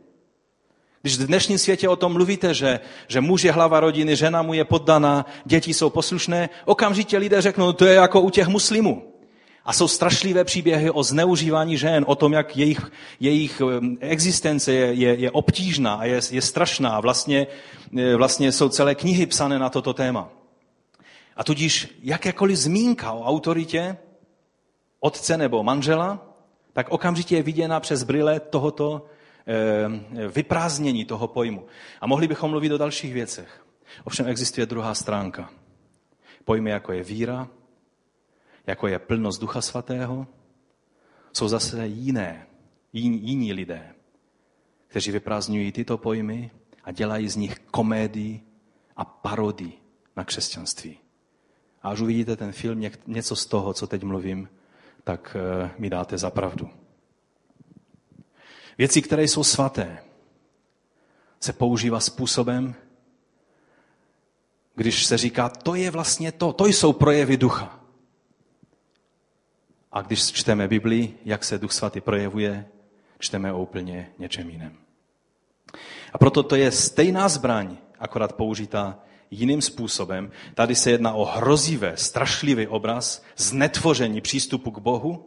Když 1.02 1.18
v 1.18 1.28
dnešním 1.28 1.58
světě 1.58 1.89
o 1.89 1.95
tom 1.95 2.14
mluvíte, 2.14 2.54
že, 2.54 2.80
že 3.08 3.22
muž 3.22 3.43
je 3.43 3.52
hlava 3.52 3.80
rodiny, 3.80 4.16
žena 4.16 4.41
mu 4.41 4.54
je 4.54 4.66
poddaná, 4.66 5.26
děti 5.45 5.74
jsou 5.74 5.89
poslušné, 5.89 6.49
okamžitě 6.66 7.18
lidé 7.18 7.41
řeknou, 7.41 7.74
to 7.74 7.86
je 7.86 7.93
jako 7.93 8.22
u 8.22 8.30
těch 8.30 8.47
muslimů. 8.47 9.11
A 9.66 9.74
jsou 9.74 9.88
strašlivé 9.88 10.43
příběhy 10.43 10.91
o 10.91 11.03
zneužívání 11.03 11.78
žen, 11.78 12.05
o 12.07 12.16
tom, 12.16 12.34
jak 12.34 12.57
jejich, 12.57 12.91
jejich 13.20 13.62
existence 13.99 14.74
je, 14.74 14.93
je, 14.93 15.16
je 15.16 15.32
obtížná 15.32 15.93
a 15.93 16.05
je, 16.05 16.20
je 16.32 16.41
strašná. 16.41 16.99
Vlastně, 16.99 17.47
e, 17.97 18.16
vlastně 18.16 18.51
jsou 18.51 18.70
celé 18.70 18.95
knihy 18.95 19.26
psané 19.26 19.59
na 19.59 19.70
toto 19.70 19.93
téma. 19.93 20.30
A 21.36 21.43
tudíž 21.43 21.99
jakékoliv 22.03 22.57
zmínka 22.57 23.12
o 23.12 23.26
autoritě 23.26 23.97
otce 24.99 25.38
nebo 25.38 25.64
manžela, 25.64 26.36
tak 26.74 26.89
okamžitě 26.89 27.36
je 27.36 27.43
viděna 27.43 27.80
přes 27.80 28.03
brýle 28.03 28.39
tohoto 28.39 29.05
Eh, 29.47 30.28
vyprázdnění 30.28 31.05
toho 31.05 31.28
pojmu. 31.28 31.66
A 32.01 32.07
mohli 32.07 32.28
bychom 32.28 32.51
mluvit 32.51 32.72
o 32.72 32.78
dalších 32.78 33.14
věcech. 33.14 33.66
Ovšem 34.03 34.28
existuje 34.28 34.66
druhá 34.66 34.93
stránka. 34.93 35.49
Pojmy, 36.45 36.70
jako 36.70 36.91
je 36.91 37.03
víra, 37.03 37.47
jako 38.68 38.88
je 38.88 38.99
plnost 38.99 39.41
Ducha 39.41 39.62
Svatého, 39.62 40.28
jsou 41.34 41.47
zase 41.47 41.88
jiné, 41.88 42.47
jiní 42.93 43.53
lidé, 43.53 43.95
kteří 44.88 45.12
vyprázdňují 45.12 45.72
tyto 45.72 45.97
pojmy 45.97 46.51
a 46.84 46.91
dělají 46.91 47.30
z 47.30 47.36
nich 47.36 47.59
komédii 47.59 48.41
a 48.95 49.05
parodii 49.05 49.74
na 50.16 50.24
křesťanství. 50.24 50.97
A 51.82 51.89
až 51.89 51.99
uvidíte 52.01 52.36
ten 52.36 52.51
film, 52.51 52.82
něco 53.07 53.36
z 53.36 53.45
toho, 53.45 53.74
co 53.74 53.88
teď 53.88 54.03
mluvím, 54.03 54.49
tak 55.03 55.36
eh, 55.39 55.72
mi 55.78 55.89
dáte 55.89 56.18
za 56.18 56.30
pravdu. 56.30 56.70
Věci, 58.78 59.01
které 59.01 59.24
jsou 59.24 59.43
svaté, 59.43 60.03
se 61.39 61.53
používá 61.53 61.99
způsobem, 61.99 62.76
když 64.76 65.05
se 65.05 65.18
říká, 65.18 65.49
to 65.49 65.76
je 65.76 65.91
vlastně 65.91 66.32
to, 66.32 66.53
to 66.53 66.66
jsou 66.66 66.93
projevy 66.93 67.38
ducha. 67.38 67.80
A 69.91 70.01
když 70.01 70.31
čteme 70.31 70.67
Biblii, 70.67 71.19
jak 71.25 71.43
se 71.43 71.57
duch 71.57 71.71
svatý 71.71 72.01
projevuje, 72.01 72.65
čteme 73.19 73.53
o 73.53 73.61
úplně 73.61 74.09
něčem 74.19 74.49
jiném. 74.49 74.77
A 76.13 76.17
proto 76.17 76.43
to 76.43 76.55
je 76.55 76.71
stejná 76.71 77.29
zbraň, 77.29 77.77
akorát 77.99 78.33
použitá 78.33 78.99
jiným 79.31 79.61
způsobem. 79.61 80.31
Tady 80.55 80.75
se 80.75 80.91
jedná 80.91 81.13
o 81.13 81.25
hrozivé, 81.25 81.97
strašlivý 81.97 82.67
obraz 82.67 83.23
znetvoření 83.37 84.21
přístupu 84.21 84.71
k 84.71 84.79
Bohu 84.79 85.25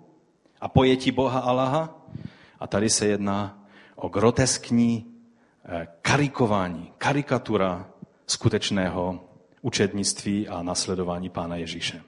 a 0.61 0.69
pojetí 0.69 1.11
Boha 1.11 1.41
Allaha. 1.41 2.07
A 2.61 2.67
tady 2.67 2.91
se 2.91 3.07
jedná 3.07 3.67
o 3.97 4.09
groteskní 4.09 5.07
eh, 5.65 5.89
karikování, 6.03 6.93
karikatura 6.99 7.91
skutečného 8.27 9.21
učednictví 9.63 10.49
a 10.49 10.63
nasledování 10.63 11.31
Pána 11.31 11.57
Ježíše. 11.57 12.03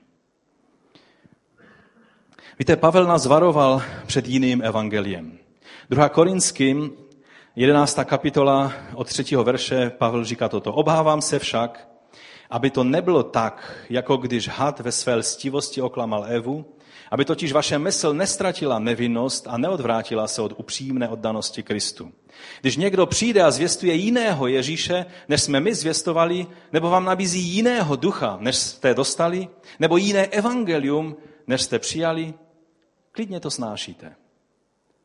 Víte, 2.59 2.77
Pavel 2.77 3.05
nás 3.05 3.27
varoval 3.27 3.83
před 4.07 4.29
jiným 4.29 4.63
evangeliem. 4.63 5.39
2. 5.91 6.09
Korinským, 6.09 6.93
11. 7.57 7.99
kapitola 8.05 8.73
od 8.95 9.09
3. 9.09 9.37
verše, 9.37 9.91
Pavel 9.99 10.25
říká 10.25 10.49
toto. 10.49 10.73
Obávám 10.73 11.23
se 11.23 11.39
však, 11.39 11.89
aby 12.51 12.71
to 12.71 12.85
nebylo 12.85 13.23
tak, 13.23 13.85
jako 13.91 14.17
když 14.17 14.49
had 14.49 14.81
ve 14.81 14.93
své 14.93 15.15
lstivosti 15.15 15.83
oklamal 15.83 16.25
Evu, 16.29 16.65
aby 17.11 17.25
totiž 17.25 17.53
vaše 17.53 17.79
mysl 17.79 18.15
nestratila 18.15 18.79
nevinnost 18.79 19.47
a 19.49 19.59
neodvrátila 19.59 20.29
se 20.29 20.43
od 20.43 20.55
upřímné 20.57 21.09
oddanosti 21.09 21.63
Kristu. 21.63 22.13
Když 22.61 22.77
někdo 22.77 23.07
přijde 23.07 23.43
a 23.43 23.51
zvěstuje 23.51 23.95
jiného 23.95 24.47
Ježíše, 24.47 25.07
než 25.29 25.43
jsme 25.43 25.61
my 25.61 25.75
zvěstovali, 25.75 26.47
nebo 26.73 26.91
vám 26.91 27.05
nabízí 27.05 27.41
jiného 27.41 27.97
ducha, 27.97 28.37
než 28.41 28.57
jste 28.57 28.95
dostali, 28.95 29.49
nebo 29.81 29.97
jiné 29.97 30.27
evangelium, 30.27 31.17
než 31.47 31.63
jste 31.63 31.79
přijali, 31.79 32.35
klidně 33.17 33.41
to 33.41 33.51
snášíte. 33.51 34.17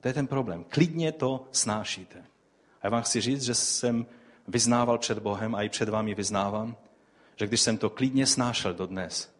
To 0.02 0.08
je 0.08 0.14
ten 0.14 0.28
problém. 0.28 0.64
Klidně 0.64 1.12
to 1.12 1.48
snášíte. 1.52 2.20
A 2.20 2.80
já 2.84 2.90
vám 2.90 3.02
chci 3.02 3.22
říct, 3.22 3.44
že 3.44 3.56
jsem 3.56 4.06
vyznával 4.48 4.98
před 4.98 5.20
Bohem 5.20 5.56
a 5.56 5.62
i 5.62 5.70
před 5.70 5.90
vámi 5.90 6.16
vyznávám, 6.16 6.78
že 7.36 7.48
když 7.48 7.62
jsem 7.62 7.78
to 7.78 7.90
klidně 7.90 8.28
snášel 8.28 8.74
do 8.74 8.86
dnes, 8.86 9.32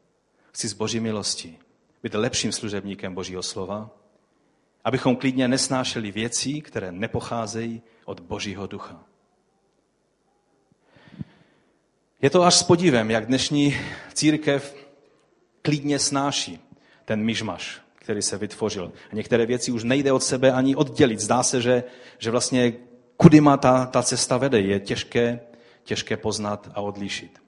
chci 0.52 0.68
z 0.68 0.74
Boží 0.74 1.00
milosti 1.00 1.60
být 2.04 2.14
lepším 2.14 2.52
služebníkem 2.52 3.16
Božího 3.16 3.44
slova, 3.44 3.90
abychom 4.84 5.16
klidně 5.16 5.48
nesnášeli 5.48 6.12
věci, 6.12 6.62
které 6.62 6.92
nepocházejí 6.92 7.82
od 8.06 8.20
Božího 8.20 8.68
ducha. 8.68 9.04
Je 12.22 12.30
to 12.30 12.44
až 12.44 12.56
s 12.56 12.64
podívem, 12.64 13.12
jak 13.12 13.26
dnešní 13.26 13.78
církev 14.14 14.76
klidně 15.62 16.00
snáší 16.00 16.60
ten 17.06 17.24
myšmaš, 17.24 17.81
který 18.02 18.22
se 18.22 18.38
vytvořil. 18.38 18.92
A 19.12 19.16
některé 19.16 19.46
věci 19.46 19.72
už 19.72 19.84
nejde 19.84 20.12
od 20.12 20.24
sebe 20.24 20.52
ani 20.52 20.76
oddělit. 20.76 21.20
Zdá 21.20 21.44
se, 21.44 21.62
že, 21.62 21.84
že 22.20 22.32
vlastně 22.32 22.74
kudy 23.18 23.42
má 23.42 23.58
ta, 23.58 23.86
ta 23.86 24.04
cesta 24.04 24.38
vede, 24.38 24.60
je 24.60 24.80
těžké, 24.80 25.40
těžké 25.84 26.18
poznat 26.18 26.70
a 26.74 26.82
odlišit. 26.82 27.40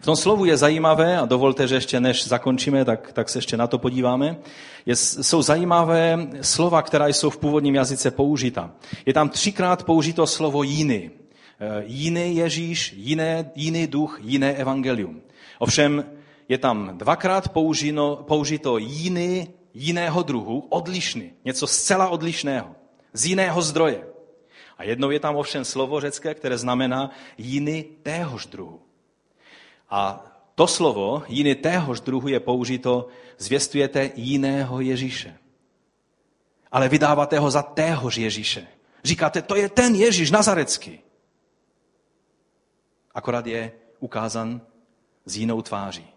V 0.00 0.04
tom 0.04 0.16
slovu 0.16 0.44
je 0.44 0.56
zajímavé, 0.56 1.18
a 1.18 1.26
dovolte, 1.26 1.68
že 1.68 1.74
ještě 1.74 2.00
než 2.00 2.28
zakončíme, 2.28 2.84
tak, 2.84 3.12
tak 3.12 3.28
se 3.28 3.38
ještě 3.38 3.56
na 3.56 3.66
to 3.66 3.78
podíváme, 3.78 4.36
je, 4.86 4.96
jsou 4.96 5.42
zajímavé 5.42 6.26
slova, 6.40 6.82
která 6.82 7.06
jsou 7.06 7.30
v 7.30 7.38
původním 7.38 7.74
jazyce 7.74 8.10
použita. 8.10 8.70
Je 9.06 9.12
tam 9.12 9.28
třikrát 9.28 9.82
použito 9.82 10.26
slovo 10.26 10.62
jiný. 10.62 11.10
E, 11.60 11.84
jiný 11.86 12.36
Ježíš, 12.36 12.92
jiné, 12.96 13.50
jiný 13.54 13.86
duch, 13.86 14.18
jiné 14.22 14.54
evangelium. 14.54 15.20
Ovšem 15.58 16.04
je 16.48 16.58
tam 16.58 16.98
dvakrát 16.98 17.48
použino, 17.48 18.16
použito 18.16 18.78
jiný, 18.78 19.48
jiného 19.74 20.22
druhu, 20.22 20.66
odlišný, 20.68 21.32
něco 21.44 21.66
zcela 21.66 22.08
odlišného, 22.08 22.74
z 23.12 23.26
jiného 23.26 23.62
zdroje. 23.62 24.06
A 24.78 24.84
jednou 24.84 25.10
je 25.10 25.20
tam 25.20 25.36
ovšem 25.36 25.64
slovo 25.64 26.00
řecké, 26.00 26.34
které 26.34 26.58
znamená 26.58 27.10
jiný 27.38 27.84
téhož 28.02 28.46
druhu. 28.46 28.80
A 29.90 30.26
to 30.54 30.66
slovo, 30.66 31.22
jiný 31.28 31.54
téhož 31.54 32.00
druhu, 32.00 32.28
je 32.28 32.40
použito, 32.40 33.08
zvěstujete 33.38 34.10
jiného 34.16 34.80
Ježíše. 34.80 35.38
Ale 36.72 36.88
vydáváte 36.88 37.38
ho 37.38 37.50
za 37.50 37.62
téhož 37.62 38.16
Ježíše. 38.16 38.66
Říkáte, 39.04 39.42
to 39.42 39.56
je 39.56 39.68
ten 39.68 39.94
Ježíš 39.94 40.30
Nazarecký. 40.30 41.00
Akorát 43.14 43.46
je 43.46 43.72
ukázan 44.00 44.60
s 45.24 45.36
jinou 45.36 45.62
tváří. 45.62 46.15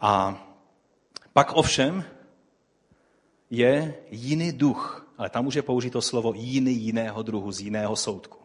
A 0.00 0.36
pak 1.32 1.52
ovšem 1.52 2.04
je 3.50 3.94
jiný 4.10 4.52
duch, 4.52 5.06
ale 5.18 5.30
tam 5.30 5.46
už 5.46 5.54
je 5.54 5.62
použito 5.62 6.02
slovo 6.02 6.32
jiný 6.36 6.72
jiného 6.74 7.22
druhu, 7.22 7.52
z 7.52 7.60
jiného 7.60 7.96
soudku. 7.96 8.38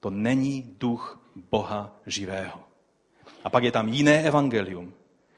To 0.00 0.10
není 0.10 0.76
duch 0.78 1.20
Boha 1.50 1.96
živého. 2.06 2.60
A 3.44 3.50
pak 3.50 3.64
je 3.64 3.72
tam 3.72 3.88
jiné 3.88 4.22
evangelium. 4.22 4.92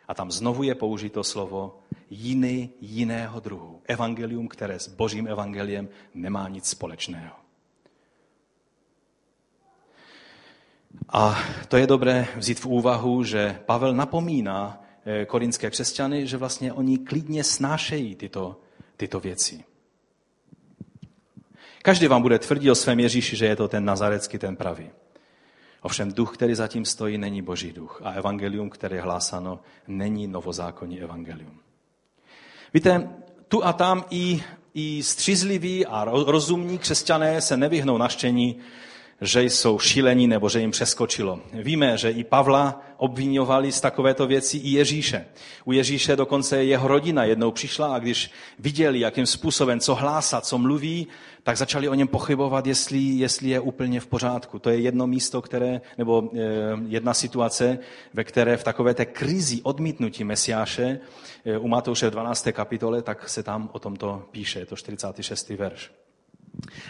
A 0.08 0.14
tam 0.14 0.30
znovu 0.30 0.62
je 0.62 0.74
použito 0.74 1.24
slovo 1.24 1.78
jiný 2.10 2.70
jiného 2.80 3.40
druhu. 3.40 3.80
Evangelium, 3.84 4.48
které 4.48 4.78
s 4.78 4.88
božím 4.88 5.28
evangeliem 5.28 5.88
nemá 6.14 6.48
nic 6.48 6.68
společného. 6.68 7.36
A 11.08 11.38
to 11.68 11.76
je 11.76 11.86
dobré 11.86 12.28
vzít 12.36 12.60
v 12.60 12.66
úvahu, 12.66 13.24
že 13.24 13.60
Pavel 13.66 13.94
napomíná 13.94 14.81
korinské 15.26 15.70
křesťany, 15.70 16.26
že 16.26 16.36
vlastně 16.36 16.72
oni 16.72 16.98
klidně 16.98 17.44
snášejí 17.44 18.14
tyto, 18.14 18.60
tyto 18.96 19.20
věci. 19.20 19.64
Každý 21.82 22.06
vám 22.06 22.22
bude 22.22 22.38
tvrdit 22.38 22.70
o 22.70 22.74
svém 22.74 23.00
Ježíši, 23.00 23.36
že 23.36 23.46
je 23.46 23.56
to 23.56 23.68
ten 23.68 23.84
nazarecký, 23.84 24.38
ten 24.38 24.56
pravý. 24.56 24.90
Ovšem 25.82 26.12
duch, 26.12 26.34
který 26.34 26.54
zatím 26.54 26.84
stojí, 26.84 27.18
není 27.18 27.42
boží 27.42 27.72
duch. 27.72 28.00
A 28.04 28.10
evangelium, 28.10 28.70
které 28.70 28.96
je 28.96 29.02
hlásano, 29.02 29.60
není 29.86 30.26
novozákonní 30.26 31.00
evangelium. 31.00 31.58
Víte, 32.74 33.08
tu 33.48 33.64
a 33.64 33.72
tam 33.72 34.04
i, 34.10 34.42
i 34.74 35.02
střízliví 35.02 35.86
a 35.86 36.04
rozumní 36.04 36.78
křesťané 36.78 37.40
se 37.40 37.56
nevyhnou 37.56 37.98
naštění 37.98 38.58
že 39.22 39.42
jsou 39.42 39.78
šílení 39.78 40.26
nebo 40.26 40.48
že 40.48 40.60
jim 40.60 40.70
přeskočilo. 40.70 41.40
Víme, 41.52 41.98
že 41.98 42.10
i 42.10 42.24
Pavla 42.24 42.82
obvinovali 42.96 43.72
z 43.72 43.80
takovéto 43.80 44.26
věci 44.26 44.56
i 44.56 44.70
Ježíše. 44.70 45.26
U 45.64 45.72
Ježíše 45.72 46.16
dokonce 46.16 46.64
jeho 46.64 46.88
rodina 46.88 47.24
jednou 47.24 47.50
přišla 47.50 47.94
a 47.94 47.98
když 47.98 48.30
viděli, 48.58 49.00
jakým 49.00 49.26
způsobem, 49.26 49.80
co 49.80 49.94
hlásá, 49.94 50.40
co 50.40 50.58
mluví, 50.58 51.06
tak 51.42 51.56
začali 51.56 51.88
o 51.88 51.94
něm 51.94 52.08
pochybovat, 52.08 52.66
jestli, 52.66 52.98
jestli 52.98 53.48
je 53.48 53.60
úplně 53.60 54.00
v 54.00 54.06
pořádku. 54.06 54.58
To 54.58 54.70
je 54.70 54.80
jedno 54.80 55.06
místo, 55.06 55.42
které, 55.42 55.80
nebo 55.98 56.30
e, 56.34 56.38
jedna 56.86 57.14
situace, 57.14 57.78
ve 58.14 58.24
které 58.24 58.56
v 58.56 58.64
takové 58.64 58.94
té 58.94 59.04
krizi 59.04 59.60
odmítnutí 59.62 60.24
Mesiáše 60.24 61.00
e, 61.44 61.58
u 61.58 61.68
Matouše 61.68 62.08
v 62.08 62.10
12. 62.10 62.48
kapitole, 62.52 63.02
tak 63.02 63.28
se 63.28 63.42
tam 63.42 63.70
o 63.72 63.78
tomto 63.78 64.22
píše, 64.30 64.58
je 64.58 64.66
to 64.66 64.76
46. 64.76 65.50
verš. 65.50 66.01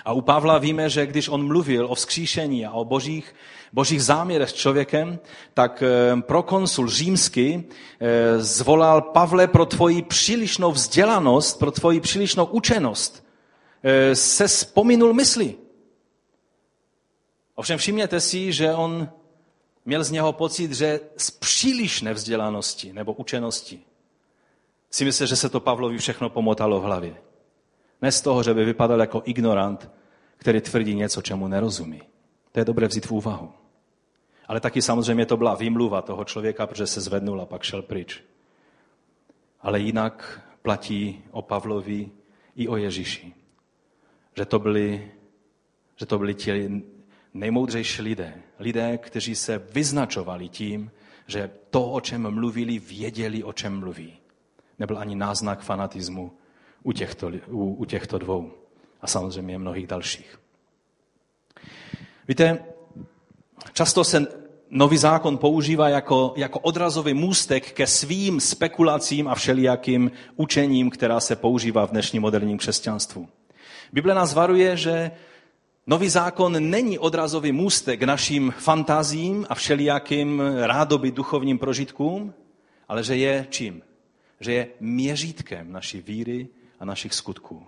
A 0.05 0.13
u 0.13 0.21
Pavla 0.21 0.59
víme, 0.59 0.91
že 0.91 1.07
když 1.07 1.29
on 1.29 1.47
mluvil 1.47 1.87
o 1.87 1.95
vzkříšení 1.95 2.67
a 2.67 2.73
o 2.73 2.85
božích, 2.85 3.35
božích 3.73 4.03
záměrech 4.03 4.51
s 4.51 4.53
člověkem, 4.53 5.19
tak 5.55 5.83
eh, 5.83 6.23
prokonsul 6.23 6.89
římský 6.89 7.65
eh, 8.01 8.39
zvolal 8.39 9.03
Pavle 9.03 9.47
pro 9.47 9.67
tvoji 9.67 10.03
přílišnou 10.03 10.73
vzdělanost, 10.73 11.59
pro 11.59 11.71
tvoji 11.71 12.01
přílišnou 12.01 12.45
učenost. 12.45 13.27
Eh, 13.83 14.17
se 14.17 14.47
vzpominul 14.47 15.15
mysli. 15.15 15.55
Ovšem 17.55 17.79
všimněte 17.79 18.21
si, 18.21 18.53
že 18.53 18.75
on 18.75 19.09
měl 19.85 20.05
z 20.05 20.11
něho 20.11 20.33
pocit, 20.33 20.73
že 20.73 21.01
z 21.17 21.31
přílišné 21.31 22.15
vzdělanosti 22.15 22.93
nebo 22.93 23.13
učenosti 23.13 23.81
si 24.93 25.05
myslel, 25.05 25.27
že 25.27 25.37
se 25.37 25.49
to 25.49 25.61
Pavlovi 25.61 25.99
všechno 25.99 26.31
pomotalo 26.31 26.81
v 26.81 26.85
hlavě. 26.85 27.17
Ne 28.03 28.13
z 28.13 28.21
toho, 28.21 28.43
že 28.43 28.55
by 28.55 28.65
vypadal 28.65 29.01
jako 29.01 29.23
ignorant, 29.25 29.91
který 30.37 30.61
tvrdí 30.61 30.95
něco, 30.95 31.23
čemu 31.23 31.49
nerozumí. 31.49 32.03
To 32.53 32.61
je 32.61 32.65
dobré 32.65 32.89
vzít 32.89 33.07
v 33.07 33.13
úvahu. 33.13 33.53
Ale 34.47 34.61
taky 34.61 34.83
samozřejmě 34.83 35.27
to 35.27 35.37
byla 35.37 35.55
výmluva 35.55 36.03
toho 36.03 36.25
člověka, 36.25 36.67
protože 36.67 36.87
se 36.87 37.01
zvednul 37.01 37.41
a 37.41 37.47
pak 37.47 37.63
šel 37.63 37.83
pryč. 37.83 38.23
Ale 39.61 39.81
jinak 39.81 40.43
platí 40.63 41.25
o 41.31 41.43
Pavlovi 41.43 42.11
i 42.57 42.69
o 42.69 42.77
Ježíši. 42.77 43.35
Že 44.37 44.45
to 44.45 44.59
byli, 44.59 45.13
že 45.97 46.07
to 46.07 46.19
byli 46.19 46.35
ti 46.35 46.83
nejmoudřejší 47.35 48.03
lidé. 48.03 48.35
Lidé, 48.59 48.99
kteří 48.99 49.35
se 49.35 49.59
vyznačovali 49.59 50.49
tím, 50.49 50.91
že 51.27 51.51
to, 51.71 51.91
o 51.91 52.01
čem 52.01 52.31
mluvili, 52.31 52.79
věděli, 52.79 53.45
o 53.45 53.53
čem 53.53 53.79
mluví. 53.81 54.19
Nebyl 54.79 54.99
ani 54.99 55.15
náznak 55.15 55.63
fanatismu, 55.63 56.33
u 56.83 56.93
těchto, 56.93 57.31
u, 57.49 57.75
u 57.75 57.85
těchto 57.85 58.19
dvou 58.19 58.51
a 59.01 59.07
samozřejmě 59.07 59.59
mnohých 59.59 59.87
dalších. 59.87 60.39
Víte, 62.29 62.65
často 63.73 64.05
se 64.05 64.27
nový 64.71 64.99
zákon 64.99 65.39
používá 65.39 65.89
jako, 65.89 66.33
jako 66.37 66.59
odrazový 66.59 67.15
můstek 67.15 67.73
ke 67.73 67.87
svým 67.87 68.41
spekulacím 68.41 69.29
a 69.29 69.35
všelijakým 69.35 70.11
učením, 70.37 70.91
která 70.91 71.21
se 71.21 71.37
používá 71.37 71.87
v 71.87 71.91
dnešním 71.91 72.23
moderním 72.23 72.59
křesťanstvu. 72.59 73.29
Bible 73.93 74.15
nás 74.15 74.35
varuje, 74.35 74.77
že 74.77 75.11
nový 75.87 76.09
zákon 76.09 76.71
není 76.71 76.99
odrazový 76.99 77.53
můstek 77.53 78.01
k 78.01 78.03
našim 78.03 78.55
fantazím 78.59 79.47
a 79.49 79.55
všelijakým 79.55 80.43
rádoby 80.61 81.11
duchovním 81.11 81.59
prožitkům, 81.59 82.35
ale 82.89 83.05
že 83.05 83.17
je 83.17 83.47
čím? 83.51 83.83
Že 84.41 84.53
je 84.53 84.69
měřítkem 84.81 85.73
naší 85.73 86.01
víry 86.01 86.49
a 86.83 86.85
našich 86.85 87.15
skutků. 87.15 87.67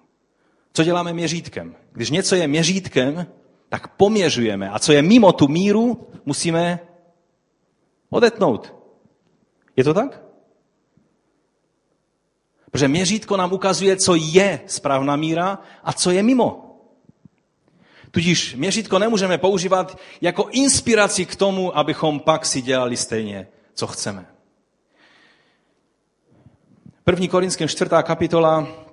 Co 0.72 0.84
děláme 0.84 1.12
měřítkem? 1.12 1.76
Když 1.92 2.10
něco 2.10 2.34
je 2.34 2.48
měřítkem, 2.48 3.26
tak 3.68 3.88
poměřujeme. 3.88 4.70
A 4.70 4.78
co 4.78 4.92
je 4.92 5.02
mimo 5.02 5.32
tu 5.32 5.48
míru, 5.48 6.08
musíme 6.24 6.80
odetnout. 8.10 8.74
Je 9.76 9.84
to 9.84 9.94
tak? 9.94 10.20
Protože 12.70 12.88
měřítko 12.88 13.36
nám 13.36 13.52
ukazuje, 13.52 13.96
co 13.96 14.14
je 14.14 14.60
správná 14.66 15.16
míra 15.16 15.58
a 15.84 15.92
co 15.92 16.10
je 16.10 16.22
mimo. 16.22 16.80
Tudíž 18.10 18.54
měřítko 18.54 18.98
nemůžeme 18.98 19.38
používat 19.38 19.98
jako 20.20 20.48
inspiraci 20.50 21.26
k 21.26 21.36
tomu, 21.36 21.78
abychom 21.78 22.20
pak 22.20 22.46
si 22.46 22.62
dělali 22.62 22.96
stejně, 22.96 23.48
co 23.74 23.86
chceme. 23.86 24.26
První 27.04 27.28
Korinském 27.28 27.68
čtvrtá 27.68 28.02
kapitola 28.02 28.83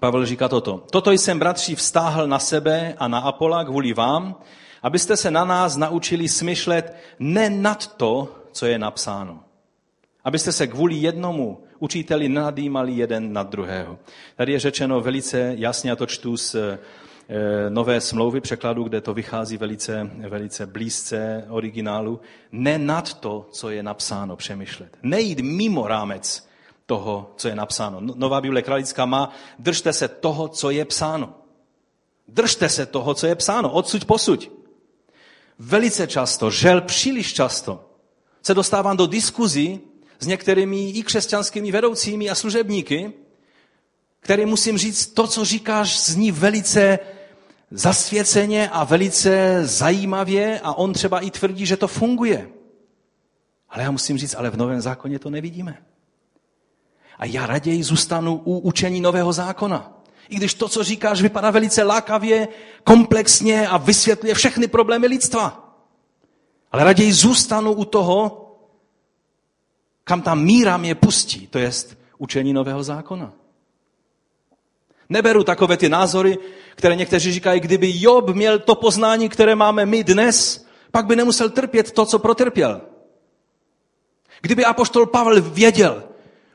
Pavel 0.00 0.26
říká 0.26 0.48
toto. 0.48 0.84
Toto 0.90 1.10
jsem, 1.10 1.38
bratři, 1.38 1.74
vztáhl 1.74 2.26
na 2.26 2.38
sebe 2.38 2.94
a 2.98 3.08
na 3.08 3.18
Apola 3.18 3.64
kvůli 3.64 3.92
vám, 3.92 4.34
abyste 4.82 5.16
se 5.16 5.30
na 5.30 5.44
nás 5.44 5.76
naučili 5.76 6.28
smyšlet 6.28 6.96
ne 7.18 7.50
nad 7.50 7.96
to, 7.96 8.36
co 8.52 8.66
je 8.66 8.78
napsáno. 8.78 9.40
Abyste 10.24 10.52
se 10.52 10.66
kvůli 10.66 10.94
jednomu 10.94 11.62
učiteli 11.78 12.28
nadýmali 12.28 12.92
jeden 12.92 13.32
nad 13.32 13.50
druhého. 13.50 13.98
Tady 14.36 14.52
je 14.52 14.60
řečeno 14.60 15.00
velice 15.00 15.54
jasně, 15.56 15.92
a 15.92 15.96
to 15.96 16.06
čtu 16.06 16.36
z 16.36 16.54
eh, 16.54 16.78
nové 17.68 18.00
smlouvy 18.00 18.40
překladu, 18.40 18.84
kde 18.84 19.00
to 19.00 19.14
vychází 19.14 19.56
velice, 19.56 20.10
velice 20.28 20.66
blízce 20.66 21.44
originálu, 21.48 22.20
ne 22.52 22.78
nad 22.78 23.14
to, 23.14 23.48
co 23.50 23.70
je 23.70 23.82
napsáno, 23.82 24.36
přemýšlet. 24.36 24.96
Nejít 25.02 25.40
mimo 25.40 25.86
rámec 25.86 26.47
toho, 26.88 27.32
co 27.36 27.48
je 27.48 27.54
napsáno. 27.54 28.00
No, 28.00 28.14
Nová 28.16 28.40
Bible 28.40 28.62
kralická 28.62 29.06
má, 29.06 29.30
držte 29.58 29.92
se 29.92 30.08
toho, 30.08 30.48
co 30.48 30.70
je 30.70 30.84
psáno. 30.84 31.34
Držte 32.28 32.68
se 32.68 32.86
toho, 32.86 33.14
co 33.14 33.26
je 33.26 33.34
psáno, 33.34 33.72
odsuď 33.72 34.04
posuď. 34.04 34.50
Velice 35.58 36.06
často, 36.06 36.50
žel 36.50 36.80
příliš 36.80 37.34
často, 37.34 37.84
se 38.42 38.54
dostávám 38.54 38.96
do 38.96 39.06
diskuzí 39.06 39.80
s 40.18 40.26
některými 40.26 40.90
i 40.90 41.02
křesťanskými 41.02 41.72
vedoucími 41.72 42.30
a 42.30 42.34
služebníky, 42.34 43.12
který 44.20 44.46
musím 44.46 44.78
říct, 44.78 45.06
to, 45.06 45.26
co 45.26 45.44
říkáš, 45.44 46.00
zní 46.00 46.32
velice 46.32 46.98
zasvěceně 47.70 48.68
a 48.68 48.84
velice 48.84 49.60
zajímavě 49.66 50.60
a 50.60 50.72
on 50.72 50.92
třeba 50.92 51.20
i 51.20 51.30
tvrdí, 51.30 51.66
že 51.66 51.76
to 51.76 51.88
funguje. 51.88 52.48
Ale 53.68 53.82
já 53.82 53.90
musím 53.90 54.18
říct, 54.18 54.34
ale 54.34 54.50
v 54.50 54.56
Novém 54.56 54.80
zákoně 54.80 55.18
to 55.18 55.30
nevidíme. 55.30 55.84
A 57.18 57.24
já 57.24 57.46
raději 57.46 57.82
zůstanu 57.82 58.40
u 58.44 58.58
učení 58.58 59.00
Nového 59.00 59.32
zákona. 59.32 59.92
I 60.28 60.36
když 60.36 60.54
to, 60.54 60.68
co 60.68 60.84
říkáš, 60.84 61.22
vypadá 61.22 61.50
velice 61.50 61.82
lákavě, 61.82 62.48
komplexně 62.84 63.68
a 63.68 63.76
vysvětluje 63.76 64.34
všechny 64.34 64.68
problémy 64.68 65.06
lidstva. 65.06 65.74
Ale 66.72 66.84
raději 66.84 67.12
zůstanu 67.12 67.72
u 67.72 67.84
toho, 67.84 68.44
kam 70.04 70.22
ta 70.22 70.34
míra 70.34 70.76
mě 70.76 70.94
pustí, 70.94 71.46
to 71.46 71.58
jest 71.58 71.98
učení 72.18 72.52
Nového 72.52 72.82
zákona. 72.82 73.32
Neberu 75.08 75.44
takové 75.44 75.76
ty 75.76 75.88
názory, 75.88 76.38
které 76.74 76.96
někteří 76.96 77.32
říkají, 77.32 77.60
kdyby 77.60 77.92
Job 78.00 78.28
měl 78.28 78.58
to 78.58 78.74
poznání, 78.74 79.28
které 79.28 79.54
máme 79.54 79.86
my 79.86 80.04
dnes, 80.04 80.66
pak 80.90 81.06
by 81.06 81.16
nemusel 81.16 81.50
trpět 81.50 81.92
to, 81.92 82.06
co 82.06 82.18
protrpěl. 82.18 82.80
Kdyby 84.40 84.64
apoštol 84.64 85.06
Pavel 85.06 85.42
věděl 85.42 86.07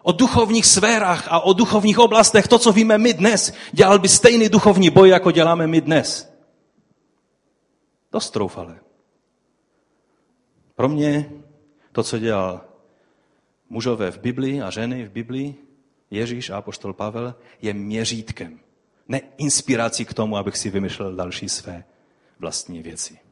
o 0.03 0.11
duchovních 0.11 0.65
sférách 0.65 1.27
a 1.27 1.39
o 1.39 1.53
duchovních 1.53 1.99
oblastech 1.99 2.47
to, 2.47 2.59
co 2.59 2.71
víme 2.71 2.97
my 2.97 3.13
dnes, 3.13 3.53
dělal 3.71 3.99
by 3.99 4.09
stejný 4.09 4.49
duchovní 4.49 4.89
boj, 4.89 5.09
jako 5.09 5.31
děláme 5.31 5.67
my 5.67 5.81
dnes. 5.81 6.33
Dost 8.11 8.29
troufale. 8.31 8.79
Pro 10.75 10.89
mě 10.89 11.29
to, 11.91 12.03
co 12.03 12.19
dělal 12.19 12.61
mužové 13.69 14.11
v 14.11 14.19
Biblii 14.19 14.61
a 14.61 14.69
ženy 14.69 15.05
v 15.05 15.11
Biblii, 15.11 15.55
Ježíš 16.11 16.49
a 16.49 16.57
apoštol 16.57 16.93
Pavel, 16.93 17.35
je 17.61 17.73
měřítkem. 17.73 18.59
Ne 19.07 19.21
inspirací 19.37 20.05
k 20.05 20.13
tomu, 20.13 20.37
abych 20.37 20.57
si 20.57 20.69
vymyslel 20.69 21.15
další 21.15 21.49
své 21.49 21.83
vlastní 22.39 22.81
věci. 22.81 23.22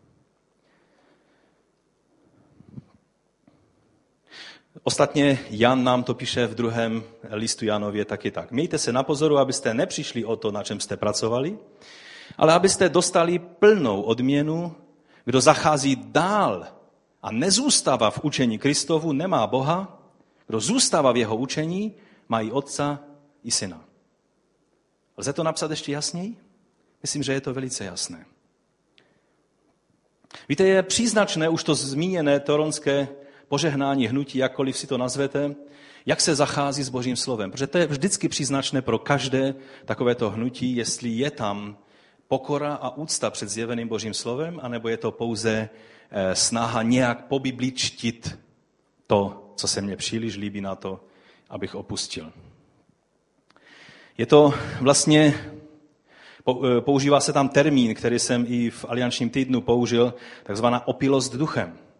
Ostatně 4.84 5.40
Jan 5.50 5.84
nám 5.84 6.04
to 6.04 6.14
píše 6.14 6.48
v 6.48 6.56
druhém 6.56 7.04
listu 7.30 7.66
Janově 7.66 8.06
taky 8.06 8.32
tak. 8.32 8.52
Mějte 8.52 8.78
se 8.78 8.94
na 8.94 9.04
pozoru, 9.04 9.38
abyste 9.38 9.74
nepřišli 9.74 10.26
o 10.26 10.36
to, 10.36 10.52
na 10.52 10.64
čem 10.64 10.80
jste 10.80 10.98
pracovali, 10.98 11.58
ale 12.38 12.54
abyste 12.54 12.90
dostali 12.90 13.40
plnou 13.40 14.02
odměnu, 14.02 14.76
kdo 15.26 15.42
zachází 15.42 15.96
dál 15.96 16.68
a 17.22 17.32
nezůstává 17.32 18.12
v 18.12 18.20
učení 18.24 18.58
Kristovu, 18.58 19.12
nemá 19.12 19.48
Boha, 19.48 20.02
kdo 20.48 20.60
zůstává 20.60 21.12
v 21.12 21.18
jeho 21.18 21.36
učení, 21.36 21.96
má 22.30 22.42
i 22.42 22.52
otca, 22.52 23.00
i 23.44 23.52
syna. 23.52 23.86
Lze 25.18 25.34
to 25.34 25.44
napsat 25.44 25.72
ještě 25.72 25.92
jasněji? 25.92 26.38
Myslím, 27.02 27.24
že 27.24 27.34
je 27.34 27.42
to 27.42 27.54
velice 27.54 27.86
jasné. 27.86 28.26
Víte, 30.50 30.64
je 30.64 30.84
příznačné 30.84 31.50
už 31.50 31.64
to 31.64 31.76
zmíněné 31.76 32.40
toronské 32.40 33.08
požehnání 33.52 34.08
hnutí, 34.08 34.38
jakkoliv 34.38 34.78
si 34.78 34.88
to 34.88 34.98
nazvete, 34.98 35.56
jak 36.06 36.22
se 36.22 36.36
zachází 36.36 36.84
s 36.84 36.90
Božím 36.90 37.16
slovem. 37.16 37.52
Protože 37.52 37.68
to 37.68 37.78
je 37.78 37.88
vždycky 37.88 38.30
příznačné 38.30 38.82
pro 38.82 39.00
každé 39.00 39.56
takovéto 39.86 40.30
hnutí, 40.30 40.76
jestli 40.76 41.10
je 41.10 41.32
tam 41.32 41.78
pokora 42.28 42.74
a 42.74 42.96
úcta 42.96 43.30
před 43.30 43.50
zjeveným 43.50 43.88
Božím 43.88 44.14
slovem, 44.14 44.60
anebo 44.64 44.88
je 44.88 44.98
to 44.98 45.12
pouze 45.12 45.70
eh, 46.12 46.36
snaha 46.36 46.84
nějak 46.84 47.28
pobibličtit 47.28 48.40
to, 49.08 49.52
co 49.56 49.68
se 49.68 49.82
mně 49.82 49.98
příliš 49.98 50.38
líbí 50.38 50.62
na 50.62 50.76
to, 50.76 51.04
abych 51.50 51.76
opustil. 51.76 52.32
Je 54.18 54.26
to 54.26 54.54
vlastně, 54.82 55.36
eh, 56.48 56.82
používá 56.82 57.20
se 57.20 57.34
tam 57.34 57.50
termín, 57.50 57.96
který 57.96 58.20
jsem 58.20 58.46
i 58.48 58.70
v 58.70 58.86
aliančním 58.88 59.30
týdnu 59.30 59.62
použil, 59.62 60.14
takzvaná 60.44 60.88
opilost 60.88 61.36
duchem. 61.36 61.91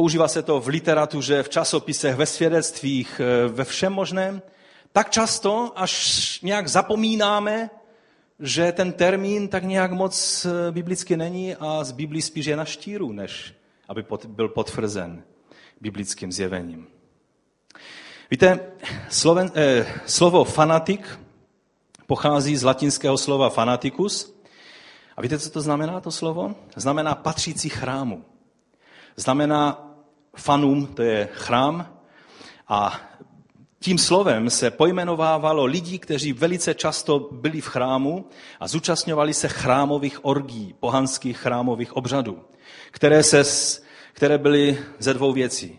Používá 0.00 0.28
se 0.28 0.42
to 0.42 0.60
v 0.60 0.68
literatuře, 0.68 1.42
v 1.42 1.48
časopisech, 1.48 2.16
ve 2.16 2.26
svědectvích, 2.26 3.20
eh, 3.20 3.48
ve 3.48 3.64
všem 3.64 3.92
možném. 3.92 4.42
Tak 4.92 5.10
často, 5.10 5.72
až 5.76 6.40
nějak 6.40 6.68
zapomínáme, 6.68 7.70
že 8.38 8.72
ten 8.72 8.92
termín 8.92 9.48
tak 9.48 9.64
nějak 9.64 9.92
moc 9.92 10.46
eh, 10.46 10.72
biblicky 10.72 11.16
není 11.16 11.56
a 11.56 11.84
z 11.84 11.92
Biblii 11.92 12.22
spíš 12.22 12.46
je 12.46 12.56
na 12.56 12.64
štíru, 12.64 13.12
než 13.12 13.54
aby 13.88 14.04
byl 14.26 14.48
potvrzen 14.48 15.22
biblickým 15.80 16.32
zjevením. 16.32 16.86
Víte, 18.30 18.60
sloven, 19.08 19.52
eh, 19.54 19.86
slovo 20.06 20.44
fanatik 20.44 21.20
pochází 22.06 22.56
z 22.56 22.62
latinského 22.62 23.18
slova 23.18 23.50
fanaticus. 23.50 24.40
A 25.16 25.22
víte, 25.22 25.38
co 25.38 25.50
to 25.50 25.60
znamená, 25.60 26.00
to 26.00 26.10
slovo? 26.10 26.54
Znamená 26.76 27.14
patřící 27.14 27.68
chrámu. 27.68 28.24
Znamená 29.16 29.89
fanum, 30.40 30.86
to 30.86 31.02
je 31.02 31.28
chrám. 31.32 31.86
A 32.68 33.00
tím 33.80 33.98
slovem 33.98 34.50
se 34.50 34.70
pojmenovávalo 34.70 35.64
lidi, 35.64 35.98
kteří 35.98 36.32
velice 36.32 36.74
často 36.74 37.28
byli 37.32 37.60
v 37.60 37.66
chrámu 37.66 38.24
a 38.60 38.68
zúčastňovali 38.68 39.34
se 39.34 39.48
chrámových 39.48 40.24
orgí, 40.24 40.74
pohanských 40.80 41.38
chrámových 41.38 41.96
obřadů, 41.96 42.38
které, 42.90 43.22
se, 43.22 43.42
které 44.12 44.38
byly 44.38 44.78
ze 44.98 45.14
dvou 45.14 45.32
věcí. 45.32 45.78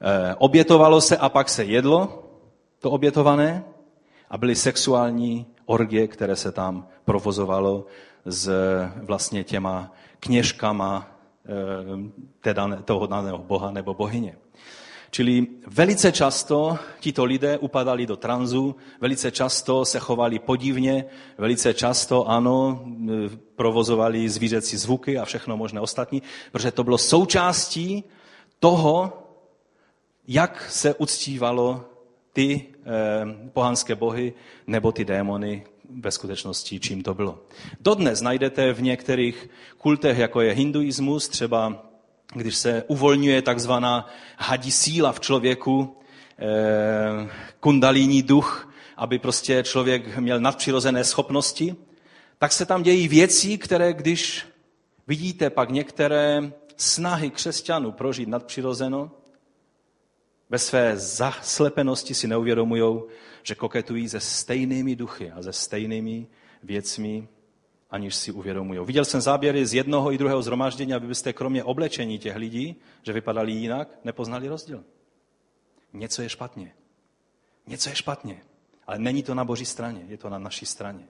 E, 0.00 0.34
obětovalo 0.34 1.00
se 1.00 1.16
a 1.16 1.28
pak 1.28 1.48
se 1.48 1.64
jedlo 1.64 2.24
to 2.78 2.90
obětované 2.90 3.64
a 4.30 4.38
byly 4.38 4.54
sexuální 4.54 5.46
orgie, 5.66 6.08
které 6.08 6.36
se 6.36 6.52
tam 6.52 6.88
provozovalo 7.04 7.86
s 8.24 8.50
vlastně 9.02 9.44
těma 9.44 9.92
kněžkama 10.20 11.17
e, 11.48 12.82
toho 12.82 13.06
daného 13.06 13.38
boha 13.38 13.70
nebo 13.70 13.94
bohyně. 13.94 14.36
Čili 15.10 15.46
velice 15.66 16.12
často 16.12 16.78
tito 17.00 17.24
lidé 17.24 17.58
upadali 17.58 18.06
do 18.06 18.16
tranzu, 18.16 18.76
velice 19.00 19.30
často 19.30 19.84
se 19.84 19.98
chovali 19.98 20.38
podivně, 20.38 21.04
velice 21.38 21.74
často, 21.74 22.28
ano, 22.28 22.84
provozovali 23.56 24.28
zvířecí 24.28 24.76
zvuky 24.76 25.18
a 25.18 25.24
všechno 25.24 25.56
možné 25.56 25.80
ostatní, 25.80 26.22
protože 26.52 26.70
to 26.70 26.84
bylo 26.84 26.98
součástí 26.98 28.04
toho, 28.60 29.12
jak 30.28 30.70
se 30.70 30.94
uctívalo 30.94 31.84
ty 32.32 32.66
eh, 32.70 33.48
pohanské 33.52 33.94
bohy 33.94 34.32
nebo 34.66 34.92
ty 34.92 35.04
démony 35.04 35.64
ve 35.88 36.10
skutečnosti, 36.10 36.80
čím 36.80 37.02
to 37.02 37.14
bylo. 37.14 37.38
Dodnes 37.80 38.20
najdete 38.20 38.72
v 38.72 38.82
některých 38.82 39.48
kultech, 39.78 40.18
jako 40.18 40.40
je 40.40 40.52
hinduismus, 40.52 41.28
třeba 41.28 41.86
když 42.34 42.56
se 42.56 42.84
uvolňuje 42.86 43.42
takzvaná 43.42 44.08
hadí 44.38 44.70
síla 44.70 45.12
v 45.12 45.20
člověku, 45.20 45.96
eh, 46.38 47.28
kundalíní 47.60 48.22
duch, 48.22 48.72
aby 48.96 49.18
prostě 49.18 49.62
člověk 49.62 50.18
měl 50.18 50.40
nadpřirozené 50.40 51.04
schopnosti, 51.04 51.76
tak 52.38 52.52
se 52.52 52.66
tam 52.66 52.82
dějí 52.82 53.08
věci, 53.08 53.58
které 53.58 53.92
když 53.92 54.46
vidíte 55.06 55.50
pak 55.50 55.70
některé 55.70 56.52
snahy 56.76 57.30
křesťanů 57.30 57.92
prožít 57.92 58.28
nadpřirozeno, 58.28 59.10
ve 60.50 60.58
své 60.58 60.96
zaslepenosti 60.96 62.14
si 62.14 62.28
neuvědomují, 62.28 63.02
že 63.42 63.54
koketují 63.54 64.08
se 64.08 64.20
stejnými 64.20 64.96
duchy 64.96 65.30
a 65.30 65.42
se 65.42 65.52
stejnými 65.52 66.26
věcmi, 66.62 67.28
aniž 67.90 68.14
si 68.14 68.32
uvědomují. 68.32 68.80
Viděl 68.84 69.04
jsem 69.04 69.20
záběry 69.20 69.66
z 69.66 69.74
jednoho 69.74 70.12
i 70.12 70.18
druhého 70.18 70.42
zhromáždění, 70.42 70.94
aby 70.94 71.06
byste 71.06 71.32
kromě 71.32 71.64
oblečení 71.64 72.18
těch 72.18 72.36
lidí, 72.36 72.76
že 73.02 73.12
vypadali 73.12 73.52
jinak, 73.52 73.88
nepoznali 74.04 74.48
rozdíl. 74.48 74.84
Něco 75.92 76.22
je 76.22 76.28
špatně. 76.28 76.74
Něco 77.66 77.88
je 77.88 77.96
špatně. 77.96 78.42
Ale 78.86 78.98
není 78.98 79.22
to 79.22 79.34
na 79.34 79.44
boží 79.44 79.64
straně, 79.64 80.04
je 80.08 80.18
to 80.18 80.28
na 80.28 80.38
naší 80.38 80.66
straně. 80.66 81.08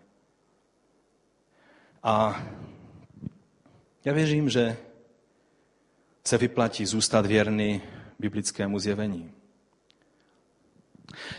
A 2.02 2.42
já 4.04 4.12
věřím, 4.12 4.50
že 4.50 4.76
se 6.24 6.38
vyplatí 6.38 6.86
zůstat 6.86 7.26
věrný 7.26 7.82
biblickému 8.18 8.78
zjevení. 8.78 9.32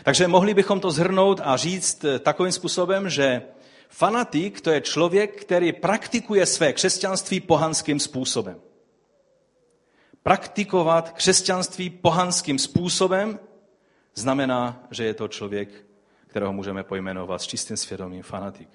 Takže 0.04 0.28
mohli 0.28 0.54
bychom 0.54 0.80
to 0.80 0.90
zhrnout 0.90 1.40
a 1.44 1.56
říct 1.56 2.04
takovým 2.20 2.52
způsobem, 2.52 3.10
že 3.10 3.42
fanatik 3.88 4.60
to 4.60 4.70
je 4.70 4.80
člověk, 4.80 5.40
který 5.40 5.72
praktikuje 5.72 6.46
své 6.46 6.72
křesťanství 6.72 7.40
pohanským 7.40 8.00
způsobem. 8.00 8.60
Praktikovat 10.22 11.12
křesťanství 11.12 11.90
pohanským 11.90 12.58
způsobem 12.58 13.40
znamená, 14.14 14.86
že 14.90 15.04
je 15.04 15.14
to 15.14 15.28
člověk, 15.28 15.68
kterého 16.26 16.52
můžeme 16.52 16.84
pojmenovat 16.84 17.42
s 17.42 17.46
čistým 17.46 17.76
svědomím 17.76 18.22
fanatik. 18.22 18.68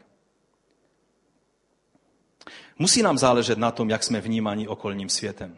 Musí 2.80 3.01
nám 3.01 3.18
záležet 3.18 3.58
na 3.58 3.72
tom, 3.72 3.89
jak 3.89 4.03
jsme 4.03 4.22
vnímáni 4.22 4.68
okolním 4.68 5.10
světem. 5.10 5.58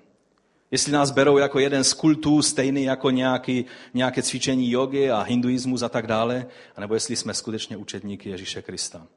Jestli 0.71 0.91
nás 0.91 1.11
berou 1.11 1.37
jako 1.37 1.59
jeden 1.59 1.83
z 1.83 1.93
kultů, 1.93 2.41
stejný 2.41 2.83
jako 2.83 3.09
nějaký, 3.09 3.65
nějaké 3.93 4.21
cvičení 4.21 4.71
jogy 4.71 5.11
a 5.11 5.21
hinduismus 5.21 5.81
a 5.81 5.89
tak 5.89 6.07
dále, 6.07 6.45
anebo 6.75 6.93
jestli 6.93 7.15
jsme 7.15 7.33
skutečně 7.33 7.77
učedníky 7.77 8.29
Ježíše 8.29 8.61
Krista. 8.61 9.07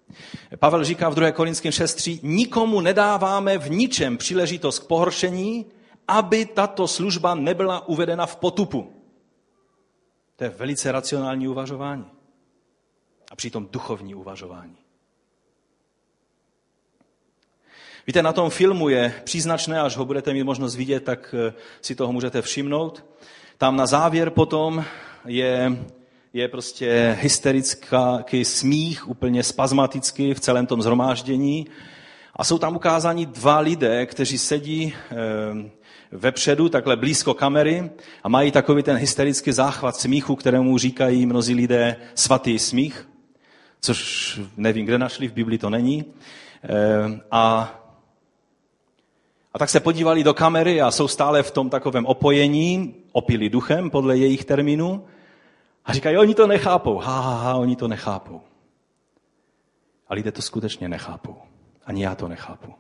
Pavel 0.59 0.85
říká 0.85 1.09
v 1.09 1.15
2. 1.15 1.33
Korinském 1.33 1.73
6.3, 1.73 2.21
nikomu 2.23 2.81
nedáváme 2.81 3.59
v 3.59 3.71
ničem 3.71 4.17
příležitost 4.17 4.79
k 4.79 4.87
pohoršení, 4.87 5.67
aby 6.09 6.47
tato 6.47 6.89
služba 6.89 7.35
nebyla 7.35 7.89
uvedena 7.89 8.27
v 8.27 8.37
potupu. 8.37 8.93
To 10.37 10.45
je 10.45 10.51
velice 10.51 10.93
racionální 10.93 11.49
uvažování. 11.49 12.05
A 13.31 13.37
přitom 13.37 13.69
duchovní 13.73 14.15
uvažování. 14.15 14.80
Víte, 18.07 18.23
na 18.23 18.33
tom 18.33 18.51
filmu 18.51 18.89
je 18.89 19.15
příznačné, 19.25 19.81
až 19.81 19.97
ho 19.97 20.05
budete 20.05 20.33
mít 20.33 20.45
možnost 20.45 20.77
vidět, 20.77 21.05
tak 21.05 21.35
eh, 21.49 21.53
si 21.81 21.95
toho 21.95 22.13
můžete 22.13 22.43
všimnout. 22.43 23.05
Tam 23.59 23.77
na 23.77 23.87
závěr 23.87 24.31
potom 24.31 24.85
je, 25.25 25.79
je 26.33 26.49
prostě 26.49 27.19
hysterický 27.21 28.45
smích, 28.45 29.09
úplně 29.09 29.43
spazmatický 29.43 30.35
v 30.35 30.41
celém 30.41 30.67
tom 30.67 30.83
zhromáždění. 30.83 31.67
A 32.37 32.45
jsou 32.45 32.59
tam 32.59 32.77
ukázáni 32.77 33.27
dva 33.27 33.59
lidé, 33.61 34.07
kteří 34.07 34.39
sedí 34.39 34.95
eh, 34.95 35.17
vepředu, 36.13 36.69
takhle 36.69 36.97
blízko 36.97 37.35
kamery 37.35 37.91
a 38.23 38.29
mají 38.29 38.51
takový 38.51 38.83
ten 38.83 38.97
hysterický 38.97 39.53
záchvat 39.53 39.97
smíchu, 39.97 40.37
kterému 40.37 40.79
říkají 40.79 41.27
mnozí 41.27 41.55
lidé 41.55 41.97
svatý 42.15 42.59
smích, 42.59 43.09
což 43.81 44.41
nevím, 44.57 44.87
kde 44.87 44.99
našli, 44.99 45.29
v 45.29 45.33
Biblii 45.33 45.59
to 45.59 45.71
není. 45.71 46.05
Eh, 46.65 47.21
a 47.31 47.75
a 49.53 49.59
tak 49.59 49.71
se 49.71 49.81
podívali 49.81 50.25
do 50.25 50.35
kamery 50.35 50.81
a 50.81 50.91
jsou 50.91 51.09
stále 51.09 51.43
v 51.43 51.51
tom 51.51 51.71
takovém 51.71 52.07
opojení, 52.07 52.95
opili 53.13 53.49
duchem 53.49 53.91
podle 53.91 54.17
jejich 54.17 54.45
termínu. 54.45 55.05
A 55.85 55.93
říkají, 55.93 56.17
oni 56.17 56.35
to 56.35 56.47
nechápou. 56.47 56.99
Ha, 56.99 57.21
ha, 57.21 57.43
ha, 57.43 57.57
oni 57.57 57.77
to 57.77 57.89
nechápou. 57.89 58.41
A 60.09 60.15
lidé 60.15 60.33
to 60.33 60.43
skutečně 60.43 60.89
nechápou. 60.89 61.37
Ani 61.85 62.03
já 62.03 62.15
to 62.15 62.29
nechápu. 62.29 62.75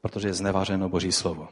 Protože 0.00 0.28
je 0.28 0.34
zneváženo 0.34 0.88
Boží 0.88 1.12
slovo. 1.12 1.48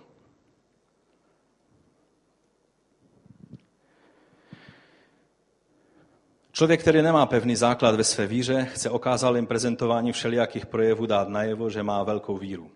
Člověk, 6.52 6.80
který 6.80 7.02
nemá 7.02 7.26
pevný 7.26 7.56
základ 7.56 7.94
ve 7.94 8.04
své 8.04 8.26
víře, 8.26 8.64
chce 8.64 8.90
okázalým 8.90 9.46
prezentováním 9.46 10.12
všelijakých 10.12 10.66
projevů 10.66 11.06
dát 11.06 11.28
najevo, 11.28 11.70
že 11.70 11.82
má 11.82 12.02
velkou 12.02 12.36
víru 12.36 12.70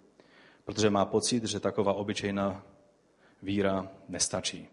protože 0.68 0.90
má 0.90 1.04
pocit, 1.04 1.44
že 1.44 1.60
taková 1.60 1.92
obyčejná 1.92 2.62
víra 3.42 3.88
nestačí. 4.08 4.68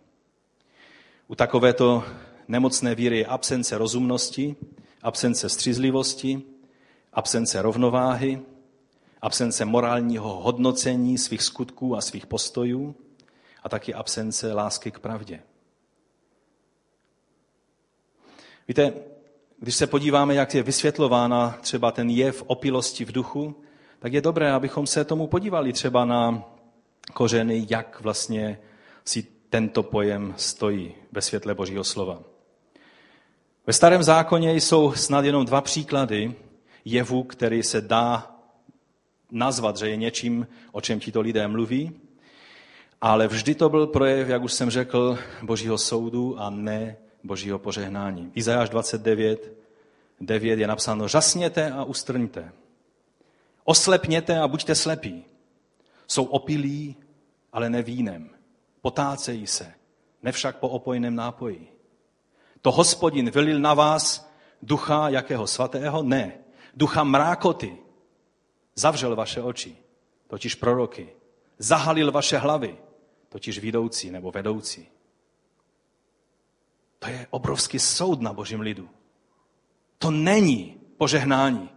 U 1.28 1.36
takovéto 1.36 2.04
nemocné 2.48 2.96
víry 2.96 3.18
je 3.18 3.26
absence 3.26 3.78
rozumnosti, 3.78 4.56
absence 5.02 5.50
střízlivosti, 5.50 6.42
absence 7.14 7.62
rovnováhy, 7.62 8.42
absence 9.22 9.66
morálního 9.66 10.42
hodnocení 10.42 11.18
svých 11.18 11.42
skutků 11.42 11.96
a 11.96 12.02
svých 12.02 12.28
postojů 12.28 12.96
a 13.64 13.70
taky 13.70 13.94
absence 13.94 14.54
lásky 14.54 14.92
k 14.92 15.00
pravdě. 15.00 15.44
Víte, 18.68 18.94
když 19.60 19.76
se 19.76 19.88
podíváme, 19.88 20.36
jak 20.36 20.54
je 20.56 20.64
vysvětlována 20.64 21.58
třeba 21.62 21.92
ten 21.92 22.10
jev 22.10 22.44
opilosti 22.48 23.06
v 23.06 23.12
duchu, 23.12 23.65
tak 24.06 24.14
je 24.14 24.22
dobré, 24.22 24.52
abychom 24.52 24.88
se 24.88 25.06
tomu 25.06 25.28
podívali 25.28 25.74
třeba 25.74 26.06
na 26.06 26.44
kořeny, 27.14 27.66
jak 27.70 28.02
vlastně 28.02 28.60
si 29.06 29.28
tento 29.50 29.84
pojem 29.84 30.34
stojí 30.38 30.96
ve 31.12 31.22
světle 31.22 31.54
Božího 31.56 31.84
slova. 31.84 32.20
Ve 33.68 33.74
starém 33.74 34.04
zákoně 34.04 34.54
jsou 34.54 34.94
snad 34.94 35.26
jenom 35.26 35.46
dva 35.46 35.62
příklady 35.62 36.36
jevu, 36.86 37.24
který 37.24 37.64
se 37.64 37.82
dá 37.82 38.36
nazvat, 39.32 39.78
že 39.78 39.90
je 39.90 39.96
něčím, 39.96 40.48
o 40.72 40.82
čem 40.82 41.00
tito 41.00 41.22
lidé 41.22 41.48
mluví, 41.48 41.92
ale 43.02 43.28
vždy 43.28 43.56
to 43.56 43.70
byl 43.70 43.88
projev, 43.88 44.30
jak 44.30 44.44
už 44.44 44.54
jsem 44.54 44.70
řekl, 44.70 45.18
Božího 45.42 45.78
soudu 45.78 46.40
a 46.40 46.50
ne 46.50 46.98
Božího 47.24 47.60
požehnání. 47.60 48.32
Izajáš 48.36 48.70
29, 48.70 49.54
9 50.22 50.60
je 50.60 50.68
napsáno, 50.68 51.08
žasněte 51.08 51.72
a 51.72 51.84
ustrňte. 51.84 52.52
Oslepněte 53.66 54.40
a 54.40 54.48
buďte 54.48 54.76
slepí. 54.76 55.26
Jsou 56.08 56.24
opilí, 56.24 56.96
ale 57.54 57.70
ne 57.70 57.82
vínem. 57.82 58.30
Potácejí 58.82 59.48
se, 59.48 59.74
nevšak 60.24 60.58
po 60.58 60.70
opojném 60.70 61.16
nápoji. 61.16 61.72
To 62.62 62.72
hospodin 62.72 63.30
vylil 63.30 63.60
na 63.60 63.74
vás 63.74 64.32
ducha 64.62 65.10
jakého 65.10 65.48
svatého? 65.48 66.04
Ne. 66.04 66.38
Ducha 66.74 67.04
mrákoty. 67.04 67.78
Zavřel 68.76 69.16
vaše 69.16 69.42
oči, 69.42 69.78
totiž 70.28 70.56
proroky. 70.56 71.10
Zahalil 71.58 72.12
vaše 72.12 72.38
hlavy, 72.38 72.78
totiž 73.30 73.60
vidoucí 73.60 74.12
nebo 74.12 74.32
vedoucí. 74.32 74.88
To 77.00 77.08
je 77.08 77.28
obrovský 77.30 77.80
soud 77.80 78.22
na 78.22 78.34
božím 78.34 78.60
lidu. 78.60 78.90
To 79.98 80.12
není 80.12 80.82
požehnání. 80.98 81.75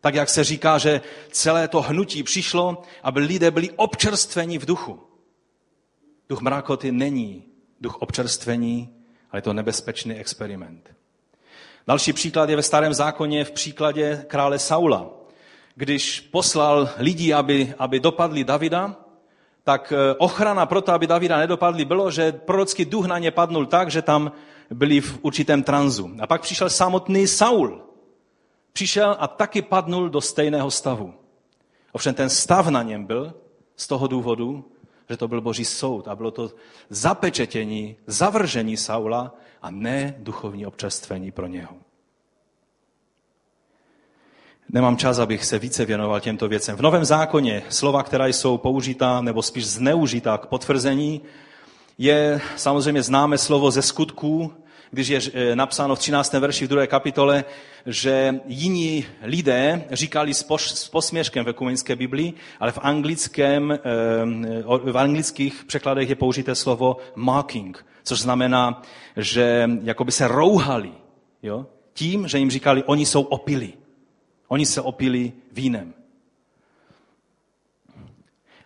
Tak 0.00 0.14
jak 0.14 0.28
se 0.28 0.44
říká, 0.44 0.78
že 0.78 1.00
celé 1.30 1.68
to 1.68 1.82
hnutí 1.82 2.22
přišlo, 2.22 2.82
aby 3.02 3.20
lidé 3.20 3.50
byli 3.50 3.70
občerstveni 3.70 4.58
v 4.58 4.66
duchu. 4.66 5.00
Duch 6.28 6.40
mrakoty 6.40 6.92
není 6.92 7.44
duch 7.80 7.96
občerstvení, 7.96 8.88
ale 9.30 9.38
je 9.38 9.42
to 9.42 9.52
nebezpečný 9.52 10.14
experiment. 10.14 10.94
Další 11.86 12.12
příklad 12.12 12.50
je 12.50 12.56
ve 12.56 12.62
starém 12.62 12.94
zákoně 12.94 13.44
v 13.44 13.50
příkladě 13.50 14.24
krále 14.26 14.58
Saula. 14.58 15.10
Když 15.74 16.20
poslal 16.20 16.88
lidi, 16.98 17.32
aby, 17.32 17.74
aby 17.78 18.00
dopadli 18.00 18.44
Davida, 18.44 18.96
tak 19.64 19.92
eh, 19.92 20.14
ochrana 20.18 20.66
pro 20.66 20.80
to, 20.80 20.92
aby 20.92 21.06
Davida 21.06 21.38
nedopadli, 21.38 21.84
bylo, 21.84 22.10
že 22.10 22.32
prorocký 22.32 22.84
duch 22.84 23.06
na 23.06 23.18
ně 23.18 23.30
padnul 23.30 23.66
tak, 23.66 23.90
že 23.90 24.02
tam 24.02 24.32
byli 24.70 25.00
v 25.00 25.18
určitém 25.22 25.62
tranzu. 25.62 26.10
A 26.20 26.26
pak 26.26 26.42
přišel 26.42 26.70
samotný 26.70 27.26
Saul 27.26 27.87
přišel 28.78 29.16
a 29.18 29.26
taky 29.26 29.62
padnul 29.62 30.08
do 30.08 30.20
stejného 30.20 30.70
stavu. 30.70 31.14
Ovšem 31.92 32.14
ten 32.14 32.30
stav 32.30 32.66
na 32.66 32.82
něm 32.82 33.04
byl 33.04 33.34
z 33.76 33.86
toho 33.86 34.06
důvodu, 34.06 34.64
že 35.10 35.16
to 35.16 35.28
byl 35.28 35.40
boží 35.40 35.64
soud 35.64 36.08
a 36.08 36.16
bylo 36.16 36.30
to 36.30 36.50
zapečetění, 36.90 37.96
zavržení 38.06 38.76
Saula 38.76 39.34
a 39.62 39.70
ne 39.70 40.14
duchovní 40.18 40.66
občerstvení 40.66 41.30
pro 41.30 41.46
něho. 41.46 41.74
Nemám 44.70 44.96
čas, 44.96 45.18
abych 45.18 45.44
se 45.44 45.58
více 45.58 45.84
věnoval 45.84 46.20
těmto 46.20 46.48
věcem. 46.48 46.76
V 46.76 46.82
Novém 46.82 47.04
zákoně 47.04 47.62
slova, 47.68 48.02
která 48.02 48.26
jsou 48.26 48.58
použitá 48.58 49.20
nebo 49.20 49.42
spíš 49.42 49.66
zneužitá 49.66 50.38
k 50.38 50.46
potvrzení, 50.46 51.22
je 51.98 52.40
samozřejmě 52.56 53.02
známe 53.02 53.38
slovo 53.38 53.70
ze 53.70 53.82
skutků, 53.82 54.54
když 54.90 55.08
je 55.08 55.20
eh, 55.34 55.56
napsáno 55.56 55.94
v 55.94 55.98
13. 55.98 56.32
verši 56.32 56.66
v 56.66 56.68
2. 56.68 56.86
kapitole, 56.86 57.44
že 57.86 58.34
jiní 58.46 59.06
lidé 59.22 59.84
říkali 59.90 60.34
s 60.34 60.88
posměškem 60.90 61.44
v 61.44 61.48
ekumenické 61.48 61.96
Biblii, 61.96 62.32
ale 62.60 62.72
v, 62.72 62.78
anglickém, 62.82 63.72
eh, 63.72 63.78
v 64.92 64.98
anglických 64.98 65.64
překladech 65.64 66.08
je 66.08 66.14
použité 66.14 66.54
slovo 66.54 66.96
mocking, 67.16 67.86
což 68.04 68.20
znamená, 68.20 68.82
že 69.16 69.70
jakoby 69.82 70.12
se 70.12 70.28
rouhali 70.28 70.92
jo? 71.42 71.66
tím, 71.92 72.28
že 72.28 72.38
jim 72.38 72.50
říkali, 72.50 72.84
oni 72.84 73.06
jsou 73.06 73.22
opili. 73.22 73.72
Oni 74.48 74.66
se 74.66 74.80
opili 74.80 75.32
vínem. 75.52 75.94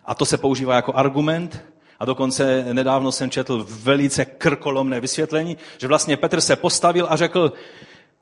A 0.05 0.15
to 0.15 0.25
se 0.25 0.37
používá 0.37 0.75
jako 0.75 0.93
argument 0.93 1.72
a 2.03 2.05
dokonce 2.05 2.73
nedávno 2.73 3.11
jsem 3.11 3.29
četl 3.29 3.65
velice 3.69 4.25
krkolomné 4.25 4.99
vysvětlení, 4.99 5.57
že 5.77 5.87
vlastně 5.87 6.17
Petr 6.17 6.41
se 6.41 6.55
postavil 6.55 7.07
a 7.09 7.15
řekl, 7.15 7.53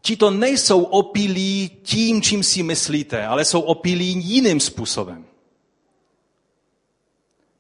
ti 0.02 0.18
to 0.18 0.32
nejsou 0.32 0.84
opilí 0.84 1.72
tím, 1.84 2.22
čím 2.22 2.44
si 2.44 2.64
myslíte, 2.64 3.26
ale 3.26 3.46
jsou 3.46 3.62
opilí 3.62 4.06
jiným 4.06 4.60
způsobem. 4.60 5.26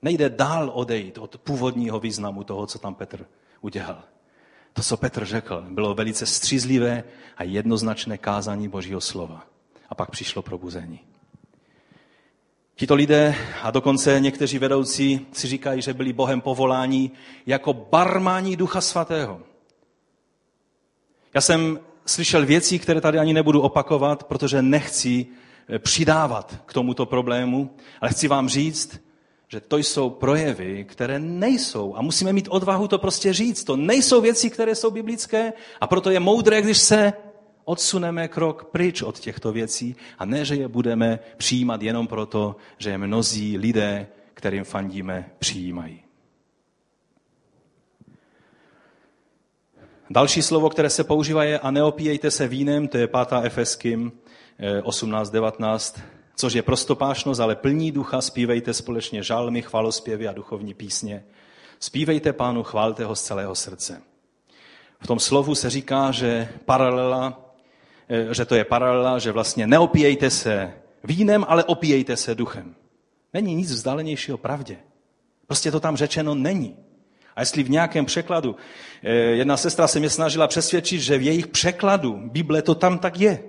Nejde 0.02 0.30
dál 0.30 0.72
odejít 0.74 1.18
od 1.18 1.38
původního 1.38 2.00
významu 2.00 2.44
toho, 2.44 2.68
co 2.68 2.80
tam 2.80 2.96
Petr 2.96 3.26
udělal. 3.62 4.04
To, 4.74 4.82
co 4.82 4.98
Petr 4.98 5.26
řekl, 5.26 5.66
bylo 5.70 5.94
velice 5.94 6.26
střízlivé 6.26 7.04
a 7.38 7.44
jednoznačné 7.44 8.18
kázání 8.18 8.68
Božího 8.68 9.02
slova. 9.02 9.46
A 9.90 9.96
pak 9.96 10.12
přišlo 10.12 10.42
probuzení. 10.42 11.00
Tito 12.82 12.96
lidé 12.96 13.36
a 13.62 13.72
dokonce 13.72 14.20
někteří 14.20 14.60
vedoucí 14.60 15.28
si 15.32 15.48
říkají, 15.48 15.82
že 15.82 15.94
byli 15.94 16.14
Bohem 16.14 16.42
povoláni 16.42 17.12
jako 17.46 17.74
barmání 17.74 18.56
Ducha 18.56 18.82
Svatého. 18.82 19.42
Já 21.34 21.42
jsem 21.42 21.80
slyšel 22.06 22.46
věci, 22.46 22.80
které 22.80 23.02
tady 23.02 23.20
ani 23.20 23.34
nebudu 23.34 23.62
opakovat, 23.62 24.24
protože 24.24 24.62
nechci 24.62 25.26
eh, 25.70 25.80
přidávat 25.80 26.56
k 26.66 26.74
tomuto 26.74 27.06
problému, 27.06 27.70
ale 28.02 28.12
chci 28.12 28.28
vám 28.28 28.50
říct, 28.50 29.02
že 29.48 29.60
to 29.60 29.78
jsou 29.78 30.10
projevy, 30.10 30.86
které 30.90 31.20
nejsou. 31.20 31.96
A 31.96 32.02
musíme 32.02 32.34
mít 32.34 32.48
odvahu 32.50 32.88
to 32.88 32.98
prostě 32.98 33.34
říct. 33.34 33.64
To 33.64 33.76
nejsou 33.76 34.22
věci, 34.22 34.50
které 34.50 34.76
jsou 34.76 34.92
biblické 34.92 35.54
a 35.82 35.88
proto 35.88 36.10
je 36.10 36.20
moudré, 36.20 36.62
když 36.62 36.78
se 36.78 37.14
odsuneme 37.72 38.28
krok 38.28 38.64
pryč 38.64 39.02
od 39.02 39.20
těchto 39.20 39.52
věcí 39.52 39.96
a 40.20 40.26
ne, 40.26 40.46
že 40.46 40.56
je 40.56 40.68
budeme 40.68 41.20
přijímat 41.38 41.82
jenom 41.82 42.08
proto, 42.08 42.56
že 42.78 42.90
je 42.90 42.98
mnozí 42.98 43.58
lidé, 43.58 44.08
kterým 44.34 44.64
fandíme, 44.64 45.32
přijímají. 45.40 46.04
Další 50.10 50.42
slovo, 50.42 50.70
které 50.70 50.90
se 50.90 51.04
používá, 51.04 51.44
je 51.44 51.60
a 51.60 51.72
neopíjejte 51.72 52.32
se 52.32 52.48
vínem, 52.48 52.88
to 52.88 52.98
je 52.98 53.08
5. 53.08 53.28
Efeským 53.44 54.12
18.19, 54.84 55.94
eh, 55.98 56.02
což 56.36 56.54
je 56.54 56.62
prostopášnost, 56.62 57.40
ale 57.40 57.56
plní 57.56 57.92
ducha, 57.92 58.22
zpívejte 58.22 58.74
společně 58.74 59.24
žalmy, 59.24 59.62
chvalospěvy 59.62 60.28
a 60.28 60.34
duchovní 60.34 60.74
písně. 60.74 61.24
Zpívejte 61.80 62.34
pánu, 62.34 62.64
chválte 62.64 63.06
ho 63.06 63.16
z 63.16 63.22
celého 63.22 63.56
srdce. 63.56 64.02
V 65.00 65.08
tom 65.08 65.20
slovu 65.20 65.56
se 65.56 65.70
říká, 65.70 66.12
že 66.12 66.50
paralela, 66.66 67.51
že 68.32 68.46
to 68.46 68.56
je 68.56 68.64
paralela, 68.64 69.20
že 69.20 69.32
vlastně 69.32 69.68
neopíjejte 69.68 70.30
se 70.30 70.74
vínem, 71.04 71.46
ale 71.48 71.64
opíjejte 71.64 72.18
se 72.18 72.36
duchem. 72.36 72.76
Není 73.34 73.56
nic 73.56 73.72
vzdálenějšího 73.72 74.38
pravdě. 74.38 74.78
Prostě 75.48 75.72
to 75.72 75.80
tam 75.80 75.98
řečeno 75.98 76.36
není. 76.36 76.76
A 77.36 77.42
jestli 77.42 77.64
v 77.64 77.70
nějakém 77.70 78.06
překladu, 78.06 78.56
eh, 79.04 79.12
jedna 79.14 79.58
sestra 79.58 79.88
se 79.88 80.00
mě 80.00 80.10
snažila 80.10 80.48
přesvědčit, 80.48 81.00
že 81.00 81.18
v 81.18 81.22
jejich 81.22 81.48
překladu 81.48 82.22
Bible 82.24 82.62
to 82.62 82.76
tam 82.76 83.00
tak 83.00 83.20
je. 83.20 83.44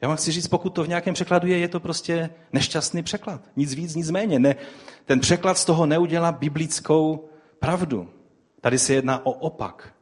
Já 0.00 0.08
vám 0.08 0.16
chci 0.16 0.32
říct, 0.32 0.48
pokud 0.48 0.70
to 0.70 0.84
v 0.84 0.88
nějakém 0.88 1.14
překladu 1.14 1.46
je, 1.46 1.58
je 1.58 1.68
to 1.68 1.80
prostě 1.80 2.30
nešťastný 2.52 3.02
překlad. 3.02 3.40
Nic 3.56 3.74
víc, 3.74 3.94
nic 3.94 4.10
méně. 4.10 4.38
Ne, 4.38 4.56
ten 5.04 5.20
překlad 5.20 5.58
z 5.58 5.64
toho 5.64 5.86
neudělá 5.86 6.32
biblickou 6.32 7.28
pravdu. 7.58 8.10
Tady 8.60 8.78
se 8.78 8.94
jedná 8.94 9.26
o 9.26 9.32
opak. 9.32 9.94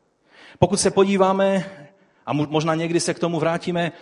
Pokud 0.58 0.80
se 0.80 0.90
podíváme, 0.90 1.64
a 2.30 2.32
možná 2.32 2.74
někdy 2.74 3.00
se 3.00 3.14
k 3.14 3.18
tomu 3.18 3.38
vrátíme, 3.38 3.92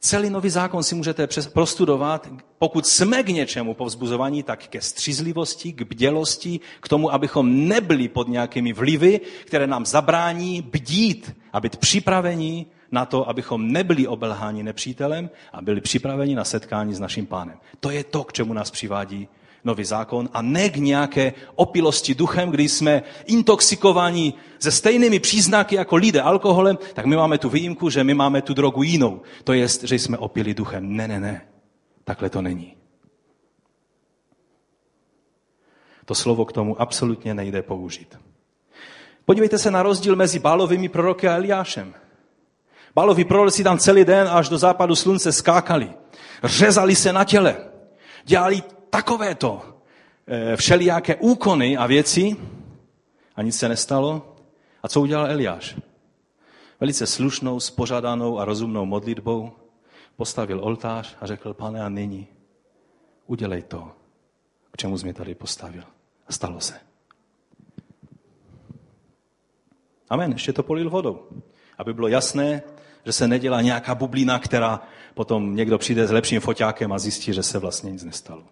Celý 0.00 0.30
nový 0.30 0.50
zákon 0.50 0.82
si 0.82 0.94
můžete 0.94 1.28
prostudovat, 1.52 2.28
pokud 2.58 2.86
jsme 2.86 3.22
k 3.22 3.28
něčemu 3.28 3.74
povzbuzovaní, 3.74 4.42
tak 4.42 4.66
ke 4.66 4.80
střízlivosti, 4.80 5.72
k 5.72 5.82
bdělosti, 5.82 6.60
k 6.80 6.88
tomu, 6.88 7.12
abychom 7.12 7.68
nebyli 7.68 8.08
pod 8.08 8.28
nějakými 8.28 8.72
vlivy, 8.72 9.20
které 9.44 9.66
nám 9.66 9.86
zabrání 9.86 10.62
bdít 10.62 11.36
a 11.52 11.60
být 11.60 11.76
připraveni 11.76 12.66
na 12.92 13.06
to, 13.06 13.28
abychom 13.28 13.72
nebyli 13.72 14.06
obelháni 14.06 14.62
nepřítelem 14.62 15.30
a 15.52 15.62
byli 15.62 15.80
připraveni 15.80 16.34
na 16.34 16.44
setkání 16.44 16.94
s 16.94 17.00
naším 17.00 17.26
pánem. 17.26 17.58
To 17.80 17.90
je 17.90 18.04
to, 18.04 18.24
k 18.24 18.32
čemu 18.32 18.52
nás 18.52 18.70
přivádí 18.70 19.28
nový 19.66 19.84
zákon 19.84 20.28
a 20.32 20.42
ne 20.42 20.70
k 20.70 20.76
nějaké 20.76 21.32
opilosti 21.54 22.14
duchem, 22.14 22.50
kdy 22.50 22.68
jsme 22.68 23.02
intoxikovaní 23.26 24.34
se 24.58 24.70
stejnými 24.70 25.18
příznaky 25.18 25.74
jako 25.74 25.96
lidé 25.96 26.20
alkoholem, 26.20 26.78
tak 26.94 27.06
my 27.06 27.16
máme 27.16 27.38
tu 27.38 27.48
výjimku, 27.48 27.90
že 27.90 28.04
my 28.04 28.14
máme 28.14 28.42
tu 28.42 28.54
drogu 28.54 28.82
jinou. 28.82 29.20
To 29.44 29.52
je, 29.52 29.68
že 29.82 29.94
jsme 29.94 30.18
opili 30.18 30.54
duchem. 30.54 30.96
Ne, 30.96 31.08
ne, 31.08 31.20
ne. 31.20 31.42
Takhle 32.04 32.30
to 32.30 32.42
není. 32.42 32.76
To 36.04 36.14
slovo 36.14 36.44
k 36.44 36.52
tomu 36.52 36.80
absolutně 36.80 37.34
nejde 37.34 37.62
použít. 37.62 38.18
Podívejte 39.24 39.58
se 39.58 39.70
na 39.70 39.82
rozdíl 39.82 40.16
mezi 40.16 40.38
Bálovými 40.38 40.88
proroky 40.88 41.28
a 41.28 41.36
Eliášem. 41.36 41.94
Bálovi 42.94 43.24
proroci 43.24 43.64
tam 43.64 43.78
celý 43.78 44.04
den 44.04 44.28
až 44.30 44.48
do 44.48 44.58
západu 44.58 44.94
slunce 44.94 45.32
skákali. 45.32 45.90
Řezali 46.44 46.96
se 46.96 47.12
na 47.12 47.24
těle. 47.24 47.56
Dělali 48.24 48.62
takovéto 48.90 49.62
eh, 50.26 50.56
všelijaké 50.56 51.16
úkony 51.16 51.76
a 51.76 51.86
věci 51.86 52.36
a 53.36 53.42
nic 53.42 53.58
se 53.58 53.68
nestalo. 53.68 54.36
A 54.82 54.88
co 54.88 55.00
udělal 55.00 55.30
Eliáš? 55.30 55.76
Velice 56.80 57.06
slušnou, 57.06 57.60
spořádanou 57.60 58.38
a 58.38 58.44
rozumnou 58.44 58.84
modlitbou 58.84 59.52
postavil 60.16 60.64
oltář 60.64 61.16
a 61.20 61.26
řekl, 61.26 61.54
pane, 61.54 61.82
a 61.82 61.88
nyní 61.88 62.26
udělej 63.26 63.62
to, 63.62 63.92
k 64.70 64.76
čemu 64.76 64.98
jsi 64.98 65.04
mě 65.04 65.14
tady 65.14 65.34
postavil. 65.34 65.82
A 66.26 66.32
stalo 66.32 66.60
se. 66.60 66.74
Amen. 70.10 70.32
Ještě 70.32 70.52
to 70.52 70.62
polil 70.62 70.90
vodou. 70.90 71.26
Aby 71.78 71.94
bylo 71.94 72.08
jasné, 72.08 72.62
že 73.04 73.12
se 73.12 73.28
nedělá 73.28 73.60
nějaká 73.60 73.94
bublina, 73.94 74.38
která 74.38 74.80
potom 75.14 75.56
někdo 75.56 75.78
přijde 75.78 76.06
s 76.06 76.10
lepším 76.10 76.40
foťákem 76.40 76.92
a 76.92 76.98
zjistí, 76.98 77.32
že 77.32 77.42
se 77.42 77.58
vlastně 77.58 77.92
nic 77.92 78.04
nestalo. 78.04 78.42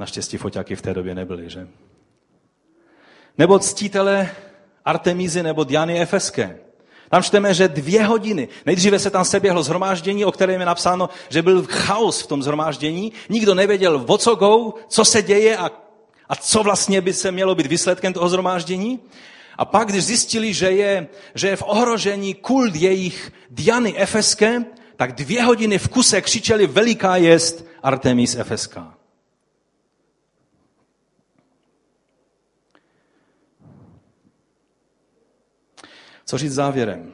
Naštěstí 0.00 0.36
foťáky 0.36 0.76
v 0.76 0.82
té 0.82 0.94
době 0.94 1.14
nebyly, 1.14 1.50
že? 1.50 1.68
Nebo 3.38 3.58
ctítele 3.58 4.30
Artemízy 4.84 5.42
nebo 5.42 5.64
Diany 5.64 6.00
Efeské. 6.00 6.58
Tam 7.10 7.22
čteme, 7.22 7.54
že 7.54 7.68
dvě 7.68 8.04
hodiny. 8.04 8.48
Nejdříve 8.66 8.98
se 8.98 9.10
tam 9.10 9.24
seběhlo 9.24 9.62
zhromáždění, 9.62 10.24
o 10.24 10.32
kterém 10.32 10.60
je 10.60 10.66
napsáno, 10.66 11.08
že 11.28 11.42
byl 11.42 11.66
chaos 11.70 12.22
v 12.22 12.26
tom 12.26 12.42
zhromáždění. 12.42 13.12
Nikdo 13.28 13.54
nevěděl, 13.54 14.04
o 14.06 14.18
co 14.18 14.34
go, 14.34 14.74
co 14.88 15.04
se 15.04 15.22
děje 15.22 15.56
a, 15.56 15.70
a 16.28 16.36
co 16.36 16.62
vlastně 16.62 17.00
by 17.00 17.12
se 17.12 17.32
mělo 17.32 17.54
být 17.54 17.66
výsledkem 17.66 18.12
toho 18.12 18.28
zhromáždění. 18.28 19.00
A 19.58 19.64
pak, 19.64 19.88
když 19.88 20.04
zjistili, 20.04 20.54
že 20.54 20.70
je, 20.70 21.08
že 21.34 21.48
je 21.48 21.56
v 21.56 21.62
ohrožení 21.66 22.34
kult 22.34 22.76
jejich 22.76 23.32
Diany 23.50 23.96
Efeské, 23.96 24.64
tak 24.96 25.12
dvě 25.12 25.42
hodiny 25.42 25.78
v 25.78 25.88
kuse 25.88 26.20
křičeli 26.20 26.66
veliká 26.66 27.16
jest 27.16 27.66
Artemis 27.82 28.34
Efeská. 28.34 28.93
Co 36.24 36.38
říct 36.38 36.52
závěrem? 36.52 37.12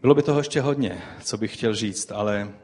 Bylo 0.00 0.14
by 0.14 0.22
toho 0.22 0.40
ještě 0.40 0.60
hodně, 0.60 1.02
co 1.22 1.38
bych 1.38 1.54
chtěl 1.56 1.74
říct, 1.74 2.12
ale 2.12 2.54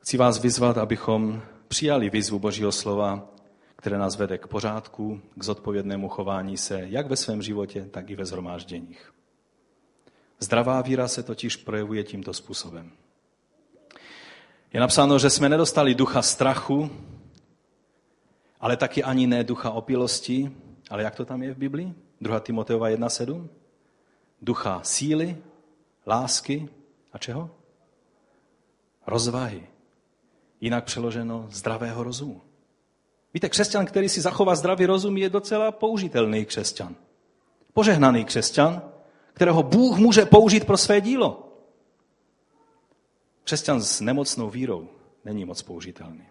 chci 0.00 0.16
vás 0.16 0.38
vyzvat, 0.38 0.78
abychom 0.78 1.42
přijali 1.68 2.10
výzvu 2.10 2.38
Božího 2.38 2.72
slova, 2.72 3.28
které 3.76 3.98
nás 3.98 4.16
vede 4.16 4.38
k 4.38 4.46
pořádku, 4.46 5.20
k 5.34 5.44
zodpovědnému 5.44 6.08
chování 6.08 6.56
se, 6.56 6.80
jak 6.88 7.06
ve 7.06 7.16
svém 7.16 7.42
životě, 7.42 7.88
tak 7.90 8.10
i 8.10 8.16
ve 8.16 8.24
zhromážděních. 8.24 9.12
Zdravá 10.38 10.82
víra 10.82 11.08
se 11.08 11.22
totiž 11.22 11.56
projevuje 11.56 12.04
tímto 12.04 12.32
způsobem. 12.32 12.92
Je 14.72 14.80
napsáno, 14.80 15.18
že 15.18 15.30
jsme 15.30 15.48
nedostali 15.48 15.94
ducha 15.94 16.22
strachu, 16.22 16.90
ale 18.60 18.76
taky 18.76 19.04
ani 19.04 19.26
ne 19.26 19.44
ducha 19.44 19.70
opilosti, 19.70 20.52
ale 20.92 21.02
jak 21.02 21.14
to 21.14 21.24
tam 21.24 21.42
je 21.42 21.54
v 21.54 21.58
Biblii? 21.58 21.94
2. 22.20 22.40
Timoteova 22.40 22.88
1.7? 22.88 23.48
Ducha 24.42 24.80
síly, 24.84 25.36
lásky 26.06 26.68
a 27.12 27.18
čeho? 27.18 27.50
Rozvahy. 29.06 29.66
Jinak 30.60 30.84
přeloženo 30.84 31.46
zdravého 31.50 32.04
rozumu. 32.04 32.42
Víte, 33.34 33.48
křesťan, 33.48 33.86
který 33.86 34.08
si 34.08 34.20
zachová 34.20 34.54
zdravý 34.54 34.86
rozum, 34.86 35.16
je 35.16 35.30
docela 35.30 35.72
použitelný 35.72 36.44
křesťan. 36.44 36.96
Požehnaný 37.72 38.24
křesťan, 38.24 38.82
kterého 39.32 39.62
Bůh 39.62 39.98
může 39.98 40.26
použít 40.26 40.64
pro 40.64 40.76
své 40.76 41.00
dílo. 41.00 41.56
Křesťan 43.44 43.82
s 43.82 44.00
nemocnou 44.00 44.50
vírou 44.50 44.88
není 45.24 45.44
moc 45.44 45.62
použitelný. 45.62 46.28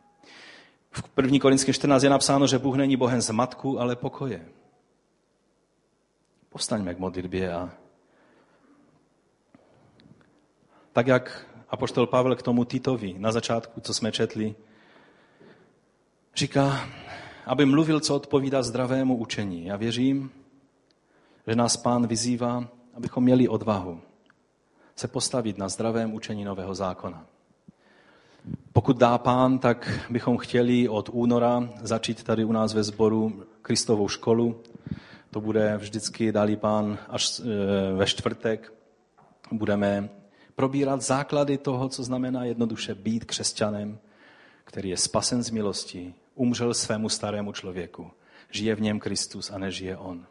V 0.92 1.04
1. 1.18 1.40
Korinském 1.40 1.74
14 1.74 2.04
je 2.04 2.10
napsáno, 2.10 2.48
že 2.48 2.60
Bůh 2.60 2.76
není 2.76 2.98
Bohem 2.98 3.22
zmatku, 3.22 3.80
ale 3.80 3.96
pokoje. 3.96 4.46
Povstaňme 6.50 6.96
k 6.96 7.00
modlitbě 7.00 7.54
a 7.54 7.70
tak 10.94 11.08
jak 11.08 11.48
apoštol 11.70 12.08
Pavel 12.08 12.36
k 12.36 12.42
tomu 12.42 12.66
Titovi 12.66 13.16
na 13.18 13.32
začátku, 13.32 13.82
co 13.82 13.94
jsme 13.94 14.12
četli, 14.12 14.56
říká, 16.36 16.90
aby 17.46 17.66
mluvil, 17.66 18.00
co 18.00 18.16
odpovídá 18.16 18.64
zdravému 18.64 19.18
učení. 19.18 19.66
Já 19.66 19.76
věřím, 19.76 20.32
že 21.48 21.56
nás 21.56 21.78
pán 21.78 22.08
vyzývá, 22.08 22.68
abychom 22.94 23.24
měli 23.24 23.48
odvahu 23.48 24.02
se 24.96 25.08
postavit 25.08 25.58
na 25.58 25.70
zdravém 25.70 26.14
učení 26.14 26.44
nového 26.44 26.76
zákona. 26.76 27.26
Pokud 28.74 28.98
dá 28.98 29.18
pán, 29.18 29.60
tak 29.60 30.06
bychom 30.10 30.38
chtěli 30.38 30.90
od 30.90 31.10
února 31.14 31.70
začít 31.82 32.24
tady 32.24 32.46
u 32.46 32.52
nás 32.52 32.74
ve 32.74 32.84
sboru 32.84 33.44
Kristovou 33.62 34.08
školu. 34.08 34.62
To 35.32 35.42
bude 35.42 35.78
vždycky, 35.78 36.32
dálí 36.32 36.56
pán, 36.56 36.98
až 37.10 37.40
e, 37.40 37.44
ve 37.94 38.06
čtvrtek. 38.06 38.74
Budeme 39.52 40.10
probírat 40.56 41.02
základy 41.02 41.58
toho, 41.58 41.90
co 41.90 42.04
znamená 42.04 42.44
jednoduše 42.44 42.96
být 42.96 43.26
křesťanem, 43.26 43.98
který 44.64 44.90
je 44.90 44.98
spasen 44.98 45.44
z 45.44 45.50
milosti, 45.50 46.14
umřel 46.36 46.74
svému 46.74 47.10
starému 47.10 47.52
člověku, 47.52 48.12
žije 48.52 48.76
v 48.76 48.82
něm 48.82 49.00
Kristus 49.00 49.52
a 49.52 49.58
nežije 49.58 49.98
on. 49.98 50.26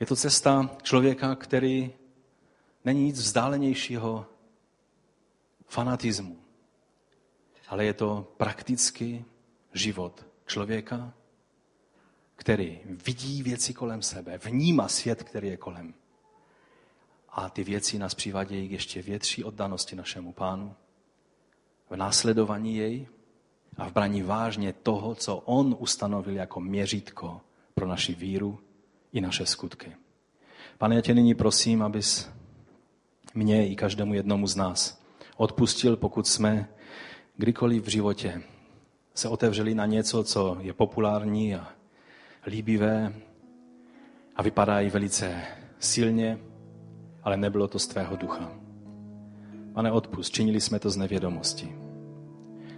Je 0.00 0.06
to 0.06 0.16
cesta 0.16 0.70
člověka, 0.82 1.34
který 1.34 1.92
není 2.84 3.04
nic 3.04 3.18
vzdálenějšího 3.18 4.26
fanatismu, 5.66 6.41
ale 7.72 7.84
je 7.84 7.94
to 7.94 8.34
praktický 8.36 9.24
život 9.74 10.26
člověka, 10.46 11.12
který 12.36 12.80
vidí 12.84 13.42
věci 13.42 13.74
kolem 13.74 14.02
sebe, 14.02 14.38
vnímá 14.38 14.88
svět, 14.88 15.22
který 15.22 15.48
je 15.48 15.56
kolem. 15.56 15.94
A 17.28 17.50
ty 17.50 17.64
věci 17.64 17.98
nás 17.98 18.14
přivádějí 18.14 18.68
k 18.68 18.72
ještě 18.72 19.02
větší 19.02 19.44
oddanosti 19.44 19.96
našemu 19.96 20.32
pánu, 20.32 20.74
v 21.90 21.96
následování 21.96 22.76
jej 22.76 23.06
a 23.76 23.88
v 23.88 23.92
braní 23.92 24.22
vážně 24.22 24.72
toho, 24.72 25.14
co 25.14 25.36
on 25.36 25.76
ustanovil 25.78 26.34
jako 26.34 26.60
měřítko 26.60 27.40
pro 27.74 27.86
naši 27.86 28.14
víru 28.14 28.58
i 29.12 29.20
naše 29.20 29.46
skutky. 29.46 29.96
Pane, 30.78 30.94
já 30.94 31.00
tě 31.00 31.14
nyní 31.14 31.34
prosím, 31.34 31.82
abys 31.82 32.30
mě 33.34 33.68
i 33.68 33.76
každému 33.76 34.14
jednomu 34.14 34.46
z 34.46 34.56
nás 34.56 35.02
odpustil, 35.36 35.96
pokud 35.96 36.26
jsme 36.26 36.68
kdykoliv 37.36 37.84
v 37.84 37.88
životě 37.90 38.42
se 39.14 39.28
otevřeli 39.28 39.74
na 39.74 39.86
něco, 39.86 40.24
co 40.24 40.56
je 40.60 40.72
populární 40.72 41.54
a 41.54 41.68
líbivé 42.46 43.12
a 44.36 44.42
vypadá 44.42 44.80
i 44.80 44.90
velice 44.90 45.42
silně, 45.78 46.38
ale 47.22 47.36
nebylo 47.36 47.68
to 47.68 47.78
z 47.78 47.86
tvého 47.86 48.16
ducha. 48.16 48.52
Pane, 49.72 49.92
odpust, 49.92 50.32
činili 50.32 50.60
jsme 50.60 50.78
to 50.78 50.90
z 50.90 50.96
nevědomosti. 50.96 51.76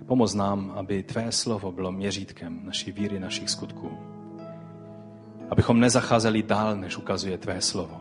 Pomoz 0.06 0.34
nám, 0.34 0.72
aby 0.76 1.02
tvé 1.02 1.32
slovo 1.32 1.72
bylo 1.72 1.92
měřítkem 1.92 2.60
naší 2.64 2.92
víry, 2.92 3.20
našich 3.20 3.50
skutků. 3.50 3.98
Abychom 5.50 5.80
nezacházeli 5.80 6.42
dál, 6.42 6.76
než 6.76 6.96
ukazuje 6.96 7.38
tvé 7.38 7.60
slovo. 7.60 8.00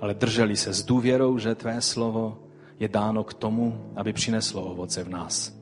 Ale 0.00 0.14
drželi 0.14 0.56
se 0.56 0.72
s 0.72 0.84
důvěrou, 0.84 1.38
že 1.38 1.54
tvé 1.54 1.80
slovo 1.80 2.41
je 2.82 2.88
dáno 2.88 3.24
k 3.24 3.34
tomu, 3.34 3.92
aby 3.96 4.12
přineslo 4.12 4.62
ovoce 4.62 5.04
v 5.04 5.08
nás, 5.08 5.54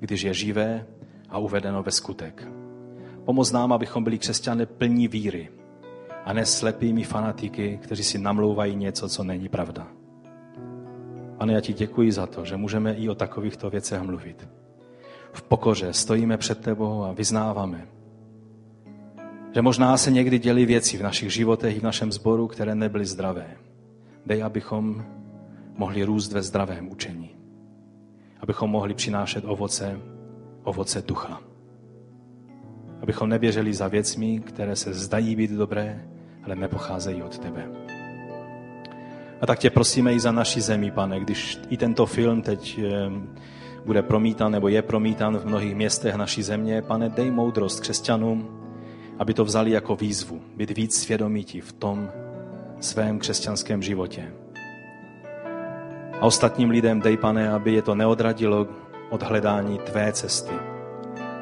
když 0.00 0.22
je 0.22 0.34
živé 0.34 0.86
a 1.28 1.38
uvedeno 1.38 1.82
ve 1.82 1.90
skutek. 1.90 2.48
Pomoz 3.24 3.52
nám, 3.52 3.72
abychom 3.72 4.04
byli 4.04 4.18
křesťané 4.18 4.66
plní 4.66 5.08
víry 5.08 5.48
a 6.24 6.32
ne 6.32 6.46
slepými 6.46 7.04
fanatiky, 7.04 7.78
kteří 7.82 8.04
si 8.04 8.18
namlouvají 8.18 8.76
něco, 8.76 9.08
co 9.08 9.24
není 9.24 9.48
pravda. 9.48 9.86
Pane, 11.38 11.52
já 11.52 11.60
ti 11.60 11.72
děkuji 11.72 12.12
za 12.12 12.26
to, 12.26 12.44
že 12.44 12.56
můžeme 12.56 12.94
i 12.94 13.08
o 13.08 13.14
takovýchto 13.14 13.70
věcech 13.70 14.02
mluvit. 14.02 14.48
V 15.32 15.42
pokoře 15.42 15.92
stojíme 15.92 16.36
před 16.36 16.60
tebou 16.60 17.04
a 17.04 17.12
vyznáváme, 17.12 17.86
že 19.54 19.62
možná 19.62 19.96
se 19.96 20.10
někdy 20.10 20.38
děli 20.38 20.66
věci 20.66 20.96
v 20.96 21.02
našich 21.02 21.32
životech 21.32 21.76
i 21.76 21.80
v 21.80 21.82
našem 21.82 22.12
sboru, 22.12 22.46
které 22.46 22.74
nebyly 22.74 23.06
zdravé. 23.06 23.46
Dej, 24.26 24.42
abychom 24.42 25.04
mohli 25.82 26.04
růst 26.04 26.32
ve 26.32 26.42
zdravém 26.42 26.90
učení. 26.90 27.30
Abychom 28.40 28.70
mohli 28.70 28.94
přinášet 28.94 29.44
ovoce, 29.46 29.98
ovoce 30.62 31.02
ducha. 31.02 31.40
Abychom 33.02 33.28
neběželi 33.28 33.74
za 33.74 33.88
věcmi, 33.88 34.40
které 34.40 34.76
se 34.76 34.94
zdají 34.94 35.36
být 35.36 35.50
dobré, 35.50 36.06
ale 36.44 36.56
nepocházejí 36.56 37.22
od 37.22 37.38
tebe. 37.38 37.66
A 39.40 39.46
tak 39.46 39.58
tě 39.58 39.70
prosíme 39.70 40.14
i 40.14 40.20
za 40.20 40.32
naši 40.32 40.60
zemi, 40.60 40.90
pane, 40.90 41.20
když 41.20 41.58
i 41.70 41.76
tento 41.76 42.06
film 42.06 42.42
teď 42.42 42.80
bude 43.84 44.02
promítan 44.02 44.52
nebo 44.52 44.68
je 44.68 44.82
promítan 44.82 45.38
v 45.38 45.46
mnohých 45.46 45.74
městech 45.74 46.14
naší 46.14 46.42
země, 46.42 46.82
pane, 46.82 47.08
dej 47.08 47.30
moudrost 47.30 47.80
křesťanům, 47.80 48.48
aby 49.18 49.34
to 49.34 49.44
vzali 49.44 49.70
jako 49.70 49.96
výzvu, 49.96 50.40
být 50.56 50.70
víc 50.70 50.94
svědomítí 50.94 51.60
v 51.60 51.72
tom 51.72 52.10
svém 52.80 53.18
křesťanském 53.18 53.82
životě. 53.82 54.41
A 56.20 56.26
ostatním 56.26 56.70
lidem 56.70 57.00
dej, 57.00 57.16
pane, 57.16 57.50
aby 57.50 57.72
je 57.72 57.82
to 57.82 57.94
neodradilo 57.94 58.66
od 59.10 59.22
hledání 59.22 59.78
tvé 59.78 60.12
cesty, 60.12 60.54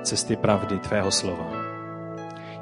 cesty 0.03 0.37
pravdy, 0.37 0.79
tvého 0.79 1.11
slova. 1.11 1.51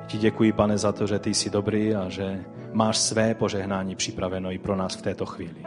Ti 0.07 0.19
děkuji, 0.19 0.53
pane, 0.53 0.79
za 0.79 0.93
to, 0.93 1.07
že 1.07 1.19
ty 1.19 1.35
jsi 1.35 1.51
dobrý 1.51 1.95
a 1.95 2.09
že 2.09 2.45
máš 2.73 2.99
své 2.99 3.35
požehnání 3.35 3.97
připraveno 3.97 4.51
i 4.53 4.59
pro 4.59 4.77
nás 4.77 4.97
v 4.97 5.03
této 5.03 5.27
chvíli. 5.27 5.63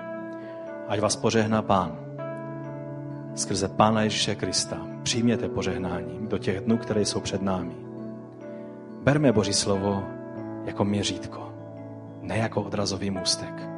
Ať 0.88 1.00
vás 1.00 1.16
požehná 1.16 1.62
Pán. 1.62 1.96
Skrze 3.36 3.68
Pána 3.68 4.02
Ježíše 4.02 4.36
Krista 4.36 4.78
přijměte 5.04 5.50
požehnání 5.50 6.28
do 6.28 6.38
těch 6.38 6.62
dnů, 6.62 6.78
které 6.78 7.02
jsou 7.02 7.20
před 7.20 7.42
námi. 7.42 7.76
Berme 9.04 9.32
Boží 9.32 9.54
slovo 9.54 10.04
jako 10.66 10.86
měřítko, 10.86 11.54
ne 12.22 12.38
jako 12.38 12.62
odrazový 12.62 13.12
můstek. 13.12 13.71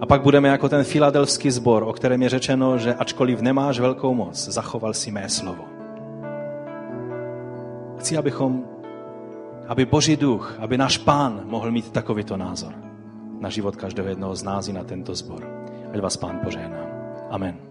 A 0.00 0.06
pak 0.06 0.22
budeme 0.22 0.48
jako 0.48 0.68
ten 0.68 0.84
filadelský 0.84 1.50
zbor, 1.50 1.82
o 1.82 1.92
kterém 1.92 2.22
je 2.22 2.28
řečeno, 2.28 2.78
že 2.78 2.94
ačkoliv 2.94 3.40
nemáš 3.40 3.80
velkou 3.80 4.14
moc, 4.14 4.48
zachoval 4.48 4.94
si 4.94 5.10
mé 5.10 5.28
slovo. 5.28 5.64
Chci, 7.98 8.16
abychom, 8.16 8.64
aby 9.68 9.86
Boží 9.86 10.16
duch, 10.16 10.54
aby 10.58 10.78
náš 10.78 10.98
pán 10.98 11.40
mohl 11.44 11.70
mít 11.70 11.90
takovýto 11.90 12.36
názor 12.36 12.74
na 13.40 13.48
život 13.48 13.76
každého 13.76 14.08
jednoho 14.08 14.36
z 14.36 14.42
nás 14.42 14.68
i 14.68 14.72
na 14.72 14.84
tento 14.84 15.14
zbor. 15.14 15.48
Ať 15.92 16.00
vás 16.00 16.16
pán 16.16 16.40
požehná. 16.44 16.86
Amen. 17.30 17.65